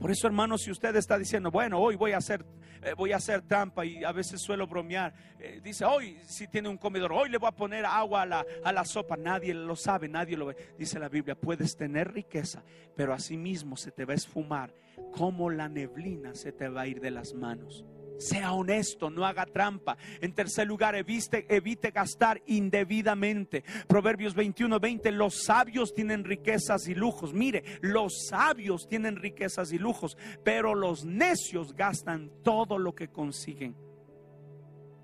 Por 0.00 0.10
eso, 0.10 0.26
hermano, 0.28 0.58
si 0.58 0.70
usted 0.70 0.94
está 0.94 1.18
diciendo, 1.18 1.50
bueno, 1.50 1.80
hoy 1.80 1.96
voy 1.96 2.12
a 2.12 2.18
hacer, 2.18 2.44
eh, 2.82 2.94
voy 2.96 3.12
a 3.12 3.16
hacer 3.16 3.42
trampa 3.42 3.84
y 3.84 4.04
a 4.04 4.12
veces 4.12 4.40
suelo 4.40 4.68
bromear, 4.68 5.12
eh, 5.40 5.60
dice, 5.62 5.84
hoy 5.84 6.18
si 6.24 6.46
tiene 6.46 6.68
un 6.68 6.78
comedor, 6.78 7.12
hoy 7.12 7.28
le 7.28 7.38
voy 7.38 7.48
a 7.48 7.52
poner 7.52 7.84
agua 7.84 8.22
a 8.22 8.26
la, 8.26 8.46
a 8.62 8.72
la 8.72 8.84
sopa, 8.84 9.16
nadie 9.16 9.52
lo 9.54 9.74
sabe, 9.74 10.08
nadie 10.08 10.36
lo 10.36 10.46
ve. 10.46 10.56
Dice 10.78 11.00
la 11.00 11.08
Biblia, 11.08 11.34
puedes 11.34 11.76
tener 11.76 12.12
riqueza, 12.12 12.62
pero 12.94 13.12
asimismo 13.12 13.76
se 13.76 13.90
te 13.90 14.04
va 14.04 14.12
a 14.12 14.16
esfumar 14.16 14.72
como 15.12 15.50
la 15.50 15.68
neblina 15.68 16.34
se 16.34 16.52
te 16.52 16.68
va 16.68 16.82
a 16.82 16.86
ir 16.86 17.00
de 17.00 17.10
las 17.10 17.34
manos. 17.34 17.84
Sea 18.18 18.52
honesto, 18.52 19.10
no 19.10 19.24
haga 19.24 19.46
trampa. 19.46 19.96
En 20.20 20.34
tercer 20.34 20.66
lugar, 20.66 20.94
evite, 20.94 21.46
evite 21.48 21.90
gastar 21.90 22.42
indebidamente. 22.46 23.64
Proverbios 23.86 24.34
21, 24.34 24.78
20, 24.78 25.12
los 25.12 25.44
sabios 25.44 25.94
tienen 25.94 26.24
riquezas 26.24 26.88
y 26.88 26.94
lujos. 26.94 27.32
Mire, 27.32 27.64
los 27.80 28.26
sabios 28.28 28.88
tienen 28.88 29.16
riquezas 29.16 29.72
y 29.72 29.78
lujos, 29.78 30.16
pero 30.44 30.74
los 30.74 31.04
necios 31.04 31.74
gastan 31.74 32.30
todo 32.42 32.78
lo 32.78 32.94
que 32.94 33.08
consiguen. 33.08 33.76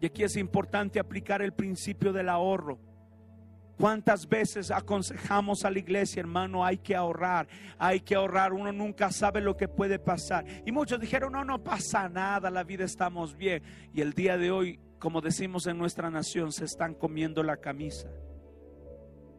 Y 0.01 0.07
aquí 0.07 0.23
es 0.23 0.37
importante 0.37 1.01
aplicar 1.01 1.41
el 1.41 1.53
principio 1.53 2.13
del 2.13 2.29
ahorro. 2.29 2.94
¿Cuántas 3.79 4.29
veces 4.29 4.71
aconsejamos 4.71 5.65
a 5.65 5.71
la 5.71 5.81
iglesia, 5.81 6.21
hermano? 6.21 6.65
Hay 6.65 6.79
que 6.79 6.95
ahorrar, 6.95 7.49
hay 7.77 8.01
que 8.01 8.15
ahorrar. 8.15 8.53
Uno 8.53 8.73
nunca 8.73 9.11
sabe 9.11 9.41
lo 9.41 9.57
que 9.57 9.67
puede 9.67 9.99
pasar. 9.99 10.45
Y 10.65 10.71
muchos 10.71 11.01
dijeron, 11.01 11.33
no, 11.33 11.45
no 11.45 11.63
pasa 11.63 12.09
nada, 12.09 12.51
la 12.51 12.63
vida 12.63 12.85
estamos 12.85 13.37
bien. 13.37 13.63
Y 13.93 14.01
el 14.01 14.13
día 14.13 14.39
de 14.39 14.53
hoy, 14.53 14.79
como 15.01 15.21
decimos 15.21 15.67
en 15.67 15.77
nuestra 15.77 16.09
nación, 16.09 16.53
se 16.53 16.65
están 16.65 16.95
comiendo 16.95 17.43
la 17.43 17.57
camisa. 17.57 18.09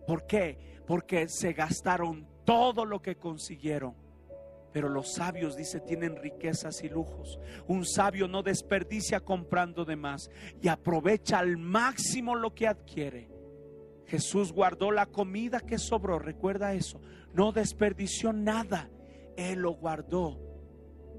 ¿Por 0.05 0.27
qué? 0.27 0.57
Porque 0.85 1.29
se 1.29 1.53
gastaron 1.53 2.27
todo 2.43 2.85
lo 2.85 3.01
que 3.01 3.15
consiguieron. 3.15 3.95
Pero 4.73 4.89
los 4.89 5.13
sabios, 5.13 5.55
dice, 5.55 5.79
tienen 5.79 6.17
riquezas 6.17 6.83
y 6.83 6.89
lujos. 6.89 7.39
Un 7.67 7.85
sabio 7.85 8.27
no 8.27 8.43
desperdicia 8.43 9.21
comprando 9.21 9.85
de 9.85 9.95
más 9.95 10.29
y 10.61 10.67
aprovecha 10.67 11.39
al 11.39 11.55
máximo 11.55 12.35
lo 12.35 12.53
que 12.53 12.67
adquiere. 12.67 13.34
Jesús 14.07 14.51
guardó 14.51 14.91
la 14.91 15.07
comida 15.07 15.59
que 15.59 15.77
sobró, 15.77 16.19
recuerda 16.19 16.73
eso, 16.73 17.01
no 17.33 17.51
desperdició 17.51 18.33
nada, 18.33 18.89
Él 19.35 19.59
lo 19.59 19.71
guardó. 19.71 20.39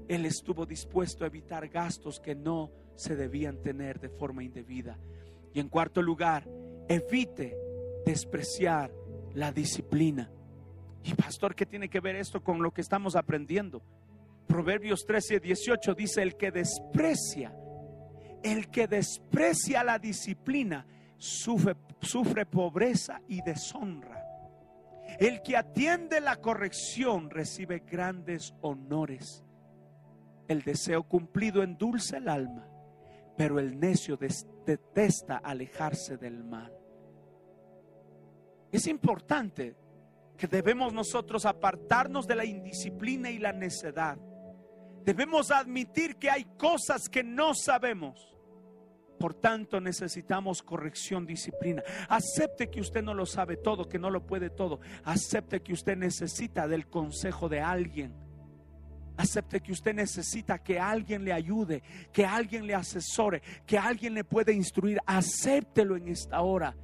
Él 0.07 0.25
estuvo 0.25 0.65
dispuesto 0.65 1.23
a 1.23 1.27
evitar 1.27 1.67
gastos 1.67 2.19
que 2.19 2.33
no 2.33 2.71
se 2.95 3.15
debían 3.15 3.61
tener 3.61 3.99
de 3.99 4.09
forma 4.09 4.43
indebida. 4.43 4.97
Y 5.53 5.59
en 5.59 5.67
cuarto 5.67 6.01
lugar, 6.01 6.47
evite 6.87 7.57
despreciar 8.05 8.91
la 9.33 9.51
disciplina. 9.51 10.31
Y 11.03 11.13
pastor, 11.13 11.55
¿qué 11.55 11.65
tiene 11.65 11.89
que 11.89 11.99
ver 11.99 12.15
esto 12.15 12.41
con 12.41 12.61
lo 12.61 12.71
que 12.71 12.81
estamos 12.81 13.15
aprendiendo? 13.15 13.81
Proverbios 14.47 15.05
13, 15.05 15.39
18 15.41 15.93
dice, 15.93 16.21
el 16.21 16.37
que 16.37 16.51
desprecia, 16.51 17.53
el 18.43 18.69
que 18.69 18.87
desprecia 18.87 19.83
la 19.83 19.99
disciplina, 19.99 20.87
sufre, 21.17 21.75
sufre 22.01 22.45
pobreza 22.45 23.21
y 23.27 23.41
deshonra. 23.41 24.23
El 25.19 25.41
que 25.41 25.57
atiende 25.57 26.19
la 26.21 26.35
corrección 26.37 27.29
recibe 27.29 27.79
grandes 27.79 28.53
honores. 28.61 29.43
El 30.47 30.61
deseo 30.61 31.03
cumplido 31.03 31.63
endulce 31.63 32.17
el 32.17 32.29
alma, 32.29 32.67
pero 33.35 33.59
el 33.59 33.79
necio 33.79 34.17
detesta 34.17 35.37
alejarse 35.37 36.17
del 36.17 36.43
mal. 36.43 36.73
Es 38.71 38.87
importante 38.87 39.75
que 40.37 40.47
debemos 40.47 40.93
nosotros 40.93 41.45
apartarnos 41.45 42.27
de 42.27 42.35
la 42.35 42.45
indisciplina 42.45 43.31
y 43.31 43.39
la 43.39 43.53
necedad. 43.53 44.17
Debemos 45.03 45.51
admitir 45.51 46.17
que 46.17 46.29
hay 46.29 46.45
cosas 46.57 47.09
que 47.09 47.23
no 47.23 47.55
sabemos 47.55 48.36
por 49.17 49.33
tanto, 49.33 49.81
necesitamos 49.81 50.61
corrección, 50.61 51.25
disciplina. 51.25 51.83
Acepte 52.09 52.69
que 52.69 52.81
usted 52.81 53.03
no 53.03 53.13
lo 53.13 53.25
sabe 53.25 53.57
todo, 53.57 53.87
que 53.87 53.99
no 53.99 54.09
lo 54.09 54.25
puede 54.25 54.49
todo. 54.49 54.79
Acepte 55.03 55.61
que 55.61 55.73
usted 55.73 55.97
necesita 55.97 56.67
del 56.67 56.87
consejo 56.87 57.49
de 57.49 57.61
alguien. 57.61 58.13
Acepte 59.17 59.61
que 59.61 59.71
usted 59.71 59.95
necesita 59.95 60.59
que 60.59 60.79
alguien 60.79 61.23
le 61.23 61.33
ayude, 61.33 61.81
que 62.13 62.25
alguien 62.25 62.67
le 62.67 62.75
asesore, 62.75 63.41
que 63.65 63.77
alguien 63.77 64.13
le 64.13 64.23
pueda 64.23 64.51
instruir. 64.51 64.99
Acéptelo 65.05 65.95
en 65.95 66.09
esta 66.09 66.41
hora. 66.41 66.75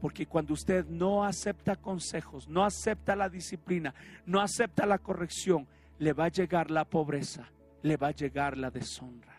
Porque 0.00 0.26
cuando 0.26 0.54
usted 0.54 0.86
no 0.86 1.24
acepta 1.24 1.76
consejos, 1.76 2.48
no 2.48 2.64
acepta 2.64 3.16
la 3.16 3.28
disciplina, 3.28 3.94
no 4.26 4.40
acepta 4.40 4.86
la 4.86 4.98
corrección, 4.98 5.66
le 5.98 6.12
va 6.12 6.26
a 6.26 6.28
llegar 6.28 6.70
la 6.70 6.84
pobreza, 6.84 7.50
le 7.82 7.96
va 7.96 8.08
a 8.08 8.12
llegar 8.12 8.56
la 8.56 8.70
deshonra 8.70 9.29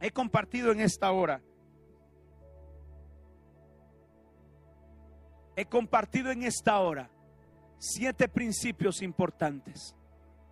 he 0.00 0.10
compartido 0.10 0.72
en 0.72 0.80
esta 0.80 1.12
hora. 1.12 1.42
He 5.54 5.66
compartido 5.66 6.30
en 6.30 6.42
esta 6.42 6.78
hora 6.80 7.10
siete 7.78 8.28
principios 8.28 9.02
importantes. 9.02 9.94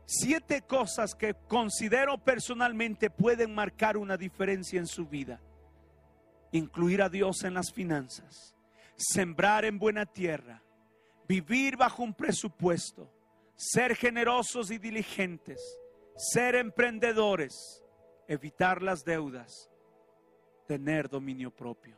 Siete 0.04 0.62
cosas 0.62 1.14
que 1.14 1.34
considero 1.34 2.18
personalmente 2.18 3.10
pueden 3.10 3.54
marcar 3.54 3.96
una 3.96 4.16
diferencia 4.16 4.78
en 4.78 4.86
su 4.86 5.06
vida. 5.06 5.40
Incluir 6.52 7.02
a 7.02 7.08
Dios 7.08 7.44
en 7.44 7.54
las 7.54 7.72
finanzas, 7.72 8.56
sembrar 8.96 9.66
en 9.66 9.78
buena 9.78 10.06
tierra, 10.06 10.62
vivir 11.28 11.76
bajo 11.76 12.02
un 12.02 12.14
presupuesto, 12.14 13.12
ser 13.54 13.94
generosos 13.96 14.70
y 14.70 14.78
diligentes, 14.78 15.60
ser 16.16 16.54
emprendedores, 16.54 17.82
evitar 18.28 18.82
las 18.82 19.04
deudas, 19.04 19.70
tener 20.66 21.08
dominio 21.08 21.50
propio. 21.50 21.96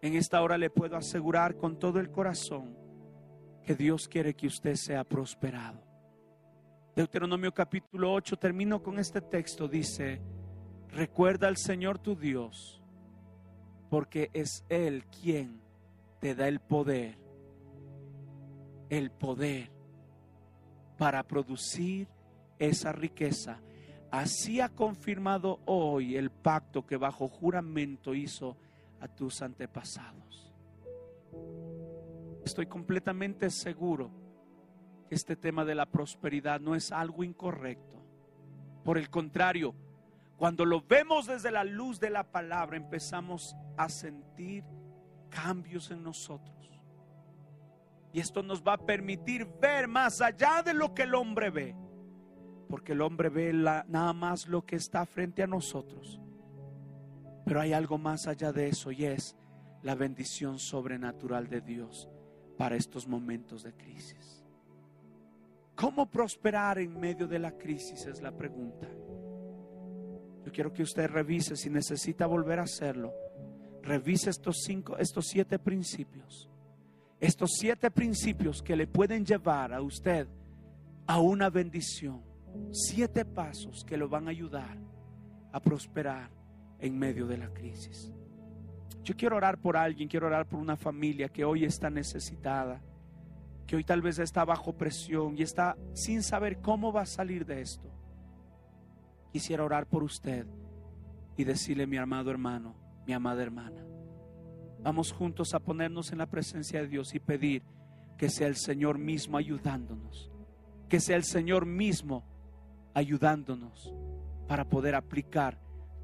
En 0.00 0.14
esta 0.14 0.42
hora 0.42 0.56
le 0.56 0.70
puedo 0.70 0.96
asegurar 0.96 1.58
con 1.58 1.78
todo 1.78 2.00
el 2.00 2.10
corazón 2.10 2.74
que 3.62 3.74
Dios 3.74 4.08
quiere 4.08 4.34
que 4.34 4.46
usted 4.46 4.76
sea 4.76 5.04
prosperado. 5.04 5.84
Deuteronomio 6.96 7.52
capítulo 7.52 8.12
8, 8.14 8.38
termino 8.38 8.82
con 8.82 8.98
este 8.98 9.20
texto, 9.20 9.68
dice, 9.68 10.22
recuerda 10.88 11.46
al 11.46 11.58
Señor 11.58 11.98
tu 11.98 12.16
Dios, 12.16 12.82
porque 13.90 14.30
es 14.32 14.64
Él 14.70 15.04
quien 15.06 15.60
te 16.18 16.34
da 16.34 16.48
el 16.48 16.60
poder, 16.60 17.18
el 18.88 19.10
poder 19.10 19.70
para 20.96 21.22
producir 21.24 22.08
esa 22.58 22.92
riqueza 22.92 23.60
Así 24.10 24.60
ha 24.60 24.68
confirmado 24.68 25.60
hoy 25.66 26.16
el 26.16 26.30
pacto 26.30 26.84
que 26.84 26.96
bajo 26.96 27.28
juramento 27.28 28.14
hizo 28.14 28.56
a 29.00 29.06
tus 29.06 29.40
antepasados. 29.40 30.52
Estoy 32.44 32.66
completamente 32.66 33.50
seguro 33.50 34.10
que 35.08 35.14
este 35.14 35.36
tema 35.36 35.64
de 35.64 35.76
la 35.76 35.86
prosperidad 35.86 36.60
no 36.60 36.74
es 36.74 36.90
algo 36.90 37.22
incorrecto. 37.22 38.02
Por 38.84 38.98
el 38.98 39.10
contrario, 39.10 39.74
cuando 40.36 40.64
lo 40.64 40.80
vemos 40.80 41.26
desde 41.26 41.52
la 41.52 41.62
luz 41.62 42.00
de 42.00 42.10
la 42.10 42.24
palabra, 42.24 42.76
empezamos 42.76 43.54
a 43.76 43.88
sentir 43.88 44.64
cambios 45.28 45.90
en 45.92 46.02
nosotros. 46.02 46.56
Y 48.12 48.18
esto 48.18 48.42
nos 48.42 48.60
va 48.60 48.72
a 48.72 48.86
permitir 48.86 49.46
ver 49.60 49.86
más 49.86 50.20
allá 50.20 50.62
de 50.64 50.74
lo 50.74 50.94
que 50.94 51.02
el 51.02 51.14
hombre 51.14 51.50
ve 51.50 51.76
porque 52.70 52.92
el 52.92 53.02
hombre 53.02 53.28
ve 53.28 53.52
nada 53.52 54.12
más 54.12 54.46
lo 54.46 54.64
que 54.64 54.76
está 54.76 55.04
frente 55.04 55.42
a 55.42 55.48
nosotros. 55.48 56.20
Pero 57.44 57.60
hay 57.60 57.72
algo 57.72 57.98
más 57.98 58.28
allá 58.28 58.52
de 58.52 58.68
eso 58.68 58.92
y 58.92 59.04
es 59.04 59.36
la 59.82 59.96
bendición 59.96 60.60
sobrenatural 60.60 61.48
de 61.48 61.60
Dios 61.60 62.08
para 62.56 62.76
estos 62.76 63.08
momentos 63.08 63.64
de 63.64 63.72
crisis. 63.72 64.44
¿Cómo 65.74 66.06
prosperar 66.06 66.78
en 66.78 66.98
medio 66.98 67.26
de 67.26 67.40
la 67.40 67.58
crisis? 67.58 68.06
Es 68.06 68.22
la 68.22 68.30
pregunta. 68.30 68.86
Yo 70.44 70.52
quiero 70.52 70.72
que 70.72 70.84
usted 70.84 71.10
revise 71.10 71.56
si 71.56 71.70
necesita 71.70 72.26
volver 72.26 72.60
a 72.60 72.64
hacerlo. 72.64 73.12
Revise 73.82 74.30
estos 74.30 74.58
cinco, 74.64 74.96
estos 74.96 75.26
siete 75.26 75.58
principios. 75.58 76.48
Estos 77.18 77.50
siete 77.58 77.90
principios 77.90 78.62
que 78.62 78.76
le 78.76 78.86
pueden 78.86 79.24
llevar 79.24 79.72
a 79.72 79.82
usted 79.82 80.28
a 81.06 81.18
una 81.18 81.50
bendición 81.50 82.29
siete 82.72 83.24
pasos 83.24 83.84
que 83.84 83.96
lo 83.96 84.08
van 84.08 84.26
a 84.26 84.30
ayudar 84.30 84.78
a 85.52 85.60
prosperar 85.60 86.30
en 86.78 86.98
medio 86.98 87.26
de 87.26 87.38
la 87.38 87.52
crisis. 87.52 88.12
Yo 89.02 89.16
quiero 89.16 89.36
orar 89.36 89.58
por 89.58 89.76
alguien, 89.76 90.08
quiero 90.08 90.26
orar 90.26 90.46
por 90.46 90.60
una 90.60 90.76
familia 90.76 91.28
que 91.28 91.44
hoy 91.44 91.64
está 91.64 91.90
necesitada, 91.90 92.82
que 93.66 93.76
hoy 93.76 93.84
tal 93.84 94.02
vez 94.02 94.18
está 94.18 94.44
bajo 94.44 94.76
presión 94.76 95.36
y 95.38 95.42
está 95.42 95.76
sin 95.94 96.22
saber 96.22 96.60
cómo 96.60 96.92
va 96.92 97.02
a 97.02 97.06
salir 97.06 97.46
de 97.46 97.62
esto. 97.62 97.90
Quisiera 99.32 99.64
orar 99.64 99.86
por 99.86 100.02
usted 100.02 100.46
y 101.36 101.44
decirle, 101.44 101.86
mi 101.86 101.96
amado 101.96 102.30
hermano, 102.30 102.74
mi 103.06 103.12
amada 103.12 103.42
hermana, 103.42 103.84
vamos 104.82 105.12
juntos 105.12 105.54
a 105.54 105.60
ponernos 105.60 106.12
en 106.12 106.18
la 106.18 106.26
presencia 106.26 106.80
de 106.80 106.88
Dios 106.88 107.14
y 107.14 107.20
pedir 107.20 107.62
que 108.18 108.28
sea 108.28 108.48
el 108.48 108.56
Señor 108.56 108.98
mismo 108.98 109.38
ayudándonos 109.38 110.30
que 110.90 111.00
sea 111.00 111.16
el 111.16 111.24
Señor 111.24 111.64
mismo 111.64 112.24
ayudándonos 112.94 113.92
para 114.48 114.68
poder 114.68 114.94
aplicar 114.94 115.58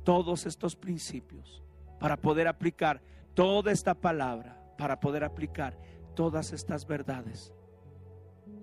todos 0.04 0.46
estos 0.46 0.76
principios, 0.76 1.62
para 1.98 2.16
poder 2.16 2.46
aplicar 2.46 3.02
toda 3.34 3.72
esta 3.72 3.94
palabra, 3.94 4.56
para 4.78 5.00
poder 5.00 5.24
aplicar 5.24 5.76
todas 6.14 6.52
estas 6.52 6.86
verdades 6.86 7.52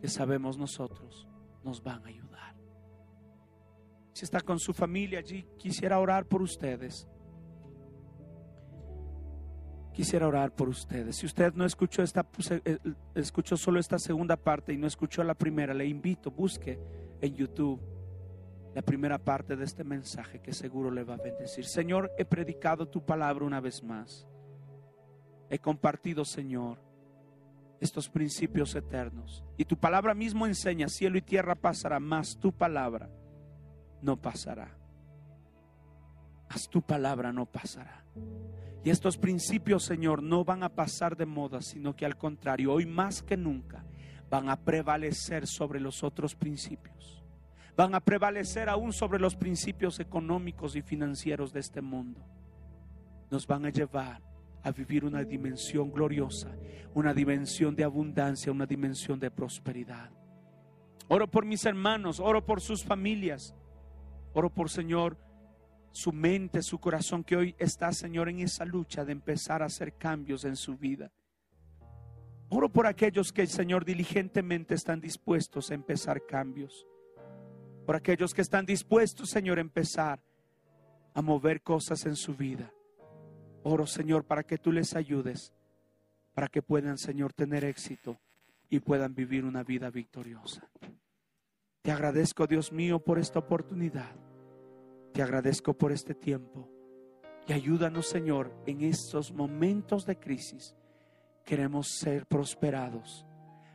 que 0.02 0.08
sabemos 0.08 0.58
nosotros 0.58 1.28
nos 1.64 1.82
van 1.84 2.04
a 2.06 2.08
ayudar. 2.08 2.56
Si 4.14 4.26
está 4.26 4.42
con 4.42 4.60
su 4.60 4.74
familia 4.74 5.20
allí, 5.20 5.46
quisiera 5.58 6.00
orar 6.00 6.26
por 6.26 6.42
ustedes. 6.42 7.08
Quisiera 9.92 10.28
orar 10.28 10.56
por 10.56 10.70
ustedes. 10.70 11.18
Si 11.18 11.26
usted 11.26 11.54
no 11.54 11.66
escuchó 11.66 12.04
esta 12.04 12.26
eh, 12.66 12.80
escuchó 13.16 13.58
solo 13.58 13.80
esta 13.80 14.00
segunda 14.00 14.38
parte 14.38 14.74
y 14.74 14.78
no 14.78 14.88
escuchó 14.88 15.24
la 15.24 15.36
primera, 15.36 15.74
le 15.74 15.86
invito, 15.86 16.32
busque 16.32 16.80
en 17.22 17.36
YouTube 17.36 17.93
la 18.74 18.82
primera 18.82 19.18
parte 19.18 19.56
de 19.56 19.66
este 19.66 19.84
mensaje 19.84 20.40
que 20.40 20.54
seguro 20.54 20.90
le 20.90 21.04
va 21.04 21.16
a 21.16 21.18
bendecir. 21.18 21.66
Señor, 21.66 22.12
he 22.18 22.26
predicado 22.26 22.88
tu 22.88 23.06
palabra 23.06 23.46
una 23.46 23.62
vez 23.62 23.84
más. 23.84 24.28
He 25.50 25.60
compartido, 25.60 26.26
Señor, 26.26 26.80
estos 27.80 28.10
principios 28.10 28.74
eternos. 28.76 29.44
Y 29.58 29.66
tu 29.66 29.78
palabra 29.78 30.14
mismo 30.14 30.48
enseña, 30.48 30.88
cielo 30.88 31.18
y 31.18 31.22
tierra 31.22 31.56
pasará, 31.56 32.00
más 32.00 32.38
tu 32.40 32.52
palabra 32.52 33.10
no 34.02 34.20
pasará. 34.20 34.76
Más 36.50 36.68
tu 36.70 36.82
palabra 36.82 37.32
no 37.32 37.46
pasará. 37.46 38.04
Y 38.84 38.90
estos 38.90 39.18
principios, 39.18 39.84
Señor, 39.84 40.22
no 40.22 40.44
van 40.44 40.64
a 40.64 40.70
pasar 40.70 41.16
de 41.16 41.26
moda, 41.26 41.62
sino 41.62 41.96
que 41.96 42.06
al 42.06 42.18
contrario, 42.18 42.74
hoy 42.74 42.86
más 42.86 43.22
que 43.22 43.38
nunca 43.38 43.86
van 44.30 44.50
a 44.50 44.60
prevalecer 44.60 45.48
sobre 45.48 45.80
los 45.80 46.04
otros 46.04 46.36
principios. 46.36 47.23
Van 47.76 47.96
a 47.96 48.00
prevalecer 48.00 48.70
aún 48.70 48.94
sobre 48.94 49.20
los 49.20 49.36
principios 49.36 50.00
económicos 50.00 50.76
y 50.76 50.82
financieros 50.82 51.52
de 51.52 51.60
este 51.60 51.82
mundo. 51.82 52.24
Nos 53.32 53.48
van 53.48 53.66
a 53.66 53.70
llevar 53.70 54.22
a 54.62 54.72
vivir 54.72 55.04
una 55.04 55.24
dimensión 55.24 55.92
gloriosa, 55.92 56.56
una 56.94 57.14
dimensión 57.14 57.76
de 57.76 57.84
abundancia, 57.84 58.52
una 58.52 58.66
dimensión 58.66 59.20
de 59.20 59.32
prosperidad. 59.32 60.12
Oro 61.08 61.30
por 61.30 61.46
mis 61.46 61.66
hermanos, 61.66 62.20
oro 62.20 62.46
por 62.46 62.62
sus 62.62 62.84
familias, 62.84 63.56
oro 64.34 64.50
por 64.50 64.70
Señor 64.70 65.18
su 65.92 66.12
mente, 66.12 66.62
su 66.64 66.80
corazón, 66.80 67.24
que 67.24 67.36
hoy 67.36 67.56
está, 67.60 67.92
Señor, 67.92 68.28
en 68.28 68.40
esa 68.40 68.66
lucha 68.66 69.06
de 69.06 69.12
empezar 69.12 69.62
a 69.62 69.68
hacer 69.68 69.96
cambios 69.96 70.44
en 70.44 70.56
su 70.56 70.76
vida. 70.76 71.12
Oro 72.50 72.70
por 72.70 72.88
aquellos 72.88 73.32
que, 73.32 73.46
Señor, 73.46 73.86
diligentemente 73.86 74.76
están 74.76 75.02
dispuestos 75.02 75.70
a 75.70 75.76
empezar 75.76 76.26
cambios. 76.26 76.88
Por 77.86 77.96
aquellos 77.96 78.34
que 78.34 78.42
están 78.42 78.66
dispuestos, 78.66 79.30
Señor, 79.30 79.58
a 79.58 79.62
empezar 79.62 80.22
a 81.14 81.22
mover 81.22 81.62
cosas 81.62 82.06
en 82.06 82.16
su 82.16 82.34
vida. 82.36 82.72
Oro, 83.64 83.86
Señor, 83.86 84.26
para 84.26 84.44
que 84.44 84.58
tú 84.58 84.72
les 84.72 84.96
ayudes, 84.96 85.54
para 86.34 86.48
que 86.48 86.62
puedan, 86.62 86.98
Señor, 86.98 87.34
tener 87.34 87.64
éxito 87.64 88.20
y 88.70 88.80
puedan 88.80 89.14
vivir 89.14 89.46
una 89.46 89.64
vida 89.64 89.90
victoriosa. 89.90 90.68
Te 91.82 91.92
agradezco, 91.92 92.48
Dios 92.48 92.72
mío, 92.72 93.00
por 93.00 93.20
esta 93.20 93.40
oportunidad. 93.40 94.16
Te 95.14 95.22
agradezco 95.22 95.74
por 95.74 95.92
este 95.92 96.16
tiempo 96.16 96.70
y 97.48 97.54
ayúdanos, 97.54 98.08
Señor, 98.08 98.54
en 98.66 98.82
estos 98.82 99.32
momentos 99.32 100.06
de 100.06 100.18
crisis. 100.18 100.76
Queremos 101.44 101.90
ser 102.00 102.26
prosperados, 102.26 103.26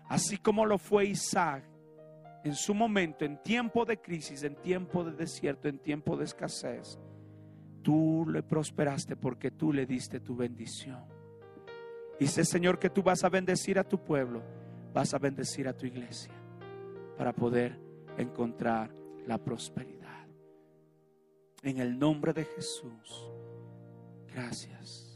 así 0.08 0.38
como 0.38 0.64
lo 0.64 0.78
fue 0.78 1.04
Isaac 1.06 1.64
en 2.44 2.54
su 2.54 2.74
momento, 2.74 3.24
en 3.24 3.42
tiempo 3.42 3.84
de 3.84 4.00
crisis, 4.00 4.42
en 4.42 4.54
tiempo 4.56 5.04
de 5.04 5.12
desierto, 5.12 5.68
en 5.68 5.78
tiempo 5.78 6.16
de 6.16 6.24
escasez. 6.24 6.98
Tú 7.82 8.26
le 8.28 8.42
prosperaste 8.42 9.16
porque 9.16 9.50
tú 9.50 9.72
le 9.72 9.86
diste 9.86 10.20
tu 10.20 10.36
bendición. 10.36 11.04
Dice, 12.18 12.44
Señor, 12.44 12.78
que 12.78 12.90
tú 12.90 13.02
vas 13.02 13.24
a 13.24 13.28
bendecir 13.28 13.78
a 13.78 13.84
tu 13.84 14.02
pueblo, 14.02 14.42
vas 14.92 15.14
a 15.14 15.18
bendecir 15.18 15.68
a 15.68 15.72
tu 15.72 15.86
iglesia 15.86 16.32
para 17.16 17.32
poder 17.32 17.78
encontrar 18.16 18.90
la 19.26 19.38
prosperidad. 19.38 20.26
En 21.62 21.78
el 21.78 21.98
nombre 21.98 22.32
de 22.32 22.44
Jesús. 22.44 23.30
Gracias. 24.32 25.07